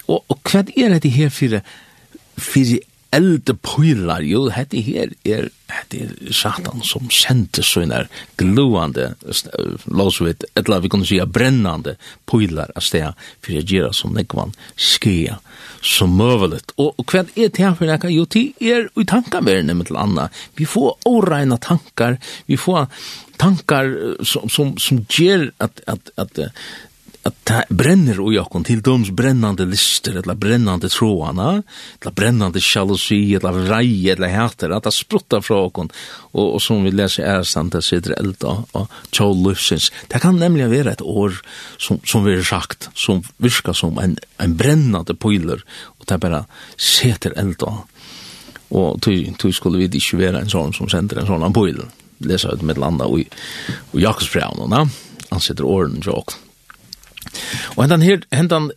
och 0.06 0.24
och 0.26 0.50
vad 0.54 0.70
är 0.78 1.00
det 1.00 1.08
här 1.08 1.30
för 1.30 1.62
för 2.36 2.93
elde 3.14 3.54
pyrar, 3.54 4.24
jo, 4.26 4.48
hette 4.52 4.80
her 4.84 5.12
er, 5.24 5.48
hette 5.70 6.00
er 6.04 6.32
satan 6.34 6.82
som 6.86 7.10
sendte 7.12 7.62
sånne 7.64 8.04
gluande, 8.40 9.12
låsvitt, 9.86 10.46
etla 10.58 10.80
vi 10.82 10.90
kunne 10.92 11.08
sige 11.08 11.26
brennande 11.30 11.96
pyrar 12.30 12.72
av 12.74 12.84
sted, 12.84 13.26
for 13.40 13.56
jeg 13.56 13.68
gjør 13.70 13.94
som 13.96 14.14
nekvann 14.16 14.54
skia, 14.76 15.38
som 15.84 16.14
møvelet. 16.18 16.74
Og, 16.78 16.94
og 16.98 17.06
hva 17.10 17.24
er 17.24 17.52
det 17.52 17.62
her 17.62 17.76
for 17.78 17.90
nekka? 17.90 18.12
Jo, 18.12 18.26
ti 18.30 18.48
er 18.60 18.88
i 18.88 19.06
tankaverne 19.08 19.76
med 19.76 19.90
til 19.90 20.00
anna. 20.00 20.28
Vi 20.58 20.66
får 20.68 21.06
åreina 21.10 21.60
tankar, 21.62 22.18
vi 22.50 22.58
får 22.60 22.88
tankar 23.40 23.92
som, 24.24 24.50
som, 24.50 24.74
som 24.80 25.04
gjør 25.10 25.50
at, 25.62 25.84
at, 25.90 26.10
at, 26.16 26.44
at 26.48 26.58
at 27.24 27.36
det 27.48 27.60
brenner 27.72 28.18
ui 28.20 28.36
okkon 28.36 28.66
til 28.68 28.82
doms 28.84 29.08
brennande 29.16 29.64
lister, 29.68 30.18
eller 30.20 30.36
brennande 30.36 30.90
tråana, 30.92 31.62
eller 32.02 32.12
brennande 32.12 32.60
sjalusi, 32.60 33.34
eller 33.38 33.64
rei, 33.70 34.10
eller 34.12 34.28
hæter, 34.28 34.74
at 34.76 34.84
det 34.84 34.92
spruttar 34.92 35.40
fra 35.44 35.62
okkon, 35.64 35.88
og, 36.34 36.44
og 36.44 36.60
som 36.60 36.84
vi 36.84 36.92
leser 36.92 37.24
ærestan, 37.24 37.72
det 37.72 37.80
sitter 37.86 38.16
elda 38.18 38.58
og 38.76 38.92
tjål 39.08 39.40
lufsins. 39.46 39.88
Det 40.12 40.20
kan 40.20 40.36
nemlig 40.40 40.68
være 40.72 40.98
et 40.98 41.04
år 41.04 41.40
som, 41.80 42.02
som 42.04 42.28
vi 42.28 42.36
har 42.36 42.44
sagt, 42.44 42.90
som 42.92 43.24
virka 43.40 43.72
som 43.72 43.96
en, 44.02 44.18
en 44.44 44.56
brennande 44.60 45.16
poiler, 45.16 45.64
og 45.96 46.08
det 46.10 46.20
bare 46.20 46.44
seter 46.76 47.32
elda, 47.40 47.72
og 48.74 49.00
tog 49.00 49.52
skulle 49.54 49.80
vi 49.80 49.88
ikke 49.88 50.20
være 50.20 50.44
en 50.44 50.52
sånn 50.52 50.76
som 50.76 50.92
sender 50.92 51.22
en 51.22 51.30
sånn 51.30 51.56
poiler, 51.56 51.88
lesa 52.24 52.52
ut 52.52 52.64
med 52.64 52.76
landa 52.80 53.08
og, 53.08 53.24
og 53.94 54.00
Jakobsbrevnene, 54.02 54.88
han 55.30 55.42
sitter 55.42 55.64
åren 55.64 56.02
til 56.04 56.18
okkon. 56.20 56.43
Og 57.76 57.84
hendan 57.84 58.04
her, 58.04 58.24
hendan, 58.32 58.70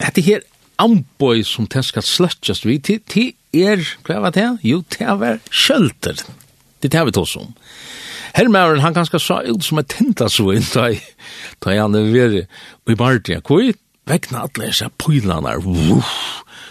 hette 0.00 0.24
her 0.24 0.44
amboi 0.80 1.42
som 1.44 1.68
den 1.70 1.84
skal 1.84 2.06
sløtjast 2.06 2.66
vi, 2.66 2.78
til, 2.78 3.00
til 3.10 3.32
er, 3.52 3.82
hva 4.06 4.20
var 4.24 4.34
det? 4.36 4.46
Jo, 4.64 4.82
til 4.88 5.10
var 5.20 5.40
kjølter. 5.50 6.22
Det 6.80 6.94
er 6.94 7.04
vi 7.04 7.12
tås 7.12 7.36
om. 7.36 7.52
Hermæren, 8.34 8.80
han 8.80 8.94
ganske 8.94 9.18
sa 9.18 9.40
ut 9.42 9.64
som 9.66 9.80
et 9.82 9.90
tintasvinn, 9.90 10.66
da 10.74 10.92
han 11.66 11.96
er 11.98 12.10
veri 12.14 12.42
i 12.86 12.96
Bardia. 12.96 13.40
Hvor 13.42 13.72
vekna 14.10 14.44
alle 14.46 14.70
disse 14.70 14.86
pylanar, 15.02 15.62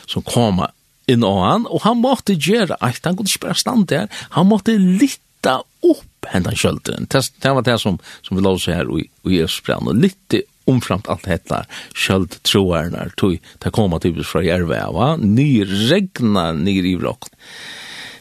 som 0.10 0.26
koma 0.26 0.72
inn 1.10 1.26
og 1.26 1.42
han, 1.44 1.66
og 1.68 1.84
han 1.84 2.00
måtte 2.04 2.38
gjøre 2.38 2.78
alt, 2.86 3.04
han 3.06 3.18
kunne 3.18 3.30
ikke 3.30 3.48
bare 3.48 3.60
stand 3.60 3.88
der, 3.92 4.08
han 4.36 4.48
måtte 4.50 4.78
lytta 4.78 5.60
opp 5.86 6.30
hendan 6.32 6.58
kjølteren. 6.58 7.10
Det 7.10 7.54
var 7.56 7.66
det 7.66 7.80
som, 7.82 8.00
som 8.24 8.38
vi 8.38 8.46
lov 8.46 8.60
seg 8.62 8.80
her 8.80 8.92
i 9.00 9.42
Esbrann, 9.44 9.90
og 9.90 10.00
lytte 10.00 10.44
omframt 10.70 11.10
alt 11.12 11.28
hetta 11.30 11.64
skjöld 11.94 12.40
troarnar 12.48 13.14
tog 13.20 13.38
ta 13.64 13.72
koma 13.74 14.02
typiskt 14.04 14.32
fra 14.34 14.44
järve 14.46 14.82
va 14.96 15.14
ny 15.22 15.50
regna 15.64 16.52
ny 16.58 16.80
i 16.92 16.96
rock 17.00 17.30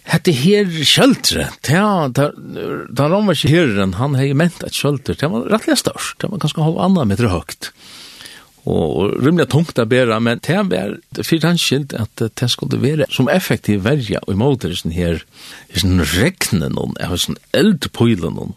hette 0.08 0.32
her 0.32 0.68
skjöldre 0.80 1.48
ta 1.66 2.08
ta 2.14 2.30
ta 2.96 3.08
romerske 3.12 3.50
herren 3.52 3.96
han 4.00 4.16
hei 4.18 4.32
ment 4.32 4.64
at 4.64 4.76
skjöldre 4.76 5.18
det 5.18 5.32
var 5.32 5.48
rettelig 5.52 5.80
størst 5.82 6.20
det 6.22 6.32
var 6.32 6.44
ganske 6.44 6.64
halv 6.64 6.80
annan 6.82 7.10
meter 7.10 7.32
høgt. 7.32 7.72
Og 8.68 9.14
rymlig 9.22 9.46
tungt 9.48 9.78
å 9.80 9.86
bæra, 9.88 10.18
men 10.20 10.40
det 10.44 10.58
var 10.68 10.96
fyrir 11.24 11.46
han 11.46 11.60
skilt 11.60 11.94
at 11.96 12.20
det 12.20 12.48
skulle 12.52 12.80
være 12.82 13.06
som 13.14 13.30
effektiv 13.32 13.84
verja 13.86 14.20
og 14.26 14.34
i 14.34 14.38
måte 14.40 14.72
her, 14.92 15.22
i 15.72 15.80
sånn 15.80 16.02
regnen, 16.12 16.76
i 16.76 17.20
sånn 17.22 17.38
eldpøylen, 17.56 18.52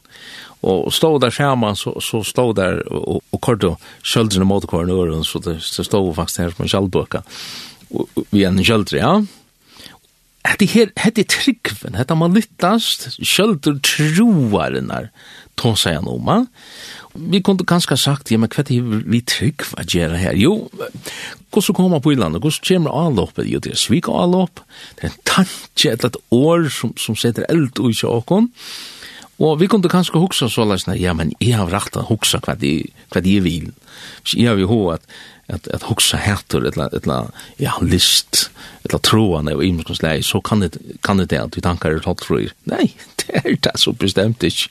og 0.61 0.93
stod 0.93 1.21
der 1.23 1.33
skjermen, 1.33 1.75
så, 1.77 1.95
så 2.03 2.21
stod 2.25 2.55
der, 2.59 2.81
og, 2.93 3.21
og 3.33 3.41
kort 3.41 3.65
og 3.65 3.81
kjøldrene 4.05 4.45
mot 4.45 4.65
hver 4.69 4.85
nøren, 4.89 5.25
så 5.25 5.41
det, 5.41 5.57
det 5.57 5.85
stod 5.87 6.13
faktisk 6.17 6.43
her 6.43 6.53
som 6.53 6.65
en 6.65 6.73
kjøldbøke, 6.73 7.23
vi 8.31 8.45
en 8.45 8.61
kjøldre, 8.61 9.01
ja. 9.01 9.13
Hette 10.41 10.65
her, 10.65 10.89
hette 10.97 11.25
tryggven, 11.29 11.97
hette 11.97 12.17
man 12.17 12.33
lyttast, 12.33 13.11
kjøldre 13.17 13.75
troaren 13.85 14.93
her, 14.93 15.11
ta 15.57 15.73
seg 15.77 15.99
han 15.99 16.09
om, 16.09 16.47
Vi 17.13 17.41
kunne 17.43 17.65
kanskje 17.67 17.97
sagt, 17.97 18.31
ja, 18.31 18.37
men 18.39 18.49
hva 18.49 18.63
er 18.63 19.03
vi 19.03 19.19
trygg 19.21 19.65
hva 19.67 19.83
gjør 19.83 20.15
her? 20.15 20.37
Jo, 20.39 20.69
hvordan 21.51 21.75
kommer 21.75 21.99
på 21.99 22.13
i 22.13 22.15
landet? 22.15 22.41
Hvordan 22.41 22.63
kommer 22.69 22.95
avloppet? 22.95 23.49
Jo, 23.51 23.59
det 23.59 23.73
er 23.73 23.81
svik 23.81 24.07
avlopp, 24.07 24.63
det 24.95 25.09
er 25.09 25.11
en 25.11 25.21
tanke, 25.25 25.91
et 25.91 25.99
eller 25.99 26.13
et 26.13 26.21
år 26.31 26.69
som, 26.71 26.93
som 26.97 27.17
setter 27.17 27.45
eld 27.49 27.75
ut 27.81 27.91
i 27.91 28.07
åkken, 28.07 28.47
og 28.47 28.90
Og 29.41 29.57
vi 29.57 29.67
kunde 29.71 29.89
kanskje 29.89 30.19
hugsa 30.21 30.49
så 30.51 30.65
lais, 30.69 30.85
ja, 30.99 31.15
men 31.17 31.31
jeg 31.41 31.57
har 31.57 31.71
rakt 31.73 31.97
å 31.97 32.05
hugsa 32.05 32.41
hva 32.45 32.53
de, 32.59 32.75
hva 33.13 33.23
de 33.25 33.39
vil. 33.41 33.71
Så 34.21 34.37
jeg 34.37 34.51
har 34.51 34.61
jo 34.61 34.69
hva 34.69 34.99
at, 34.99 35.07
at, 35.49 35.69
at 35.73 35.87
hugsa 35.89 36.19
hættur, 36.21 36.67
etla, 36.69 36.91
eller 36.93 37.31
ja, 37.61 37.73
list, 37.81 38.51
etla 38.85 39.01
troende 39.01 39.55
og 39.57 39.65
imenskons 39.65 40.03
lei, 40.05 40.19
så 40.25 40.43
kan 40.45 40.61
det, 40.61 40.77
kan 41.05 41.21
det 41.21 41.39
at 41.39 41.57
vi 41.57 41.65
tankar 41.65 41.93
er 41.97 42.05
tatt 42.05 42.23
frøyr. 42.27 42.53
Nei, 42.69 42.91
det 43.23 43.41
er 43.41 43.57
det 43.57 43.75
så 43.81 43.95
bestemt 43.97 44.45
ikke. 44.45 44.69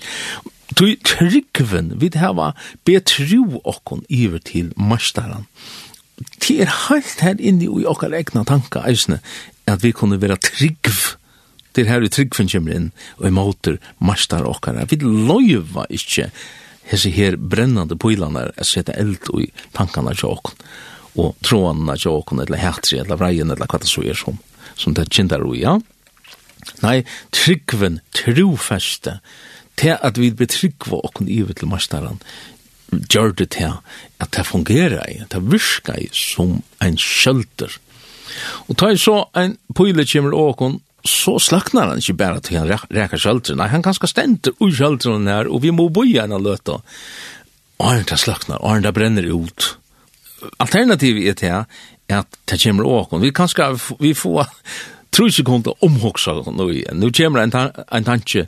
Du 0.79 0.87
tryggven, 1.03 1.97
vi 1.99 2.12
hava 2.14 2.53
betru 2.87 3.59
okkon 3.66 4.05
iver 4.07 4.39
til 4.47 4.71
mastaran. 4.79 5.49
Det 6.39 6.61
er 6.62 6.71
heilt 6.87 7.25
her 7.25 7.41
inni 7.41 7.66
i 7.66 7.89
okkar 7.89 8.14
egna 8.14 8.45
tanka 8.47 8.85
eisne, 8.87 9.18
at 9.66 9.83
vi 9.83 9.91
kunne 9.97 10.21
vera 10.23 10.39
tryggv 10.39 11.16
Det 11.73 11.85
er 11.85 11.93
her 11.93 12.03
vi 12.05 12.11
tryggfen 12.12 12.51
kommer 12.51 12.77
inn, 12.77 12.89
og 13.18 13.29
i 13.29 13.35
måter 13.35 13.79
marstar 13.99 14.47
okkara. 14.49 14.87
Vi 14.91 14.99
loiva 15.03 15.87
ikkje 15.91 16.31
hese 16.91 17.12
her 17.14 17.37
brennande 17.37 17.97
poilanar 18.01 18.53
a 18.59 18.66
seta 18.66 18.95
eld 18.99 19.31
i 19.39 19.51
tankana 19.77 20.14
til 20.16 20.33
okkon, 20.33 20.59
og 21.21 21.37
troanna 21.47 21.97
til 21.99 22.16
okkon, 22.18 22.43
eller 22.43 22.62
hætri, 22.62 23.01
eller 23.03 23.21
vreien, 23.21 23.51
eller 23.51 23.71
hva 23.71 23.81
det 23.83 23.91
så 23.91 24.03
er 24.03 24.18
som, 24.18 24.41
som 24.75 24.97
det 24.97 25.11
kjindar 25.11 25.47
ui, 25.47 25.61
ja. 25.62 25.79
Nei, 26.83 27.01
tryggven, 27.35 28.01
trofeste, 28.16 29.21
til 29.81 29.97
at 29.97 30.18
vi 30.21 30.33
betryggva 30.37 30.99
okkon 31.07 31.31
ivet 31.31 31.61
til 31.61 31.71
mastaran, 31.71 32.21
gjør 32.91 33.33
det 33.39 33.53
til 33.55 33.79
at 34.21 34.33
det 34.35 34.47
fungerer, 34.47 35.07
at 35.07 35.31
det 35.33 35.45
virker 35.47 36.03
som 36.16 36.59
en 36.83 36.99
skjølter. 36.99 37.79
Og 38.68 38.77
ta 38.79 38.91
så 38.99 39.23
en 39.39 39.57
pojle 39.75 40.05
kommer 40.11 40.37
åkon, 40.37 40.81
så 41.07 41.38
slaknar 41.40 41.88
han 41.90 42.01
ikke 42.03 42.18
bare 42.20 42.42
til 42.44 42.61
han 42.61 42.68
reker 42.68 43.20
kjøltren. 43.20 43.61
Nei, 43.61 43.70
han 43.72 43.84
ganske 43.84 44.09
stenter 44.11 44.57
ui 44.61 44.70
kjøltren 44.76 45.28
her, 45.30 45.48
og 45.48 45.62
vi 45.64 45.72
må 45.72 45.88
bo 45.88 46.03
boja 46.03 46.26
henne 46.26 46.40
løta. 46.42 46.80
Arne 47.80 48.05
det 48.09 48.18
slaknar, 48.20 48.61
Arne 48.61 48.84
det 48.84 48.94
brenner 48.96 49.28
ut. 49.32 49.74
Alternativet 50.61 51.30
er 51.30 51.38
til 51.40 52.16
at 52.16 52.40
det 52.51 52.59
kommer 52.62 52.88
åkon. 52.88 53.22
Vi 53.22 53.32
kanskje, 53.32 53.70
vi 54.01 54.14
får 54.14 54.48
tro 55.14 55.28
sekunder 55.32 55.84
omhoksa 55.84 56.36
nå 56.46 56.68
igjen. 56.74 57.01
Nå 57.01 57.12
kommer 57.16 57.44
en, 57.44 57.55
en 57.55 58.07
tanke, 58.07 58.46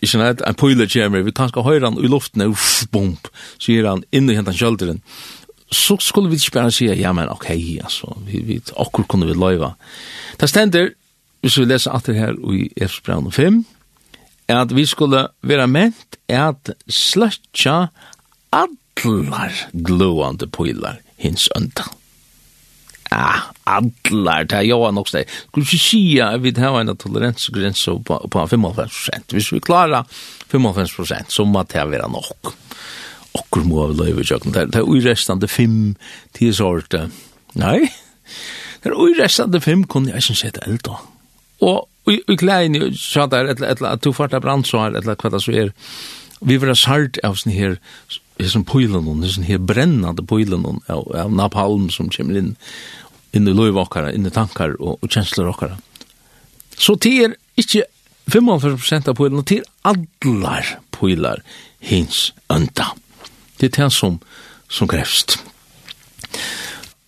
ikke 0.00 0.20
nett, 0.22 0.44
en 0.46 0.58
pøyler 0.58 0.88
kommer, 0.90 1.26
vi 1.26 1.34
kan 1.34 1.50
skal 1.50 1.66
høre 1.66 1.90
han 1.90 1.98
i 2.00 2.10
luften, 2.10 2.46
uff, 2.48 2.86
bump, 2.92 3.28
sier 3.60 3.88
han 3.90 4.04
inn 4.14 4.30
i 4.30 4.38
hentan 4.38 4.56
kjøltren. 4.56 5.02
Så 5.68 5.98
skulle 6.00 6.30
vi 6.32 6.38
ikke 6.40 6.54
bare 6.56 6.72
si, 6.72 6.86
ja, 6.96 7.12
men 7.12 7.28
ok, 7.28 7.50
altså, 7.84 8.14
vi, 8.24 8.40
vi, 8.46 8.60
akkur 8.80 9.04
kunne 9.10 9.28
vi 9.28 9.36
løyva. 9.36 9.74
Det 10.40 10.48
stender, 10.48 10.94
hvis 11.40 11.58
vi 11.58 11.66
leser 11.68 11.94
alt 11.94 12.08
her 12.12 12.34
i 12.52 12.68
Efsbrand 12.76 13.32
5, 13.32 13.64
er 14.48 14.62
at 14.62 14.74
vi 14.74 14.86
skulle 14.88 15.26
være 15.42 15.68
ment 15.70 16.18
er 16.28 16.50
at 16.52 16.72
sløtja 16.88 17.88
allar 18.52 19.54
glående 19.72 20.48
poilar 20.50 21.00
hins 21.20 21.48
ønda. 21.56 21.84
Ah, 23.10 23.48
allar, 23.64 24.44
det 24.44 24.58
er 24.58 24.66
jo 24.68 24.82
han 24.84 24.98
også 25.00 25.18
det. 25.18 25.28
Skulle 25.48 25.64
ikke 25.64 25.80
si 25.80 26.02
at 26.20 26.42
vi 26.42 26.52
har 26.56 26.80
en 26.80 26.96
toleransegrense 26.96 27.94
på, 28.04 28.18
på 28.30 28.44
55%. 28.44 29.32
Hvis 29.32 29.52
vi 29.52 29.60
klarer 29.64 30.04
55%, 30.52 31.30
så 31.32 31.44
må 31.44 31.62
det 31.62 31.86
være 31.90 32.10
nok. 32.12 32.52
Okkur 33.38 33.64
må 33.64 33.86
vi 33.88 34.00
løyve 34.02 34.24
tjøkken. 34.24 34.52
Det 34.52 34.76
er 34.76 34.88
uirrestande 34.88 35.48
fem 35.48 35.94
tidsårte. 36.36 37.08
Nei, 37.56 37.88
det 38.82 38.92
er 38.92 38.96
uirrestande 38.96 39.60
fem 39.60 39.84
kunne 39.84 40.12
jeg 40.12 40.24
ikke 40.24 40.42
sette 40.42 40.68
elda. 40.68 40.98
Nei 41.00 41.17
Og 41.64 41.88
i 42.08 42.36
klein 42.40 42.76
jo 42.78 42.88
sjá 42.96 43.26
der 43.28 43.50
etla 43.52 43.72
etla 43.74 43.92
at 43.96 44.04
du 44.04 44.12
farta 44.16 44.40
brandsvar 44.40 44.96
eller 44.96 45.18
hva 45.18 45.32
det 45.34 45.42
så 45.44 45.52
er. 45.64 45.74
Vi 46.40 46.56
vera 46.56 46.76
salt 46.78 47.18
av 47.26 47.36
sin 47.40 47.52
her 47.52 47.76
hesen 48.38 48.64
poilen 48.64 49.08
og 49.10 49.24
hesen 49.26 49.46
her 49.48 49.58
brennande 49.58 50.22
poilen 50.22 50.64
av, 50.88 51.04
av 51.10 51.34
napalm 51.34 51.90
som 51.90 52.10
kommer 52.14 52.38
inn 52.38 52.54
inn 53.36 53.48
i 53.48 53.52
løyv 53.52 53.76
okkara, 53.76 54.12
inn 54.16 54.26
i 54.26 54.32
tankar 54.32 54.72
og, 54.78 55.02
og 55.02 55.10
kjensler 55.12 55.50
okkara. 55.50 55.76
Så 56.78 56.94
det 57.02 57.12
er 57.26 57.34
ikke 57.60 57.84
45% 58.30 59.10
av 59.10 59.16
poilen, 59.18 59.42
det 59.44 59.60
er 59.60 59.68
allar 59.88 60.70
poilar 60.94 61.42
hins 61.84 62.30
ønda. 62.52 62.92
Det 63.58 63.68
er 63.68 63.74
det 63.76 63.90
som, 63.92 64.16
som 64.70 64.88
krevst. 64.88 65.38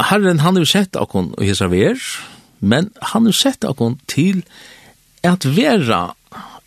Herren, 0.01 0.41
han 0.41 0.57
har 0.57 0.65
jo 0.65 0.69
sett 0.69 0.97
akkon 0.97 1.33
og 1.37 1.45
hesa 1.45 1.69
ver, 1.71 1.97
men 2.61 2.91
han 3.13 3.29
har 3.29 3.37
sett 3.37 3.65
akon 3.65 3.99
til 4.11 4.45
at 5.27 5.45
vera 5.45 6.15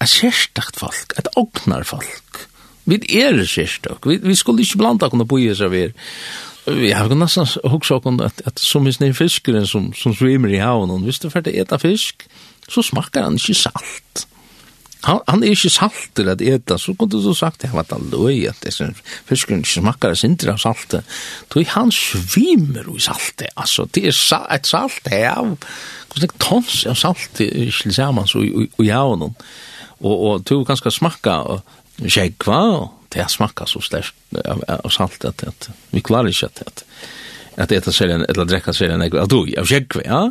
et 0.01 0.09
sérstakt 0.09 0.79
folk, 0.81 1.15
et 1.17 1.29
ognar 1.39 1.85
folk. 1.87 2.47
Vi 2.89 2.99
er 3.15 3.39
sérstakt, 3.47 4.05
vi, 4.09 4.19
vi 4.21 4.35
skulle 4.35 4.65
ikke 4.65 4.81
blanda 4.81 5.07
okkur 5.07 5.25
på 5.29 5.39
i 5.43 5.53
seg 5.55 5.71
vi 5.73 5.85
Vi 6.63 6.93
har 6.95 7.11
nesten 7.11 7.43
hoksa 7.67 7.97
akon 7.99 8.21
at, 8.23 8.39
at 8.47 8.59
som 8.59 8.85
hvis 8.87 9.01
fiskeren 9.17 9.65
som, 9.67 9.91
som 9.93 10.13
svimmer 10.15 10.47
i 10.47 10.61
havnen, 10.63 11.03
hvis 11.03 11.19
du 11.19 11.29
fyrir 11.29 11.59
etta 11.59 11.75
fisk, 11.77 12.23
så 12.69 12.81
smakar 12.81 13.27
han 13.27 13.35
ikke 13.35 13.53
salt 13.53 14.27
han, 15.04 15.20
han 15.28 15.43
er 15.43 15.51
ikke 15.51 15.72
salter 15.74 16.30
at 16.32 16.41
eta, 16.43 16.78
så 16.80 16.93
kunne 16.95 17.20
du 17.20 17.34
sagt, 17.36 17.66
jeg 17.66 17.76
var 17.76 17.88
da 17.89 17.97
løy 17.99 18.45
at 18.47 18.62
det 18.64 18.72
er 18.80 18.93
fisken 19.28 19.60
ikke 19.60 19.82
smakker 19.82 20.16
sinter 20.16 20.54
av 20.54 20.62
saltet. 20.64 21.04
Toi 21.51 21.66
han 21.74 21.91
svimer 21.91 22.88
i 22.93 23.04
saltet, 23.04 23.51
altså, 23.60 23.86
det 23.91 24.06
er 24.08 24.16
sa, 24.16 24.43
et 24.54 24.70
salt 24.70 25.12
av, 25.12 25.58
hvordan 26.14 26.30
er 26.30 26.39
tons 26.39 26.86
av 26.88 26.95
salte 26.99 27.49
er 27.49 27.68
ikke 27.68 27.91
sammen 27.95 28.30
så 28.30 28.45
i 28.45 28.70
javnen. 28.88 29.36
Og, 30.04 30.16
og 30.16 30.47
du 30.47 30.64
kan 30.68 30.80
skal 30.80 30.95
smakke 30.95 31.36
skjegva, 31.99 32.62
og 32.80 33.12
det 33.14 33.28
smakker 33.30 33.70
så 33.70 33.84
sterkt 33.84 34.39
av, 34.39 34.64
av 34.80 34.89
saltet, 34.91 35.43
at, 35.43 35.70
at 35.70 35.93
vi 35.93 36.04
klarer 36.06 36.32
ikke 36.32 36.49
at, 36.49 36.64
at, 36.68 36.84
at 37.66 37.76
eta 37.76 37.91
serien, 37.93 38.24
eller 38.30 38.47
drekka 38.47 38.74
serien, 38.76 39.04
av 39.04 39.30
du, 39.32 39.41
av 39.60 39.68
skjegva, 39.68 40.08
ja, 40.08 40.26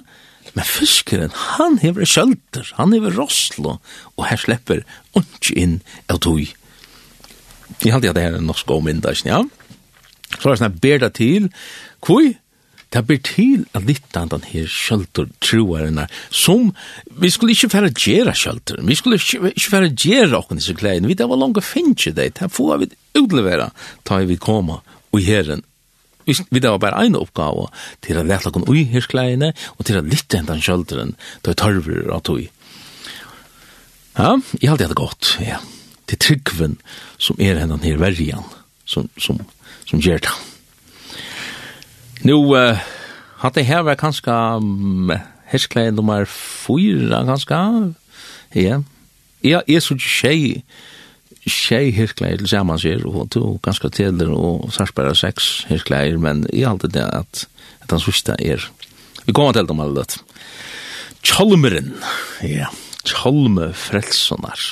Men 0.53 0.67
fiskeren, 0.69 1.33
han 1.57 1.79
hever 1.83 2.09
kjølter, 2.09 2.75
han 2.77 2.93
hever 2.93 3.15
rosslo, 3.17 3.79
og 4.17 4.29
her 4.29 4.41
slipper 4.41 4.83
ikke 5.19 5.57
inn 5.59 5.79
av 6.13 6.21
tog. 6.25 6.43
Jeg 7.83 7.95
halte 7.95 8.11
at 8.11 8.19
det 8.19 8.27
her 8.27 8.39
er 8.39 8.45
norsk 8.45 8.71
og 8.75 8.85
mindre, 8.85 9.15
ja? 9.25 9.41
Så 10.39 10.49
er 10.49 10.55
det 10.55 10.61
sånn 10.61 10.81
ber 10.83 11.03
det 11.03 11.13
til, 11.19 11.49
kvoi, 12.05 12.35
det 12.93 13.03
ber 13.09 13.21
til 13.25 13.65
at 13.73 13.87
litt 13.89 14.17
av 14.19 14.29
den 14.35 14.45
her 14.51 14.69
kjølter 14.69 15.31
troerne, 15.41 16.05
som 16.29 16.73
vi 17.23 17.31
skulle 17.33 17.57
ikke 17.57 17.71
fære 17.73 17.93
gjøre 17.97 18.35
kjølter, 18.37 18.83
vi 18.85 18.97
skulle 18.99 19.21
ikke, 19.21 19.55
ikke 19.55 19.73
fære 19.73 19.93
gjøre 19.95 20.41
åkken 20.43 20.61
disse 20.61 20.77
klæden, 20.77 21.09
vi 21.09 21.17
det 21.17 21.29
var 21.31 21.41
langt 21.41 21.61
å 21.61 21.65
finne 21.65 22.13
det, 22.13 22.33
det 22.37 22.51
får 22.53 22.83
vi 22.83 22.91
utlevere, 23.17 23.71
ta 24.05 24.21
vi 24.29 24.37
koma 24.41 24.83
og 25.13 25.25
herren 25.25 25.65
vi 26.27 26.37
vi 26.51 26.61
det 26.63 26.71
var 26.71 26.81
bare 26.83 27.05
en 27.05 27.19
oppgave 27.19 27.69
til 28.05 28.19
å 28.19 28.25
lete 28.27 28.53
noen 28.53 28.69
ui 28.71 28.85
hirskleiene, 28.93 29.53
og 29.77 29.87
til 29.89 30.01
å 30.01 30.05
lytte 30.07 30.41
hentan 30.41 30.63
kjølderen, 30.63 31.15
da 31.43 31.55
å 31.55 31.59
tørver 31.59 32.11
og 32.11 32.23
tog. 32.29 32.47
Ja, 34.17 34.37
jeg 34.61 34.71
har 34.71 34.81
det 34.81 34.93
godt, 34.97 35.37
ja. 35.41 35.61
Til 36.11 36.19
tryggven 36.21 36.79
som 37.23 37.39
er 37.41 37.61
hentan 37.61 37.85
her 37.85 38.01
verjan, 38.01 38.45
som, 38.85 39.09
som, 39.17 39.41
som 39.89 40.03
gjør 40.03 40.25
det. 40.27 40.35
Nå, 42.29 42.37
uh, 42.55 42.79
hadde 43.43 43.63
jeg 43.63 43.71
her 43.73 43.87
vært 43.87 44.03
kanskje 44.03 44.35
um, 44.61 45.11
hirskleien 45.51 45.97
nummer 45.97 46.29
fyra, 46.29 47.25
kanskje, 47.27 47.63
ja. 48.55 48.83
Ja, 49.43 49.59
jeg 49.67 49.81
er 49.81 49.83
så 49.83 49.97
tjej, 49.99 50.61
tjej 51.51 51.91
hirkleier 51.97 52.39
til 52.39 52.51
saman 52.53 52.79
sier, 52.79 53.03
og 53.09 53.31
to 53.35 53.57
ganske 53.65 53.91
teder 53.95 54.31
og 54.31 54.69
sarsbæra 54.75 55.15
seks 55.19 55.65
hirkleier, 55.71 56.19
men 56.23 56.45
i 56.53 56.63
alt 56.69 56.87
det 56.95 57.03
at, 57.03 57.47
at 57.83 57.91
han 57.91 58.03
sista 58.03 58.37
er. 58.39 58.63
Vi 59.27 59.35
kommer 59.35 59.55
til 59.57 59.67
dem 59.67 59.83
alle 59.83 60.03
det. 60.03 60.21
Tjolmeren, 61.23 61.95
ja, 62.47 62.69
tjolme 63.07 63.71
frelsonar. 63.79 64.63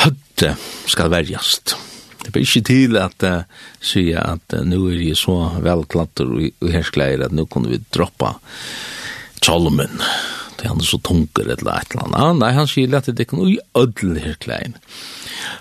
Hødde 0.00 0.54
skal 0.88 1.12
verjast. 1.12 1.76
Det 2.20 2.32
blir 2.34 2.44
ikke 2.44 2.64
til 2.68 2.98
at 3.00 3.24
uh, 3.24 3.64
sier 3.84 4.20
at 4.20 4.56
uh, 4.56 4.64
nu 4.68 4.86
er 4.90 5.00
jeg 5.00 5.16
så 5.16 5.36
velklatter 5.64 6.28
og 6.28 6.68
hirkleier 6.72 7.24
at 7.24 7.32
nu 7.32 7.46
kunne 7.48 7.72
vi 7.72 7.80
droppa 7.92 8.34
tjolmen. 9.40 9.96
Tjolmen 9.96 10.39
at 10.60 10.68
han 10.68 10.80
er 10.82 10.88
så 10.88 10.98
tunker 11.04 11.48
eller 11.48 11.72
et 11.72 11.94
eller 11.94 12.06
annet. 12.06 12.40
Nei, 12.40 12.52
han 12.56 12.68
sier 12.68 12.96
at 12.96 13.08
det 13.08 13.18
er 13.18 13.28
ikke 13.28 13.40
noe 13.40 13.54
i 13.54 13.60
ødel 13.78 14.20
her 14.20 14.36
klein. 14.42 14.76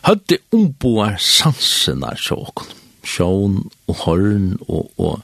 Høtte 0.08 0.40
omboar 0.56 1.18
sansene 1.24 2.12
av 2.12 2.20
sjåken. 2.20 2.76
Sjån 3.08 3.62
og 3.90 4.02
horn 4.04 4.50
og, 4.68 4.90
og, 5.00 5.22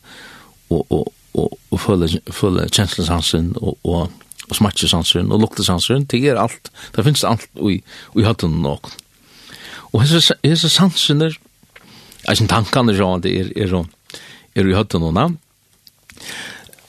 og, 0.71 0.85
og, 0.95 1.09
og, 1.35 1.57
og 1.71 1.81
føle, 1.81 2.07
føle 2.33 2.69
kjenslesansen 2.71 3.51
og, 3.59 3.75
og, 3.83 4.13
og 4.47 4.59
smatjesansen 4.59 5.33
og 5.35 5.43
luktesansen. 5.43 6.07
Det 6.11 6.23
er 6.23 6.39
alt. 6.39 6.71
Det 6.95 7.03
finnes 7.05 7.25
alt 7.27 7.49
i, 7.59 7.81
i 8.15 8.25
høtten 8.25 8.61
nok. 8.63 8.93
Og 9.91 10.01
hese, 10.03 10.37
hese 10.43 10.71
sansen 10.71 11.23
er, 11.27 11.35
jeg 12.25 12.39
sin 12.39 12.49
tankene 12.51 12.95
sjån, 12.95 13.21
det 13.23 13.35
er, 13.43 13.51
er, 13.67 13.75
er, 13.75 14.23
er 14.55 14.71
i 14.71 14.77
høtten 14.77 15.03
nok. 15.03 15.37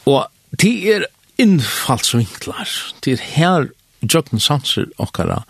Og 0.06 0.22
det 0.56 0.74
er 0.94 1.10
innfallsvinklar 1.42 2.70
til 3.04 3.20
her 3.20 3.68
jøkken 4.02 4.40
sanser 4.40 4.88
okkara 5.02 5.42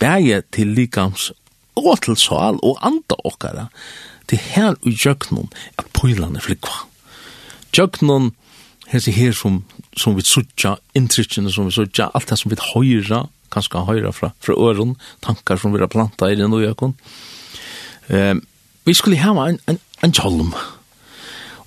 bæje 0.00 0.42
til 0.52 0.72
likams 0.76 1.30
og 1.76 2.00
til 2.04 2.16
sal 2.20 2.60
og 2.62 2.78
anda 2.86 3.18
okkara 3.24 3.68
til 4.30 4.38
her 4.38 4.74
og 4.74 5.04
jøkken 5.04 5.48
at 5.78 5.86
poilane 5.92 6.40
flikva. 6.40 6.86
Jøkken 7.76 8.32
hesi 8.92 9.12
her 9.12 9.32
som, 9.32 9.62
som 9.96 10.16
vi 10.16 10.22
suttja, 10.22 10.76
inntrykkene 10.94 11.52
som 11.52 11.68
vi 11.68 11.74
suttja, 11.74 12.10
alt 12.14 12.30
det 12.30 12.38
som 12.38 12.52
vi 12.52 12.60
høyra, 12.60 13.24
kanskje 13.52 13.84
høyra 13.86 14.12
fra, 14.12 14.32
fra 14.40 14.54
øron 14.54 14.96
tankar 15.22 15.60
som 15.60 15.74
vi 15.74 15.82
har 15.82 15.90
planta 15.90 16.30
i 16.30 16.38
den 16.38 16.52
og 16.52 16.64
jøkken. 16.64 16.94
Um, 18.08 18.42
vi 18.84 18.94
skulle 18.94 19.18
hava 19.18 19.48
en, 19.48 19.60
en, 19.68 19.78
en 20.04 20.12
tjolm. 20.12 20.52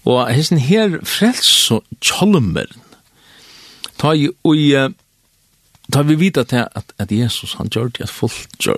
Og 0.08 0.20
hessen 0.32 0.62
her 0.62 1.00
frels 1.04 1.72
og 1.74 1.84
tjolmer, 2.02 2.70
ta 3.98 4.14
i 4.16 4.28
ui, 4.48 4.64
ta 5.92 6.04
vi 6.06 6.18
vita 6.20 6.44
til 6.48 6.66
at, 6.68 6.94
at 7.02 7.12
Jesus, 7.14 7.56
han 7.60 7.72
gjør 7.74 7.92
det, 7.98 8.08
at 8.08 8.14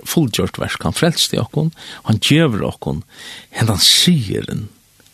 fullgjørt 0.08 0.60
versk, 0.60 0.86
han 0.86 1.16
i 1.32 1.42
okkon, 1.42 1.72
han 2.08 2.20
gjør 2.20 2.62
okkon, 2.72 3.02
hendan 3.56 3.82
sigeren 3.82 4.68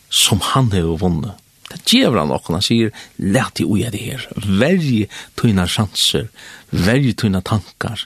som 0.09 0.41
han 0.53 0.71
har 0.71 0.97
vunnet. 1.01 1.35
Det 1.67 1.81
gjør 1.99 2.21
han 2.21 2.31
okkon, 2.31 2.59
han 2.59 2.63
sier, 2.63 2.93
let 3.19 3.59
i 3.59 3.65
ui 3.67 3.81
er 3.83 3.91
det 3.91 4.03
her, 4.05 4.27
verje 4.35 5.09
tøyna 5.35 5.67
chanser, 5.67 6.29
verje 6.71 7.15
tøyna 7.19 7.41
tankar, 7.43 8.05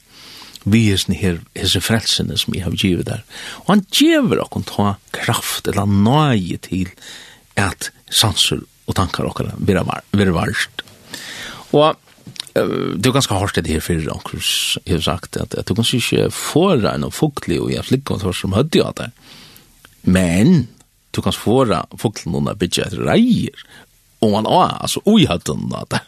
vi 0.64 0.84
hesni 0.90 1.18
her, 1.18 1.40
hese 1.58 1.82
frelsene 1.82 2.38
som 2.38 2.54
vi 2.54 2.62
har 2.62 2.74
givet 2.78 3.08
der. 3.10 3.24
Og 3.66 3.76
han 3.76 3.86
gjør 3.94 4.44
okkon 4.44 4.66
ta 4.70 4.96
kraft, 5.14 5.70
eller 5.70 5.90
nøye 5.90 6.58
til 6.62 6.90
at 7.60 7.90
sanser 8.10 8.62
og 8.90 8.98
tankar 8.98 9.30
okkar 9.30 9.54
vera 9.58 9.86
varst. 10.36 10.84
Og 11.72 11.98
Uh, 12.52 12.98
det 13.00 13.08
er 13.08 13.16
ganske 13.16 13.36
hardt 13.40 13.56
det 13.64 13.72
her 13.72 13.84
fyrir 13.84 14.10
onkurs, 14.12 14.78
jeg 14.84 14.98
har 14.98 15.04
sagt, 15.06 15.38
at, 15.40 15.54
at 15.56 15.70
du 15.70 15.72
kanskje 15.78 16.02
ikke 16.02 16.26
får 16.36 16.84
en 16.90 17.06
fuktlig 17.16 17.62
og 17.64 17.70
jeg 17.72 17.88
slikker 17.88 18.20
hva 18.20 18.34
som 18.36 18.56
hødde 18.58 18.84
av 18.84 18.98
det. 18.98 19.08
Men 20.04 20.68
du 21.16 21.22
kan 21.24 21.36
få 21.36 21.64
fuktlig 22.02 22.34
noen 22.34 22.52
bytja 22.60 22.90
etter 22.90 23.06
reier, 23.08 23.64
og 24.20 24.36
man 24.36 24.50
også, 24.50 24.78
altså, 24.84 25.04
ui 25.08 25.26
hødde 25.30 25.56
noen 25.56 25.78
av 25.80 25.88
det. 25.94 26.02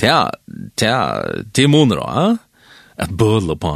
Det 0.00 0.08
er, 0.12 0.40
det 0.80 0.88
er, 0.88 1.44
det 1.52 1.64
er 1.64 1.72
måneder 1.72 2.02
også 2.02 2.38
at 2.96 3.12
bøle 3.16 3.56
på 3.60 3.72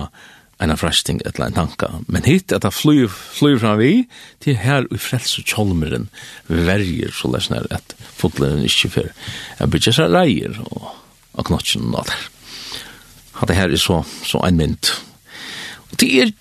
en 0.60 0.76
fresting 0.76 1.20
et 1.20 1.34
eller 1.34 1.50
annet 1.50 1.58
tanka. 1.60 1.88
Men 2.08 2.24
hit, 2.24 2.52
at 2.52 2.64
det 2.64 2.72
flyr, 2.76 3.08
flyr 3.08 3.60
fra 3.60 3.74
vi, 3.80 4.06
til 4.44 4.56
her 4.60 4.88
i 4.88 4.96
og 4.96 5.44
kjolmeren 5.44 6.08
verger, 6.48 7.12
så 7.12 7.28
lesner 7.32 7.68
at 7.72 7.94
fugtleren 8.16 8.64
ikke 8.64 8.92
fyrir. 8.96 9.14
Jeg 9.60 9.72
bytja 9.72 9.96
seg 9.96 10.12
reier, 10.12 10.60
og 10.68 10.90
av 11.40 11.48
knottjen 11.48 11.88
og 11.94 12.06
der. 12.10 12.26
Hatt 13.40 13.50
det 13.50 13.56
her 13.56 13.72
er 13.72 13.80
så, 13.80 14.02
så 14.26 14.42
en 14.44 14.60
mynd. 14.60 14.92
Og 15.90 15.98
det 16.02 16.10
er 16.22 16.34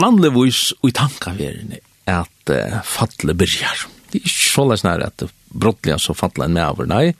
landlevis 0.00 0.70
og 0.80 0.90
i 0.90 0.96
tankaverene 0.96 1.82
at 2.10 2.52
uh, 2.52 2.80
fatle 2.86 3.34
byrjar. 3.36 3.86
Det 4.10 4.20
er 4.22 4.28
ikke 4.28 4.52
så 4.54 4.66
løs 4.70 4.84
nær 4.86 5.04
at 5.04 5.26
brottliga 5.50 5.98
så 6.00 6.14
fatle 6.16 6.46
en 6.46 6.56
medover, 6.56 6.88
nei. 6.90 7.10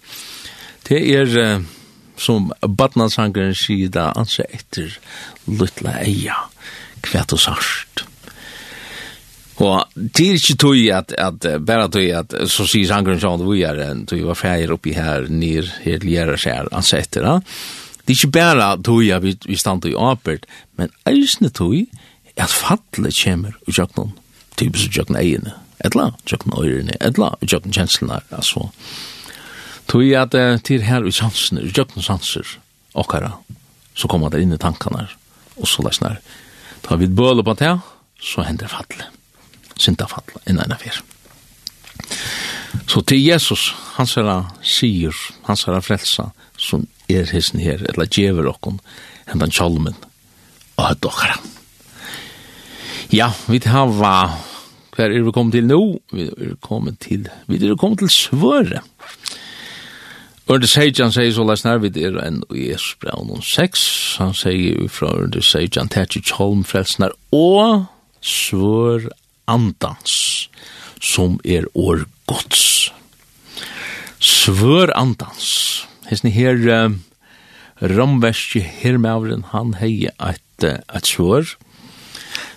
Det 0.87 1.01
er 1.19 1.33
uh, 1.37 1.67
som 2.17 2.51
badnadsangeren 2.63 3.55
sier 3.57 3.91
da, 3.93 4.11
anser 4.17 4.49
etter 4.55 4.95
luttla 5.47 5.99
eia, 6.03 6.39
kvæt 7.05 7.37
og 7.37 7.43
sarst. 7.43 8.07
Og 9.57 9.97
det 9.97 10.27
er 10.27 10.37
ikke 10.37 10.59
tog 10.61 10.81
at, 10.93 11.15
at 11.17 11.47
bare 11.65 11.89
tog 11.89 12.11
at, 12.13 12.35
så 12.53 12.67
sier 12.69 12.91
sangren 12.91 13.21
sånn, 13.23 13.45
vi 13.49 13.63
er 13.65 13.81
en, 13.87 14.05
tog 14.09 14.21
var 14.29 14.37
feir 14.37 14.75
oppi 14.75 14.93
her, 14.97 15.31
nir, 15.33 15.71
her, 15.85 16.05
ljerer 16.05 16.41
seg, 16.41 16.69
han 16.75 16.85
setter, 16.85 17.25
ja. 17.25 17.39
Det 18.07 18.13
er 18.13 18.19
ikke 18.21 18.35
bare 18.37 18.69
tog 18.87 19.01
at 19.17 19.25
vi, 19.25 19.33
vi 19.49 19.57
stand 19.59 19.89
i 19.89 19.97
apert, 19.99 20.45
men 20.79 20.93
eisne 21.09 21.49
tog 21.51 21.75
at 22.37 22.53
fallet 22.53 23.17
kommer 23.17 23.57
i 23.65 23.73
jøkken, 23.73 24.13
typisk 24.61 24.93
i 24.93 25.01
jøkken 25.01 25.19
egene, 25.23 25.57
etla, 25.89 26.11
jøkken 26.29 26.55
øyrene, 26.61 27.01
etla, 27.01 27.33
jøkken 27.41 27.75
kjenslene, 27.75 28.21
altså. 28.37 28.69
Tog 29.89 30.13
at 30.21 30.37
til 30.67 30.85
her 30.85 31.07
i 31.07 31.15
sansen, 31.15 31.63
i 31.65 31.73
jøkken 31.73 32.05
sanser, 32.05 32.59
okkara, 32.93 33.39
så 33.97 34.09
kommer 34.13 34.29
det 34.29 34.45
inn 34.45 34.53
i 34.53 34.61
tankene, 34.61 35.09
og 35.57 35.69
så 35.71 35.83
lesner. 35.87 36.21
Da 36.85 37.01
vi 37.01 37.09
bøler 37.09 37.47
på 37.47 37.57
det, 37.57 37.79
så 38.21 38.45
hender 38.45 38.69
fallet 38.69 39.16
syndafall 39.81 40.37
inn 40.47 40.61
enn 40.63 40.75
affær. 40.75 41.03
Så 42.87 43.03
til 43.09 43.23
Jesus, 43.23 43.71
hans 43.97 44.15
herra 44.19 44.39
sier, 44.63 45.15
hans 45.49 45.65
herra 45.67 45.83
frelsa, 45.83 46.31
som 46.59 46.87
er 47.11 47.29
hissen 47.31 47.61
her, 47.63 47.83
eller 47.91 48.09
djever 48.11 48.49
okkon, 48.51 48.79
hendan 49.31 49.55
kjolmen, 49.55 49.97
og 50.77 50.89
høtt 50.91 51.09
okkara. 51.09 51.39
Ja, 53.15 53.31
vi 53.47 53.61
hava, 53.71 54.15
hver 54.97 55.13
er 55.13 55.23
vi 55.23 55.33
kommet 55.35 55.55
til 55.55 55.67
nå? 55.69 55.81
Vi 56.13 56.27
er 56.27 56.57
kommet 56.65 56.99
til, 57.05 57.29
vi 57.47 57.61
er 57.63 57.77
kommet 57.79 58.03
til 58.03 58.11
svøre. 58.11 58.83
Ørde 60.47 60.69
Seijan 60.71 61.11
sier 61.11 61.33
så 61.35 61.43
lest 61.43 61.67
nær 61.67 61.81
vi 61.83 61.91
er 62.07 62.21
enn 62.23 62.39
i 62.55 62.69
Jesus 62.69 62.95
braun 63.03 63.33
om 63.35 63.43
sex. 63.43 63.81
Han 64.23 64.35
sier 64.35 64.87
fra 64.95 65.11
Ørde 65.19 65.43
Seijan, 65.43 65.91
tætje 65.91 66.23
Kjolm 66.23 66.63
frelsnar 66.67 67.15
og 67.35 67.89
svør 68.23 69.09
andans, 69.51 70.49
som 71.01 71.41
er 71.45 71.67
år 71.75 72.07
gods. 72.27 72.93
Svør 74.19 74.93
andans. 74.97 75.87
Hesni 76.11 76.33
her 76.35 76.59
uh, 76.67 76.97
Romverski 77.83 78.63
her 78.65 78.97
han 79.53 79.75
hei 79.81 80.09
et, 80.09 80.65
et 80.65 81.07
svør. 81.07 81.57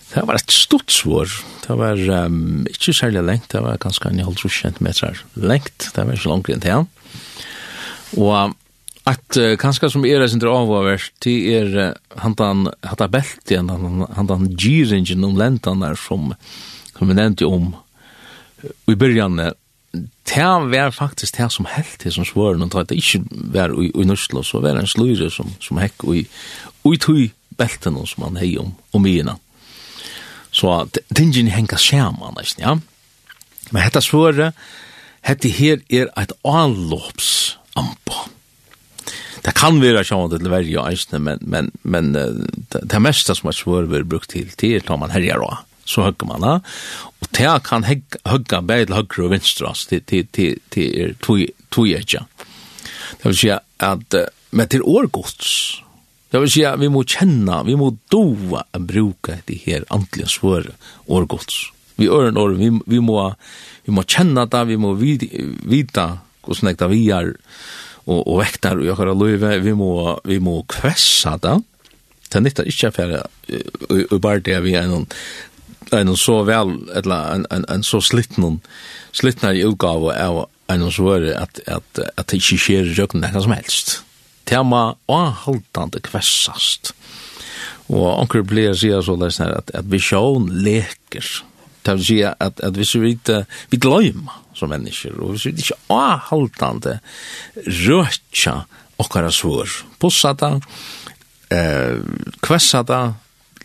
Det 0.10 0.24
var 0.26 0.40
et 0.40 0.52
stort 0.52 0.90
svår. 0.92 1.30
Det 1.66 1.76
var 1.78 2.00
um, 2.26 2.66
ikke 2.66 2.94
særlig 2.94 3.22
lengt, 3.24 3.52
det 3.52 3.62
var 3.62 3.78
ganske 3.78 4.10
en 4.10 4.24
halv 4.26 4.50
kjent 4.50 4.80
meter 4.82 5.20
lengt. 5.36 5.92
Det 5.94 6.06
var 6.06 6.16
ikke 6.16 6.32
langt 6.32 6.50
enn 6.50 6.64
til 6.64 6.74
han. 6.74 6.88
Og 8.18 8.56
at 9.10 9.38
uh, 9.38 9.54
kanskje 9.60 9.92
som 9.94 10.08
er 10.08 10.26
sin 10.28 10.42
avavert, 10.42 11.12
det 11.22 11.36
er 11.60 11.70
uh, 11.78 12.22
han 12.24 12.36
han 12.40 12.66
han 12.82 13.12
beltien, 13.12 13.70
han 13.70 14.08
han 14.16 14.30
han 14.30 14.50
giringen 14.56 15.24
om 15.24 15.38
lentene 15.38 15.94
som 15.96 16.34
som 17.00 17.08
vi 17.08 17.16
nevnte 17.16 17.48
om 17.48 17.72
i 18.92 18.96
början 18.96 19.38
det 19.38 19.54
var 20.70 20.92
faktisk 20.92 21.38
det 21.38 21.50
som 21.52 21.66
helt 21.66 22.00
det 22.04 22.12
som 22.12 22.26
svar 22.28 22.58
noen 22.58 22.70
tatt 22.70 22.92
det 22.92 23.00
ikke 23.00 23.24
var 23.56 23.74
i, 23.82 23.90
i 23.90 24.06
Nørsla 24.06 24.44
så 24.46 24.60
var 24.62 24.76
det 24.76 24.84
en 24.84 24.92
sløyre 24.92 25.30
som, 25.34 25.54
som 25.64 25.80
hekk 25.82 26.06
og 26.06 26.20
i, 26.20 26.26
i 26.92 27.00
tog 27.02 27.30
belten 27.60 27.98
som 28.08 28.28
han 28.28 28.38
hei 28.40 28.52
om, 28.62 28.76
om 28.92 29.08
igjen 29.08 29.32
så 30.52 30.84
tingen 31.16 31.50
henga 31.54 31.78
skjerma 31.78 32.34
nesten 32.36 32.66
ja. 32.66 32.76
Men 33.70 33.86
hetta 33.86 34.02
svåre 34.02 34.52
hetta 35.26 35.50
her 35.54 35.82
er 35.90 36.12
et 36.20 36.36
allops 36.44 37.56
ampa 37.80 38.28
Det 39.46 39.56
kan 39.56 39.80
vera 39.80 40.04
sjående 40.04 40.38
til 40.38 40.52
verja 40.52 40.84
eisne, 40.92 41.20
men, 41.24 41.40
men, 41.42 41.72
men 41.82 42.12
det, 42.14 42.82
det 42.84 43.00
mesta 43.02 43.34
som 43.38 43.50
er 43.50 43.56
svår 43.56 43.88
vi 43.88 44.04
brukt 44.04 44.34
til, 44.36 44.50
til 44.60 44.76
er 44.76 44.84
tar 44.86 45.00
man 45.00 45.14
herjar 45.16 45.42
også 45.42 45.69
så 45.90 46.06
hugger 46.06 46.30
man 46.30 46.46
det. 46.46 46.56
Og 47.20 47.32
det 47.38 47.54
kan 47.66 47.88
hugga 48.30 48.62
bare 48.62 48.86
til 48.86 48.98
høyre 49.00 49.26
og 49.26 49.34
venstre, 49.34 49.74
til, 49.90 50.04
til, 50.06 50.28
til, 50.32 50.60
til 50.70 51.02
er 51.02 51.16
tog 51.24 51.88
Det 51.90 53.26
vil 53.26 53.38
si 53.38 53.50
at, 53.50 54.16
men 54.52 54.68
til 54.70 54.86
årgods, 54.86 55.50
det 56.30 56.42
vil 56.44 56.52
si 56.52 56.64
at 56.68 56.80
vi 56.80 56.92
må 56.94 57.04
kjenne, 57.10 57.64
vi 57.66 57.76
må 57.80 57.90
doa 58.14 58.64
å 58.70 58.80
bruke 58.86 59.40
de 59.48 59.58
her 59.66 59.86
andelige 59.90 60.30
svåre 60.30 60.76
årgods. 61.08 61.72
Vi 61.98 62.08
øren 62.08 62.38
år, 62.38 62.54
vi, 62.60 62.70
vi, 62.86 63.00
må, 63.04 63.24
vi 63.86 63.94
må 63.96 64.06
kjenne 64.06 64.46
det, 64.46 64.66
vi 64.70 64.78
må 64.80 64.94
vita 64.96 66.06
hvordan 66.46 66.78
det 66.78 66.90
vi 66.94 67.02
er, 67.14 67.34
og, 68.06 68.22
og 68.22 68.40
vektar 68.40 68.80
og 68.80 68.94
akkurat 68.94 69.18
løyve, 69.18 69.58
vi 69.66 69.74
må, 69.78 69.92
vi 70.26 70.40
må 70.42 70.62
kvessa 70.70 71.36
det. 71.42 71.58
Det 72.30 72.42
nyttar 72.46 72.70
ikkje 72.70 72.92
for 72.94 73.16
og 73.18 74.20
bare 74.22 74.44
det 74.46 74.58
vi 74.62 74.76
er 74.78 74.86
noen 74.90 75.08
en 75.96 76.16
så 76.18 76.42
vel, 76.48 76.76
eller 76.96 77.34
en, 77.36 77.46
en, 77.52 77.66
en 77.70 77.84
så 77.84 78.02
slitten, 78.04 78.60
slittnare 79.16 79.66
utgave 79.68 80.16
av 80.16 80.46
en 80.70 80.92
så 80.94 81.04
var 81.04 81.26
at, 81.34 81.60
at, 81.68 82.00
at 82.18 82.30
det 82.30 82.40
ikke 82.44 82.60
skjer 82.62 82.94
jøkken 82.94 83.26
det 83.26 83.34
som 83.34 83.56
helst. 83.56 84.00
Tema 84.50 84.94
og 85.10 85.30
haltande 85.46 86.02
kvessast. 86.06 86.94
Og 87.90 88.06
onkel 88.20 88.46
blir 88.46 88.76
sier 88.78 89.02
så 89.06 89.16
det 89.18 89.32
er 89.42 89.56
at, 89.58 89.72
at 89.74 89.88
visjon 89.90 90.50
leker. 90.62 91.26
Det 91.86 91.96
vil 91.98 92.06
si 92.06 92.20
at, 92.26 92.62
at 92.62 92.78
hvis 92.78 92.94
vi 93.02 93.16
ikke, 93.16 93.44
vi 93.72 93.80
gløymer 93.82 94.36
som 94.58 94.70
mennesker, 94.70 95.16
og 95.18 95.34
hvis 95.34 95.48
vi 95.48 95.56
ikke 95.58 96.00
haltande 96.30 97.00
røtja 97.66 98.60
okkara 99.00 99.32
svår, 99.32 99.72
pussata, 99.98 100.58
eh, 101.50 101.98
kvessata, 102.46 103.16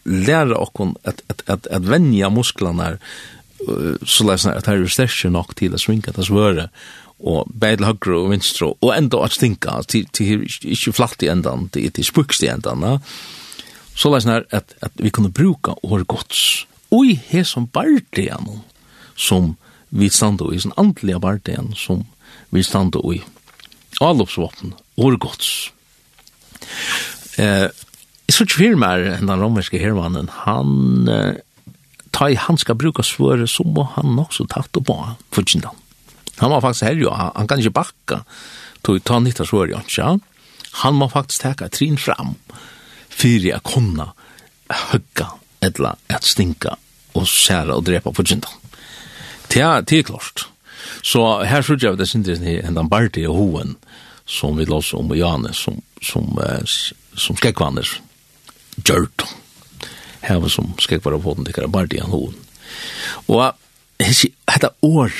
læra 0.04 0.58
okkon 0.60 0.96
at, 1.04 1.22
at, 1.28 1.42
at, 1.46 1.68
at 1.70 1.88
venja 1.88 2.28
musklarna 2.28 2.94
uh, 3.68 3.94
så 4.04 4.26
læsna 4.28 4.54
at 4.58 4.68
her 4.70 4.82
er 4.82 4.90
sterkje 4.90 5.30
nok 5.30 5.56
til 5.56 5.74
at 5.74 5.80
svinka 5.80 6.12
det 6.16 6.28
vøre 6.30 6.68
og 7.24 7.48
bæði 7.48 7.80
til 7.80 7.88
høgru 7.88 8.18
og 8.24 8.30
vinstru 8.34 8.70
og 8.74 8.92
enda 8.96 9.22
at 9.24 9.36
stinka 9.36 9.80
til, 9.88 10.08
til 10.12 10.44
ju 10.62 10.92
flatt 10.92 11.22
i 11.22 11.30
endan 11.32 11.68
til, 11.72 11.90
til 11.90 12.04
spukst 12.04 12.42
i 12.42 12.50
endan 12.52 13.00
så 13.94 14.10
læsna 14.10 14.42
at, 14.50 14.74
at 14.82 14.92
vi 14.98 15.10
kunne 15.10 15.32
bruka 15.32 15.78
år 15.82 16.04
gods 16.04 16.66
oj 16.90 17.16
he 17.30 17.44
som 17.44 17.66
bardian 17.66 18.60
som 19.16 19.54
vi 19.94 20.10
standa 20.10 20.48
i, 20.50 20.58
sånn 20.58 20.74
andliga 20.80 21.20
bardian 21.22 21.72
som 21.78 22.02
vi 22.54 22.62
standa 22.66 23.02
i. 23.14 23.20
Alopsvåpen, 24.02 24.74
år 24.98 25.16
gods. 25.22 25.50
Eh, 27.38 27.68
Jeg 28.24 28.34
tror 28.34 28.46
ikke 28.48 28.60
fyrir 28.60 28.78
mer 28.80 29.04
enn 29.14 29.28
den 29.28 29.42
romerske 29.42 29.78
hermannen, 29.78 30.30
han, 30.44 31.00
ta 32.14 32.30
i 32.32 32.38
han 32.40 32.58
skal 32.60 32.78
bruka 32.80 33.04
svøre, 33.04 33.46
så 33.50 33.66
må 33.68 33.84
han 33.96 34.16
også 34.20 34.46
tatt 34.50 34.80
opp 34.80 34.88
på 34.88 34.96
futsindan. 35.34 35.76
Han 36.40 36.50
må 36.50 36.60
faktisk 36.64 36.88
herjo, 36.88 37.12
han 37.14 37.48
kan 37.50 37.60
ikke 37.60 37.76
bakka, 37.76 38.22
tog 38.82 39.02
ta 39.04 39.20
nytt 39.22 39.42
av 39.44 39.50
svøre, 39.50 39.82
ja. 39.98 40.14
Han 40.82 40.96
må 40.98 41.08
faktisk 41.12 41.44
teka 41.44 41.68
trin 41.70 42.00
fram, 42.00 42.34
fyrir 43.12 43.52
jeg 43.52 43.66
kunna 43.68 44.10
høgga, 44.90 45.28
etla, 45.62 45.94
et 46.10 46.26
stinka, 46.26 46.74
og 47.14 47.28
særa 47.30 47.76
og 47.76 47.84
drepa 47.86 48.10
futsindan. 48.14 48.62
Det 49.52 49.62
er 49.62 50.02
klart. 50.02 50.48
Så 51.02 51.44
her 51.46 51.62
tror 51.62 51.78
jeg 51.80 51.98
det 51.98 52.08
synes 52.08 52.28
jeg 52.28 52.64
en 52.64 52.88
bardi 52.88 53.26
og 53.26 53.36
hoen, 53.36 53.76
som 54.26 54.56
vi 54.58 54.64
låser 54.64 54.98
om 54.98 55.12
og 55.12 55.18
Jane, 55.18 55.52
som, 55.54 55.76
som, 56.02 56.38
som, 56.66 56.96
som 57.14 57.36
skrekkvanner, 57.36 57.86
gjørt. 58.82 59.26
Her 60.24 60.40
var 60.40 60.52
som 60.52 60.72
skrek 60.80 61.04
var 61.04 61.18
på 61.20 61.34
den, 61.36 61.44
det 61.44 61.54
kan 61.54 61.72
bare 61.72 61.90
det 61.90 62.00
han 62.02 62.14
hoen. 62.14 62.36
Og 63.28 63.52
dette 63.98 64.70
år, 64.82 65.12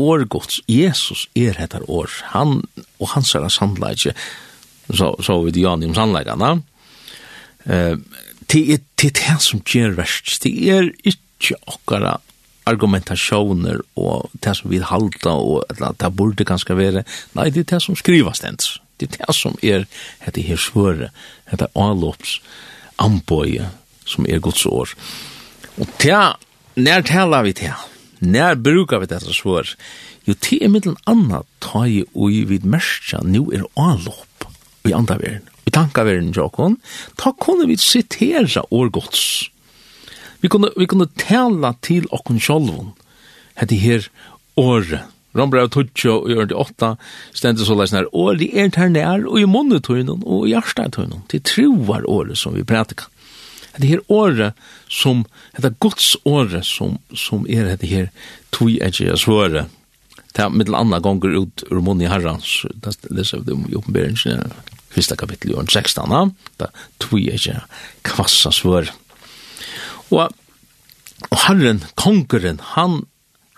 årgods, 0.00 0.60
Jesus 0.70 1.26
er 1.36 1.58
dette 1.58 1.82
år. 1.88 2.10
Han, 2.32 2.62
og 2.98 3.12
han 3.14 3.26
ser 3.26 3.44
hans 3.44 3.58
ikke 3.60 4.14
så, 4.92 5.14
så 5.20 5.42
vi 5.42 5.52
det 5.52 5.62
gjerne 5.62 5.88
om 5.90 5.96
handleidene. 5.96 6.52
Uh, 7.66 7.96
det 8.50 8.62
er 8.72 8.80
det, 9.00 9.12
er 9.28 9.38
som 9.38 9.62
gjør 9.62 9.96
verst. 10.00 10.42
Det 10.42 10.52
er 10.68 10.90
ikke 11.04 11.56
akkurat 11.66 12.22
argumentationer 12.68 13.80
og 13.98 14.30
det 14.44 14.54
som 14.56 14.70
vi 14.70 14.78
halda 14.78 15.34
og 15.34 15.64
eller, 15.70 15.96
det 15.98 16.10
burde 16.14 16.46
ganske 16.46 16.76
være 16.78 17.04
nei, 17.34 17.48
det 17.50 17.64
er 17.64 17.70
det 17.74 17.82
som 17.82 17.98
skrivas 17.98 18.42
det 18.44 18.54
det 19.00 19.08
er 19.08 19.16
det 19.16 19.34
som 19.34 19.56
er 19.62 19.86
det 20.34 20.44
her 20.46 20.60
svøre 20.60 21.10
det 21.50 21.66
er 21.66 21.72
avlops 21.74 22.40
anbøye 23.02 23.68
som 24.08 24.26
er 24.28 24.42
Guds 24.42 24.64
år. 24.66 24.92
Og 25.80 25.90
tja, 26.02 26.34
nær 26.76 27.04
taler 27.06 27.46
vi 27.46 27.54
til, 27.62 27.86
nær 28.20 28.58
brukar 28.60 29.02
vi 29.02 29.10
dette 29.10 29.34
svår, 29.34 29.74
jo 30.28 30.34
til 30.38 30.62
er 30.62 30.72
middelen 30.72 30.98
anna 31.10 31.42
ta 31.62 31.84
i 31.88 32.02
ui 32.14 32.42
vid 32.48 32.66
merskja, 32.68 33.22
nu 33.24 33.48
er 33.54 33.64
anlopp 33.80 34.46
i 34.86 34.94
andre 34.94 35.18
verden, 35.22 35.48
i 35.66 35.72
tankaveren 35.74 36.32
jokon, 36.34 36.78
ta 37.18 37.32
kunne 37.38 37.68
vi 37.70 37.78
sitera 37.78 38.64
år 38.70 38.90
Guds. 38.94 39.48
Vi 40.42 40.50
kunne, 40.50 40.72
vi 40.76 40.88
kunne 40.90 41.10
tala 41.18 41.74
til 41.86 42.08
okkon 42.10 42.40
sjolvun, 42.42 42.92
hette 43.58 43.78
her 43.78 44.08
året 44.58 45.11
Rombra 45.32 45.62
Rombrev 45.64 45.70
Tutsjo 45.72 46.18
og 46.20 46.28
gjør 46.28 46.48
det 46.50 46.56
åtta, 46.60 46.96
stendet 47.32 47.66
så 47.66 47.76
leisner, 47.76 48.04
og 48.12 48.38
de 48.38 48.50
er 48.52 48.88
nær, 48.88 49.24
og 49.24 49.40
i 49.40 49.48
munnetøynen, 49.48 50.22
og 50.26 50.46
i 50.46 50.52
hjertetøynen, 50.52 51.22
til 51.28 51.40
troar 51.40 52.04
året 52.04 52.38
som 52.38 52.54
vi 52.54 52.64
prædikar. 52.64 53.08
Det 53.80 53.88
her 53.88 54.00
året 54.08 54.52
som, 54.88 55.24
det 55.56 55.64
er 55.64 55.78
gods 55.80 56.16
året 56.28 56.66
som, 56.66 56.98
som 57.16 57.46
er 57.48 57.76
det 57.80 57.88
her 57.88 58.10
tui 58.52 58.76
jeg 58.76 59.16
svåre. 59.16 59.66
Det 60.36 60.44
er 60.44 60.52
mittel 60.52 60.76
anna 60.76 61.00
gonger 61.00 61.32
ut 61.40 61.64
ur 61.70 61.80
munni 61.80 62.08
herrans, 62.08 62.66
det 62.74 62.96
leser 63.10 63.40
vi 63.40 63.52
om 63.52 63.64
i 63.68 63.76
oppenberingen, 63.76 64.52
fyrsta 64.92 65.16
kapittel 65.16 65.52
i 65.52 65.56
åren 65.56 65.68
16, 65.68 66.36
det 66.60 66.68
er 66.68 66.84
tui 67.00 67.30
edgje 67.32 67.62
kvassa 68.04 68.52
svåre. 68.52 68.92
Og, 70.12 70.28
og 71.30 71.38
herren, 71.46 71.80
kongeren, 71.96 72.60
han 72.74 73.00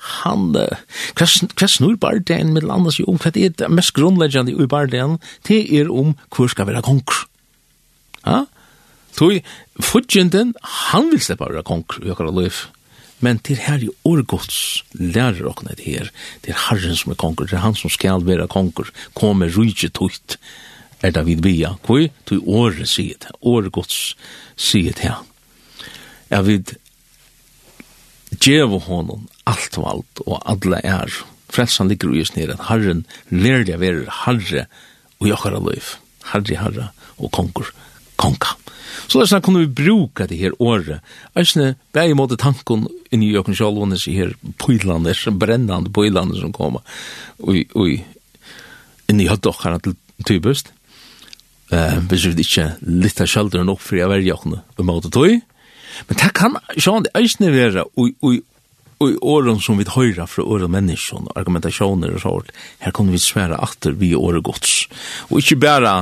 han, 0.05 0.50
hva, 0.55 1.26
hva 1.26 1.68
snur 1.70 1.96
bardeien 2.00 2.52
med 2.55 2.66
landet 2.68 2.98
seg 2.98 3.09
om, 3.11 3.20
hva 3.20 3.32
er 3.32 3.55
det 3.57 3.70
mest 3.72 3.94
grunnleggende 3.96 4.52
i 4.52 4.68
bare 4.70 4.90
det 4.92 5.05
det 5.48 5.61
er 5.78 5.90
om 5.92 6.14
hvor 6.34 6.50
skal 6.50 6.68
være 6.68 6.84
konger. 6.84 7.24
Ja? 8.24 8.44
Toi, 9.14 9.42
fudgjenden, 9.78 10.55
han 10.90 11.12
vil 11.12 11.22
slippe 11.22 11.46
være 11.46 11.66
konkur 11.66 12.05
i 12.05 12.11
akkurat 12.11 12.34
liv. 12.34 12.64
Men 13.24 13.38
til 13.46 13.61
her 13.62 13.80
i 13.80 13.88
årgods 14.05 14.82
lærer 14.98 15.46
okna 15.48 15.76
det 15.78 15.86
her, 15.86 16.11
det 16.44 16.52
er 16.52 16.62
Herren 16.66 16.96
som 16.98 17.14
er 17.14 17.20
konkur, 17.20 17.46
det 17.48 17.57
er 17.57 17.64
han 17.64 17.78
som 17.78 17.92
skal 17.92 18.24
være 18.26 18.50
konkur, 18.50 18.90
kommer 19.14 19.52
rujtje 19.55 19.92
tukt, 19.94 20.36
er 21.05 21.12
det 21.14 21.24
vid 21.26 21.42
bia, 21.44 21.74
hvor 21.86 22.09
tog 22.26 22.48
året 22.48 22.88
sier 22.90 23.16
det, 23.20 23.32
årgods 23.40 24.16
sier 24.57 24.96
det 24.96 25.07
her. 25.07 25.22
Jeg 26.32 26.46
vet, 26.48 26.74
djevo 28.41 28.80
honom 28.82 29.28
alt 29.51 29.78
og 29.78 29.89
alt 29.91 30.24
og 30.26 30.43
alla 30.45 30.80
er. 30.85 31.12
Frelsan 31.53 31.89
ligger 31.89 32.11
ui 32.11 32.18
just 32.18 32.39
at 32.39 32.68
Herren 32.68 33.05
lærde 33.30 33.74
av 33.74 33.80
være 33.80 34.11
Herre 34.24 34.66
og 35.20 35.28
jokkara 35.28 35.61
løyf. 35.61 35.99
Herre, 36.32 36.57
Herre 36.59 36.91
og 37.18 37.30
konkur, 37.30 37.70
konka. 38.16 38.57
Så 39.09 39.20
lærst 39.20 39.43
kunne 39.43 39.66
vi 39.66 39.85
bruka 39.85 40.26
det 40.26 40.39
her 40.39 40.55
året. 40.59 41.01
Eisne, 41.37 41.74
bæg 41.93 42.11
i 42.11 42.16
måte 42.16 42.39
tanken 42.41 42.87
inni 43.12 43.28
i 43.30 43.35
jokken 43.35 43.55
sjálvånes 43.55 44.07
i 44.09 44.16
her 44.16 44.32
pøylander, 44.59 45.18
brennande 45.39 45.93
pøylander 45.93 46.41
som 46.41 46.53
koma 46.53 46.80
inni 49.09 49.26
i 49.26 49.28
høtt 49.28 49.47
okkara 49.47 49.78
til 49.82 49.97
tybust. 50.26 50.72
Uh, 51.72 51.99
hvis 52.09 52.26
vi 52.28 52.45
ikke 52.45 52.74
av 53.24 53.28
sjalderen 53.28 53.72
opp 53.72 53.80
for 53.82 53.99
jeg 53.99 54.09
verger 54.09 54.35
jokkene 54.35 54.62
om 54.78 54.89
måte 54.89 55.11
tøy, 55.12 55.41
Men 56.09 56.18
det 56.20 56.32
kan 56.34 56.59
sjån 56.76 57.07
det 57.07 57.14
eisne 57.18 57.53
vera 57.55 57.84
i 57.99 58.42
åren 59.20 59.61
som 59.61 59.78
vi 59.78 59.86
høyra 59.88 60.26
fra 60.30 60.45
åren 60.47 60.72
menneskene, 60.72 61.34
argumentasjoner 61.36 62.14
og 62.14 62.22
sånt, 62.22 62.53
her 62.80 62.95
kan 62.95 63.11
vi 63.12 63.20
svære 63.20 63.59
atter 63.62 63.97
vi 63.99 64.14
året 64.16 64.45
gods. 64.47 64.84
Og 65.30 65.42
ikke 65.42 65.61
bare, 65.66 65.95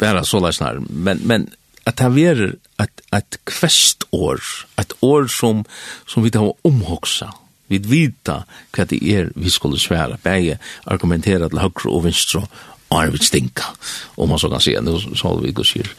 bara 0.00 0.24
så 0.24 0.40
leisnar, 0.42 0.80
men, 0.88 1.22
men 1.24 1.48
at 1.86 2.00
det 2.00 2.24
er 2.26 2.40
et, 2.82 3.02
et 3.14 3.38
kvest 3.46 4.08
år, 4.16 4.42
et 4.80 4.94
år 5.06 5.28
som, 5.30 5.64
som 6.08 6.24
vi 6.24 6.32
tar 6.34 6.50
omhoksa, 6.66 7.30
vi 7.70 7.78
vita 7.82 8.40
hva 8.74 8.86
det 8.86 8.98
er 9.02 9.30
vi 9.34 9.50
skulle 9.50 9.78
svære, 9.82 10.18
bare 10.22 10.58
argumentera 10.86 11.50
til 11.50 11.62
høyre 11.62 11.92
og 11.92 12.06
venstre, 12.06 12.46
og 12.90 13.12
vi 13.12 13.22
stinka, 13.22 13.72
om 14.16 14.28
man 14.28 14.38
så 14.38 14.48
kan 14.50 14.60
säga, 14.60 14.80
nu 14.80 14.98
så 14.98 15.28
har 15.28 15.40
vi 15.42 15.48
ikke 15.48 15.64
sier, 15.64 15.90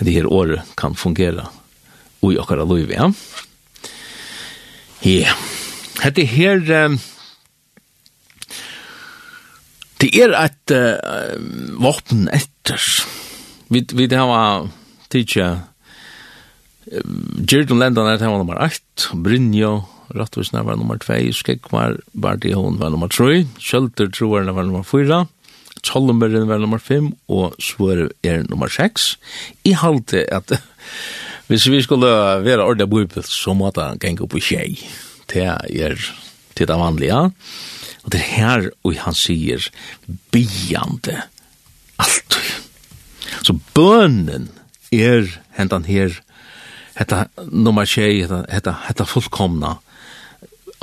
det 0.00 0.10
här 0.10 0.26
året 0.26 0.60
kan 0.76 0.94
fungera 0.94 1.48
i 2.22 2.38
okkara 2.38 2.66
liv, 2.68 2.90
ja. 2.92 3.10
Ja. 5.06 5.36
Hette 6.02 6.26
her... 6.26 6.64
Um, 6.86 6.98
det 9.98 10.12
er 10.14 10.30
et 10.38 10.70
uh, 10.70 11.38
våpen 11.82 12.28
etter. 12.30 12.82
Vi, 13.66 13.82
vi 13.98 14.06
har 14.14 14.68
tidsja 15.10 15.48
uh, 15.58 17.16
Gjerdun 17.42 17.82
Lendan 17.82 18.06
er 18.06 18.20
tema 18.20 18.38
nummer 18.38 18.60
8, 18.62 19.18
Brynjo, 19.24 19.80
Rattvisna 20.14 20.62
var 20.62 20.78
nummer 20.78 21.00
2, 21.02 21.32
Skekvar, 21.34 21.98
Bardi 22.14 22.54
Hon 22.54 22.78
var 22.78 22.94
nummer 22.94 23.10
3, 23.10 23.42
Kjölder 23.58 24.12
Troarna 24.14 24.54
var 24.54 24.70
nummer 24.70 24.86
4, 24.86 25.24
Tjollenbergen 25.82 26.48
var 26.48 26.58
nummer 26.62 26.78
5, 26.78 27.12
og 27.28 27.58
Svøre 27.62 28.08
er 28.26 28.44
nummer 28.48 28.70
6. 28.70 29.10
I 29.68 29.74
halte 29.78 30.24
at 30.34 30.52
Hvis 31.48 31.66
vi 31.72 31.80
skulle 31.82 32.08
være 32.44 32.64
ordentlig 32.64 32.90
bøybel, 32.92 33.24
så 33.24 33.54
måtte 33.56 33.86
han 33.86 34.00
gjenge 34.02 34.26
opp 34.26 34.36
i 34.36 34.44
tjei. 34.44 34.68
Det 35.32 35.46
er 35.48 35.96
til 36.56 36.68
det 36.68 36.76
vanlige. 36.76 37.22
Og 38.04 38.12
det 38.12 38.20
er 38.20 38.30
her 38.34 38.68
og 38.84 38.96
han 39.04 39.16
sier 39.16 39.68
biande 40.32 41.22
alt. 42.00 42.38
Så 43.44 43.56
bønnen 43.74 44.48
er 44.92 45.28
hentan 45.56 45.88
her 45.88 46.20
hetta 46.98 47.26
nummer 47.48 47.86
tjei, 47.88 48.22
hetta, 48.22 48.42
hetta, 48.50 48.74
hetta 48.88 49.06
fullkomna 49.08 49.76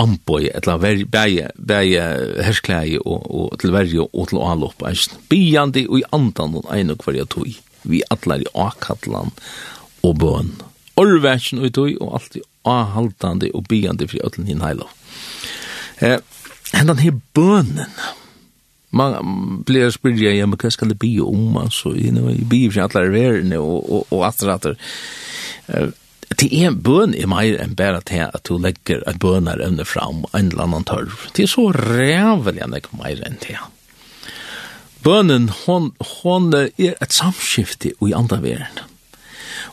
amboi, 0.01 0.49
etla 0.51 0.75
bæje, 0.79 1.49
bæje 1.55 2.03
hersklei 2.43 2.97
og, 2.99 3.21
og 3.29 3.59
til 3.61 3.71
verje 3.75 4.07
og 4.09 4.27
til 4.29 4.41
anloppa. 4.43 4.91
Biande 5.29 5.85
og 5.89 6.01
i 6.01 6.07
andan 6.15 6.57
og 6.59 6.67
ein 6.73 6.91
og 6.91 7.05
hverja 7.05 7.27
tog 7.29 7.53
vi 7.85 8.01
atlar 8.11 8.41
i 8.41 8.49
akkallan 8.57 9.31
og 10.05 10.19
bøn. 10.21 10.53
Orvæsjen 11.01 11.63
og 11.65 11.73
tøy 11.75 11.97
og 11.99 12.13
alt 12.19 12.37
i 12.39 12.43
avhaltande 12.65 13.49
og 13.53 13.65
byande 13.69 14.07
fri 14.07 14.21
ötlen 14.23 14.47
hin 14.49 14.63
heilo. 14.63 14.87
Eh, 15.99 16.19
hendan 16.73 17.01
her 17.01 17.17
bønnen, 17.35 17.91
man 18.95 19.59
blir 19.67 19.91
spyrja, 19.91 20.31
ja, 20.37 20.47
men 20.47 20.59
hva 20.61 20.71
skal 20.71 20.93
det 20.93 20.99
bli 21.01 21.17
om, 21.19 21.57
altså, 21.59 21.91
you 21.91 22.13
know, 22.13 22.29
i 22.31 22.47
blir 22.47 22.71
fri 22.71 22.85
atler 22.85 23.11
verene 23.11 23.59
og, 23.59 23.83
og, 23.83 24.07
og 24.15 24.25
atter 24.29 24.55
atter. 24.55 24.81
Eh, 25.67 25.93
Det 26.35 26.49
er 26.51 26.71
en 26.71 26.79
bøn 26.81 27.13
er 27.15 27.29
meg 27.29 27.53
enn 27.61 27.75
bare 27.77 28.01
til 28.01 28.25
at 28.25 28.43
du 28.49 28.57
legger 28.59 29.03
et 29.07 29.19
bønner 29.21 29.61
evne 29.61 29.85
fram 29.85 30.23
en 30.33 30.49
eller 30.49 30.65
annan 30.65 30.83
tørv. 30.83 31.13
Det 31.37 31.45
er 31.45 31.51
så 31.51 31.69
rævelig 31.71 32.63
enn 32.65 32.73
jeg 32.75 32.89
mer 32.97 33.21
enn 33.27 33.37
til. 33.39 33.61
Bønnen, 35.05 35.51
hon, 35.63 35.91
hon 36.01 36.49
er 36.57 36.95
et 36.97 37.13
samskifte 37.13 37.93
i 38.01 38.13
andre 38.17 38.41
verden. 38.41 38.94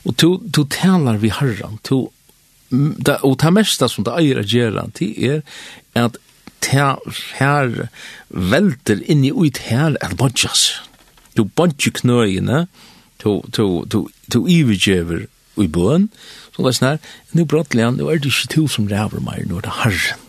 Og 0.08 0.16
to, 0.18 0.30
to 0.54 0.64
talar 0.70 1.20
vi 1.22 1.30
herran, 1.30 1.78
to, 1.86 2.04
da, 2.70 3.18
og 3.22 3.38
det 3.42 3.52
mesta 3.54 3.88
som 3.90 4.06
det 4.06 4.14
eier 4.18 4.40
å 4.40 4.46
gjøre, 4.46 4.88
det 4.98 5.10
er 5.22 5.42
at 6.00 6.18
ta 6.62 6.94
her 7.38 7.88
velter 8.30 9.02
inni 9.10 9.32
ut 9.34 9.60
her 9.68 9.98
er 10.02 10.16
bodjas. 10.18 10.70
Du 11.36 11.44
bodje 11.44 11.92
knøyene, 12.00 12.66
to, 13.22 13.40
to, 13.54 13.84
to, 13.90 14.06
to 14.32 14.42
ivergjever 14.50 15.26
i 15.60 15.68
bøen, 15.70 16.08
så 16.52 16.64
det 16.64 16.70
er 16.70 16.76
sånn 16.78 16.88
her, 16.88 17.00
nu 17.36 17.44
brottelig 17.48 17.86
han, 17.86 17.98
nå 18.00 18.08
er 18.10 18.22
det 18.22 18.32
ikke 18.32 18.54
to 18.56 18.66
som 18.70 18.88
ræver 18.90 19.22
meg, 19.24 19.46
nå 19.48 19.60
er 19.60 19.68
det 19.68 19.78
herren. 19.82 20.28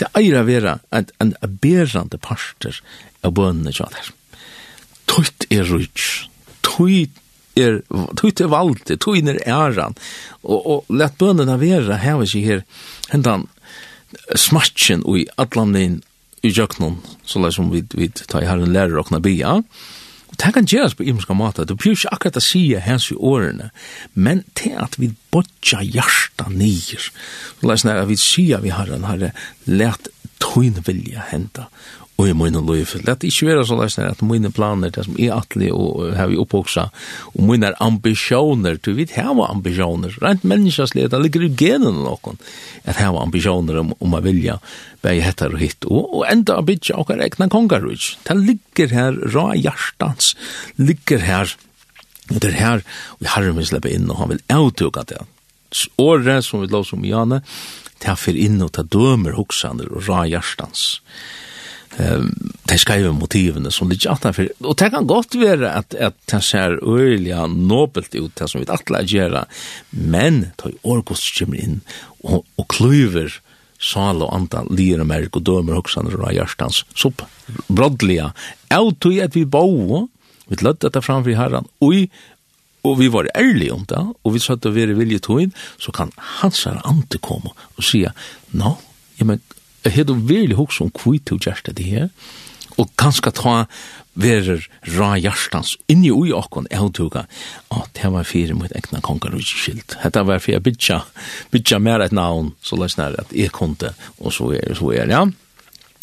Det 0.00 0.08
eier 0.18 0.38
å 0.40 0.46
være 0.48 0.76
en, 0.94 1.10
en 1.22 1.34
berande 1.62 2.18
parter 2.22 2.78
av 3.26 3.34
bønene, 3.36 3.74
sånn 3.76 3.96
her. 3.98 4.12
Tøyt 5.10 5.46
er 5.52 5.66
rujt, 5.68 6.06
tøyt 6.64 7.18
er 7.58 7.80
tog 8.16 8.34
til 8.36 8.50
valde, 8.52 8.96
tog 8.96 9.18
inn 9.18 9.30
er 9.32 9.42
æran, 9.46 9.96
og, 10.42 10.60
og 10.60 10.92
let 10.92 11.18
bønene 11.20 11.58
være 11.60 12.00
her 12.02 12.20
var 12.20 12.28
ikke 12.28 12.46
her, 12.46 12.62
hentan 13.12 13.48
smatjen 14.36 15.04
i 15.08 15.26
atlanin 15.40 16.00
i 16.42 16.52
jøknon, 16.52 16.98
så 17.24 17.42
lær 17.42 17.54
som 17.54 17.70
vi, 17.72 17.84
vi 17.94 18.08
tar 18.12 18.42
i 18.42 18.48
herren 18.48 18.72
lærer 18.74 18.98
okna 19.00 19.20
bia, 19.22 19.58
og 20.32 20.38
det 20.40 20.54
kan 20.56 20.66
gjøres 20.66 20.96
på 20.96 21.04
imenska 21.04 21.36
måte, 21.36 21.66
du 21.68 21.76
blir 21.76 21.92
ikke 21.94 22.14
akkurat 22.16 22.40
å 22.40 22.44
si 22.44 22.64
hans 22.80 23.10
i 23.12 23.18
årene, 23.18 23.68
men 24.14 24.42
til 24.58 24.78
at 24.80 24.96
vi 25.00 25.12
bodja 25.32 25.82
hjarta 25.84 26.48
nir, 26.50 27.10
så 27.60 27.68
lær 27.68 27.80
som 27.80 28.08
vi 28.08 28.18
sier 28.20 28.64
vi 28.64 28.72
herren 28.74 29.06
herre, 29.08 29.32
let 29.68 30.10
tøyn 30.42 30.80
vilja 30.86 31.28
henta, 31.30 31.68
og 32.22 32.28
i 32.30 32.34
mine 32.36 32.60
liv. 32.62 32.86
Det 32.86 33.10
er 33.10 33.26
ikke 33.26 33.48
være 33.48 33.64
så 33.66 33.76
løsner 33.78 34.12
at 34.12 34.22
mine 34.26 34.50
planer, 34.54 34.92
det 34.94 35.04
som 35.06 35.16
er 35.18 35.34
atelig 35.34 35.72
og 35.74 36.12
har 36.16 36.30
vi 36.30 36.38
opphoksa, 36.40 36.86
og 37.34 37.42
mine 37.48 37.72
ambisjoner, 37.82 38.78
du 38.82 38.92
vet, 38.98 39.14
her 39.16 39.32
var 39.38 39.50
ambisjoner, 39.50 40.14
rent 40.22 40.46
menneskeslig, 40.46 41.08
det 41.10 41.22
ligger 41.24 41.46
i 41.46 41.52
genen 41.58 42.02
noen, 42.04 42.38
at 42.84 43.00
her 43.00 43.12
var 43.16 43.26
ambisjoner 43.26 43.82
om, 43.82 43.92
om 43.98 44.16
å 44.16 44.22
vilja, 44.24 44.60
bare 45.02 45.24
hettar 45.24 45.56
og 45.56 45.62
hitt, 45.64 45.88
og, 45.88 46.06
og 46.20 46.24
enda 46.30 46.60
av 46.60 46.68
bytja 46.70 47.00
okkar 47.02 47.24
egna 47.26 47.50
kongarrujt. 47.52 48.14
Det 48.28 48.38
ligger 48.38 48.94
her, 48.94 49.20
ra 49.34 49.50
hjertans, 49.58 50.34
ligger 50.78 51.26
her, 51.26 51.56
og 52.30 52.38
det 52.38 52.52
er 52.52 52.58
her, 52.60 52.88
og 53.16 53.26
vi 53.26 53.32
har 53.34 53.52
vi 53.52 53.68
slipper 53.68 53.92
inn, 53.92 54.10
og 54.10 54.22
han 54.22 54.34
vil 54.36 54.44
avtuka 54.52 55.06
det. 55.10 55.22
Året 56.00 56.44
som 56.44 56.62
vi 56.62 56.68
lov 56.70 56.84
som 56.86 57.04
Janne, 57.04 57.40
det 58.02 58.10
er 58.10 58.18
for 58.18 58.36
inn 58.36 58.60
og 58.64 58.74
ta 58.76 58.84
dømer 58.84 59.38
hoksaner 59.38 59.90
og 59.90 60.04
ra 60.08 60.24
hjertans. 60.28 60.98
Det 60.98 61.51
de 61.96 62.98
ju 62.98 63.12
motivene 63.12 63.70
som 63.70 63.88
ligger 63.88 64.32
för 64.32 64.48
Og 64.60 64.76
det 64.76 64.90
kan 64.90 65.06
godt 65.06 65.34
være 65.34 65.72
at, 65.76 65.94
at 65.94 66.14
det 66.30 66.42
ser 66.44 66.78
øyelig 66.82 67.36
nobelt 67.48 68.14
ut, 68.14 68.32
det 68.38 68.50
som 68.50 68.60
vi 68.60 68.66
atler 68.68 69.04
gjør, 69.04 69.44
men 69.90 70.52
det 70.56 70.72
er 70.72 70.78
orkost 70.82 71.38
kommer 71.38 71.60
inn 71.60 71.80
og, 72.24 72.44
og 72.56 72.68
klyver 72.68 73.40
sal 73.82 74.22
og 74.22 74.30
anta 74.34 74.62
lir 74.70 75.00
og 75.02 75.08
merk 75.10 75.36
og 75.36 75.44
dømer 75.46 75.80
hoksaner 75.80 76.18
og 76.20 76.34
hjertans 76.34 76.82
sopp 76.94 77.24
brodliga 77.68 78.30
autoi 78.72 79.18
at 79.24 79.34
vi 79.36 79.44
bo 79.44 80.06
vi 80.46 80.58
lødde 80.60 80.86
dette 80.86 81.02
framfor 81.02 81.36
herran 81.38 81.66
oj 81.82 82.06
og 82.86 82.98
vi 82.98 83.08
var 83.14 83.30
ærlige 83.38 83.74
om 83.74 83.84
det 83.90 83.98
og 83.98 84.34
vi 84.34 84.42
satt 84.42 84.66
og 84.66 84.76
være 84.76 84.96
vilje 84.98 85.22
tog 85.26 85.42
inn 85.44 85.56
så 85.82 85.94
kan 85.94 86.14
hans 86.40 86.64
her 86.68 86.78
ante 86.88 87.18
komme 87.22 87.50
og 87.50 87.86
sige 87.86 88.14
no, 88.54 88.76
ja 89.18 89.26
men 89.26 89.42
Jeg 89.84 89.92
hadde 89.96 90.16
virkelig 90.28 90.56
hos 90.56 90.80
om 90.80 90.92
hvor 90.94 91.18
du 91.28 91.36
gjør 91.38 91.62
det 91.72 91.84
her, 91.84 92.08
og 92.78 92.88
ganske 92.96 93.30
ta 93.36 93.66
verer 94.14 94.64
ra 94.96 95.14
hjertans 95.16 95.76
inni 95.92 96.10
ui 96.12 96.32
okkon 96.36 96.68
eutuga 96.72 97.24
at 97.72 97.92
det 97.96 98.10
var 98.12 98.28
fyrir 98.28 98.56
mot 98.56 98.72
egna 98.76 99.00
kongar 99.04 99.34
og 99.36 99.44
skilt. 99.44 99.96
Hetta 100.02 100.24
var 100.28 100.42
fyrir 100.44 100.60
bytja, 100.64 101.00
bytja 101.52 101.80
mer 101.80 102.04
et 102.04 102.12
navn, 102.16 102.52
så 102.62 102.76
la 102.76 102.90
snar 102.92 103.16
at 103.20 103.32
jeg 103.32 103.52
kunde, 103.56 103.94
og 104.20 104.34
så 104.34 104.52
er, 104.58 104.74
så 104.76 104.92
er, 104.92 105.08
ja. 105.12 105.24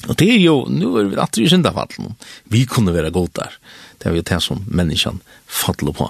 Og 0.08 0.16
det 0.18 0.30
er 0.32 0.40
jo, 0.40 0.64
nu 0.72 0.96
er 0.98 1.10
vi 1.12 1.20
atri 1.20 1.46
i 1.46 2.10
vi 2.50 2.66
kunne 2.66 2.94
være 2.94 3.12
god 3.12 3.30
der, 3.36 3.52
det 4.00 4.08
er 4.08 4.16
jo 4.16 4.22
det 4.22 4.42
som 4.42 4.64
menneskjan 4.68 5.22
faller 5.46 5.92
på. 5.92 6.10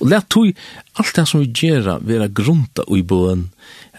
Og 0.00 0.08
let 0.10 0.28
tog 0.32 0.52
alt 1.00 1.16
det 1.16 1.26
som 1.28 1.42
vi 1.42 1.50
gjør 1.50 2.00
være 2.06 2.30
grunta 2.36 2.84
i 2.92 3.02
bøen, 3.02 3.48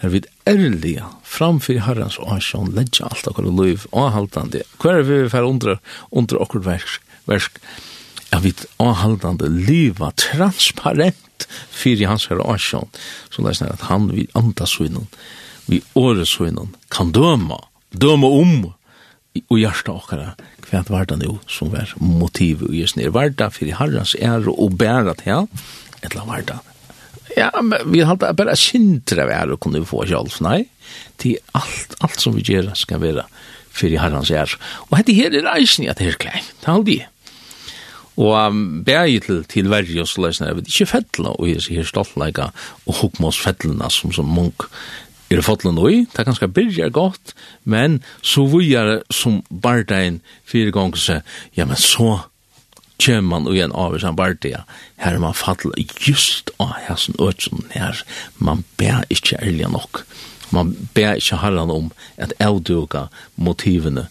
er 0.02 0.12
vi 0.12 0.22
ærlige 0.48 1.04
framfor 1.26 1.80
herrens 1.86 2.18
åsjon, 2.22 2.72
ledja 2.76 3.08
alt 3.10 3.28
akkur 3.30 3.48
liv, 3.48 3.86
avhaltande. 3.92 4.64
Hver 4.80 5.02
er 5.02 5.06
vi 5.08 5.20
fer 5.32 5.46
undra, 5.46 5.78
undra 6.10 6.42
akkur 6.44 6.64
versk, 6.66 7.02
versk, 7.28 7.58
er 8.34 8.44
vi 8.44 8.54
avhaltande 8.82 9.48
liva 9.50 10.12
transparent 10.18 11.48
fyrir 11.70 12.10
hans 12.10 12.28
herre 12.30 12.46
åsjon, 12.46 12.88
så 13.30 13.44
det 13.44 13.58
er 13.62 13.74
at 13.74 13.86
han 13.90 14.10
vi 14.12 14.28
andasvinnen, 14.38 15.08
vi 15.68 15.82
åresvinnen, 15.98 16.74
kan 16.90 17.12
døma, 17.12 17.60
døma 17.92 18.30
om, 18.40 18.70
og 19.38 19.60
hjertet 19.60 19.92
okkara 19.92 20.32
hva 20.68 20.82
var 20.88 21.06
det 21.08 21.22
jo 21.24 21.38
som 21.48 21.70
var 21.72 21.94
motiv 22.00 22.62
og 22.66 22.74
just 22.76 22.98
nere? 22.98 23.14
Var 23.14 23.32
det 23.36 23.52
for 23.54 23.76
herrens 23.80 24.14
ære 24.20 24.52
og 24.52 24.76
bære 24.78 25.14
til 25.20 25.32
han? 25.32 25.48
Eller 26.04 26.26
var 26.28 26.44
det? 26.48 26.58
Ja, 27.36 27.50
men 27.62 27.92
vi 27.92 28.00
har 28.00 28.16
alltid 28.16 28.36
bare 28.36 28.56
sindre 28.56 29.24
av 29.24 29.32
ære 29.32 29.58
kunne 29.60 29.82
vi 29.82 29.88
få 29.88 30.04
selv, 30.08 30.32
nei. 30.44 30.64
Til 31.20 31.38
alt, 31.56 31.94
alt 32.04 32.20
som 32.20 32.36
vi 32.36 32.44
gjør 32.44 32.72
skal 32.78 33.00
være 33.02 33.24
for 33.70 34.00
herrens 34.02 34.30
ære. 34.30 34.58
Og 34.88 34.98
hette 34.98 35.16
her 35.16 35.32
er 35.32 35.46
reisen 35.46 35.86
i 35.86 35.92
at 35.92 36.00
det 36.00 36.12
er 36.12 36.20
klei, 36.20 36.42
det 36.42 36.68
er 36.68 36.74
aldri. 36.74 36.98
Og 38.18 38.34
um, 38.34 38.62
bæg 38.82 39.20
til, 39.28 39.44
til 39.46 39.68
verje 39.70 40.02
og 40.02 40.08
så 40.10 40.24
løsner, 40.24 40.50
jeg 40.50 40.58
vet 40.58 40.70
ikke 40.72 40.90
fettlene, 40.90 41.36
og 41.38 41.50
jeg 41.52 41.62
sier 41.62 41.86
stoltleika 41.86 42.48
og 42.86 42.96
hukmås 43.02 43.38
fettlene 43.38 43.90
som 43.94 44.10
som 44.12 44.26
munk 44.26 44.66
er 45.30 45.44
fotlen 45.44 45.78
oi, 45.80 46.06
det 46.08 46.22
er 46.22 46.28
ganske 46.28 46.48
byrja 46.48 46.88
godt, 46.94 47.34
men 47.68 48.00
så 48.24 48.46
vujar 48.48 49.02
som 49.12 49.42
bardein 49.48 50.22
fire 50.48 50.72
gonger 50.74 51.00
seg, 51.02 51.32
ja, 51.56 51.66
men 51.68 51.76
så 51.80 52.22
kjem 52.98 53.28
man 53.30 53.46
ui 53.46 53.60
en 53.62 53.74
av 53.76 53.96
som 54.02 54.16
bardeia, 54.18 54.64
her 54.98 55.18
er 55.18 55.22
man 55.22 55.36
fattel 55.36 55.74
just 56.02 56.50
av 56.62 56.74
hæsen 56.86 57.18
øtsen 57.22 57.66
her, 57.74 58.00
man 58.42 58.64
bær 58.80 59.04
ikkje 59.12 59.38
ærlig 59.44 59.68
nok, 59.74 60.02
man 60.54 60.74
bær 60.96 61.20
ikkje 61.20 61.42
harran 61.44 61.72
om 61.74 61.92
at 62.16 62.34
avduga 62.42 63.06
motivene 63.36 64.08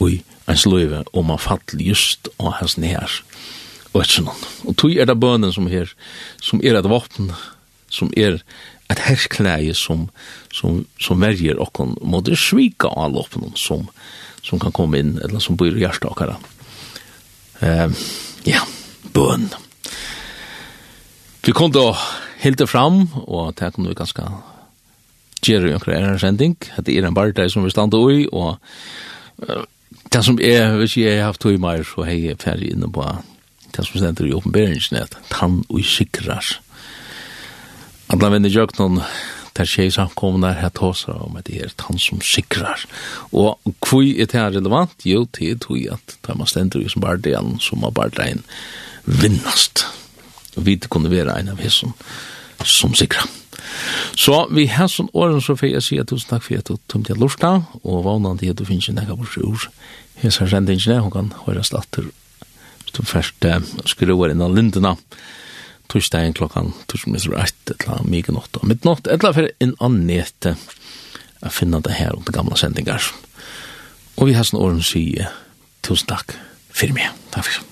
ui 0.00 0.20
ens 0.50 0.66
løyve, 0.66 1.04
og 1.14 1.26
man 1.26 1.40
fattel 1.40 1.82
just 1.82 2.28
av 2.38 2.58
hæsen 2.60 2.86
her, 2.86 3.20
øtsen, 3.96 4.28
og 4.64 4.76
tog 4.78 4.94
er 4.94 5.08
det 5.08 5.18
bønnen 5.18 5.54
som 5.56 5.66
her, 5.72 5.90
som 6.38 6.62
er 6.62 6.78
et 6.78 6.90
våpen, 6.90 7.32
som 7.90 8.12
er 8.16 8.38
et 8.90 9.02
herskleie 9.06 9.74
som, 9.76 10.08
som, 10.54 10.84
som 11.00 11.22
verger 11.22 11.60
okken 11.62 11.94
mot 12.02 12.26
det 12.26 12.38
svika 12.40 12.90
av 12.90 13.14
loppen 13.14 13.52
som, 13.58 13.86
som 14.42 14.60
kan 14.62 14.74
komme 14.74 15.00
inn, 15.00 15.16
eller 15.22 15.42
som 15.42 15.58
bor 15.60 15.70
i 15.70 15.84
hjertakere. 15.84 16.36
Uh, 17.60 17.92
ja, 18.48 18.64
bøn. 19.14 19.50
Vi 21.44 21.54
kom 21.56 21.72
da 21.72 21.92
helt 22.42 22.62
fram, 22.68 23.04
og 23.26 23.54
det 23.60 23.74
kunne 23.74 23.92
vi 23.92 23.98
ganske 23.98 24.24
gjøre 25.44 25.70
i 25.70 25.74
omkring 25.76 26.04
en 26.04 26.20
sending. 26.20 26.56
Det 26.84 26.96
er 26.96 27.06
en 27.06 27.16
barndei 27.16 27.48
som 27.48 27.64
vi 27.64 27.72
stande 27.72 28.00
i, 28.12 28.26
og 28.32 28.58
uh, 29.46 29.62
det 30.10 30.24
som 30.26 30.40
er, 30.42 30.76
hvis 30.80 30.96
jeg 30.96 31.20
har 31.20 31.30
haft 31.30 31.44
to 31.44 31.52
i 31.54 31.60
meg, 31.60 31.84
så 31.86 32.06
har 32.06 32.16
jeg 32.16 32.40
ferdig 32.42 32.72
inne 32.74 32.90
på 32.90 33.06
det 33.70 33.86
som 33.86 34.00
stender 34.00 34.26
i 34.26 34.34
åpenberingen, 34.34 34.98
at 34.98 35.14
han 35.38 35.62
og 35.68 35.84
sikrar 35.86 36.58
Alla 38.12 38.30
vänner 38.30 38.48
jag 38.48 38.78
någon 38.78 39.02
der 39.52 39.64
tjej 39.64 39.90
som 39.90 40.08
kom 40.08 40.40
där 40.40 40.52
här 40.52 40.68
tåsa 40.68 41.12
om 41.12 41.36
att 41.36 41.44
det 41.44 41.56
er 41.62 41.70
han 41.76 41.98
som 41.98 42.20
sikrar. 42.20 42.84
Og 43.32 43.58
kvui 43.80 44.20
er 44.20 44.26
det 44.26 44.38
här 44.38 44.50
relevant? 44.50 44.90
Jo, 45.04 45.28
det 45.38 45.50
er 45.50 45.58
tog 45.58 45.86
at 45.86 46.16
det 46.22 46.30
er 46.30 46.34
man 46.34 46.46
ständer 46.46 46.80
ju 46.80 46.88
som 46.88 47.02
bare 47.02 47.16
det 47.16 47.38
som 47.60 47.82
har 47.82 47.90
bara 47.90 48.26
en 48.26 48.42
vinnast. 49.04 49.86
Og 50.56 50.66
vi 50.66 50.76
kunne 50.76 51.10
være 51.10 51.38
en 51.38 51.48
av 51.48 51.60
hesson 51.60 51.92
som 52.64 52.94
sikrar. 52.94 53.26
Så 54.16 54.46
vi 54.50 54.66
har 54.66 54.88
sån 54.88 55.08
åren 55.12 55.40
så 55.40 55.56
får 55.56 55.68
jeg 55.68 55.82
si 55.82 55.98
at 55.98 56.08
tusen 56.08 56.28
takk 56.28 56.42
for 56.42 56.58
at 56.58 56.68
du 56.68 56.76
tog 56.88 57.04
till 57.06 57.22
og 57.22 58.04
vannan 58.04 58.38
til 58.38 58.50
at 58.50 58.58
du 58.58 58.64
finns 58.64 58.88
i 58.88 58.92
näka 58.92 59.14
vårt 59.14 59.38
ur. 59.38 59.70
Hesar 60.14 60.46
sändingen, 60.46 61.00
hun 61.00 61.10
kan 61.10 61.32
høre 61.46 61.64
slatter. 61.64 62.04
Du 62.92 63.02
först 63.02 63.44
skruvar 63.84 64.30
innan 64.30 64.54
lindena 64.54 64.96
torsdagen 65.90 66.36
klokkan, 66.36 66.72
torsdagen 66.86 67.16
minst 67.16 67.30
rett, 67.32 67.74
mye 68.06 68.34
nått 68.34 68.60
og 68.60 68.66
mitt 68.66 68.84
midnatt, 68.84 69.10
eller 69.10 69.36
for 69.36 69.50
en 69.60 69.74
annet 69.80 70.50
å 71.40 71.52
finne 71.52 71.80
det 71.84 71.96
her 71.96 72.16
om 72.16 72.24
det 72.26 72.36
gamle 72.36 72.58
sendinger. 72.60 73.10
Og 74.20 74.28
vi 74.28 74.36
har 74.36 74.46
sånn 74.46 74.60
årens 74.60 74.92
sige, 74.92 75.30
tusen 75.86 76.10
takk 76.12 76.36
for 76.70 76.92
meg. 76.96 77.12
Takk 77.34 77.48
for 77.48 77.69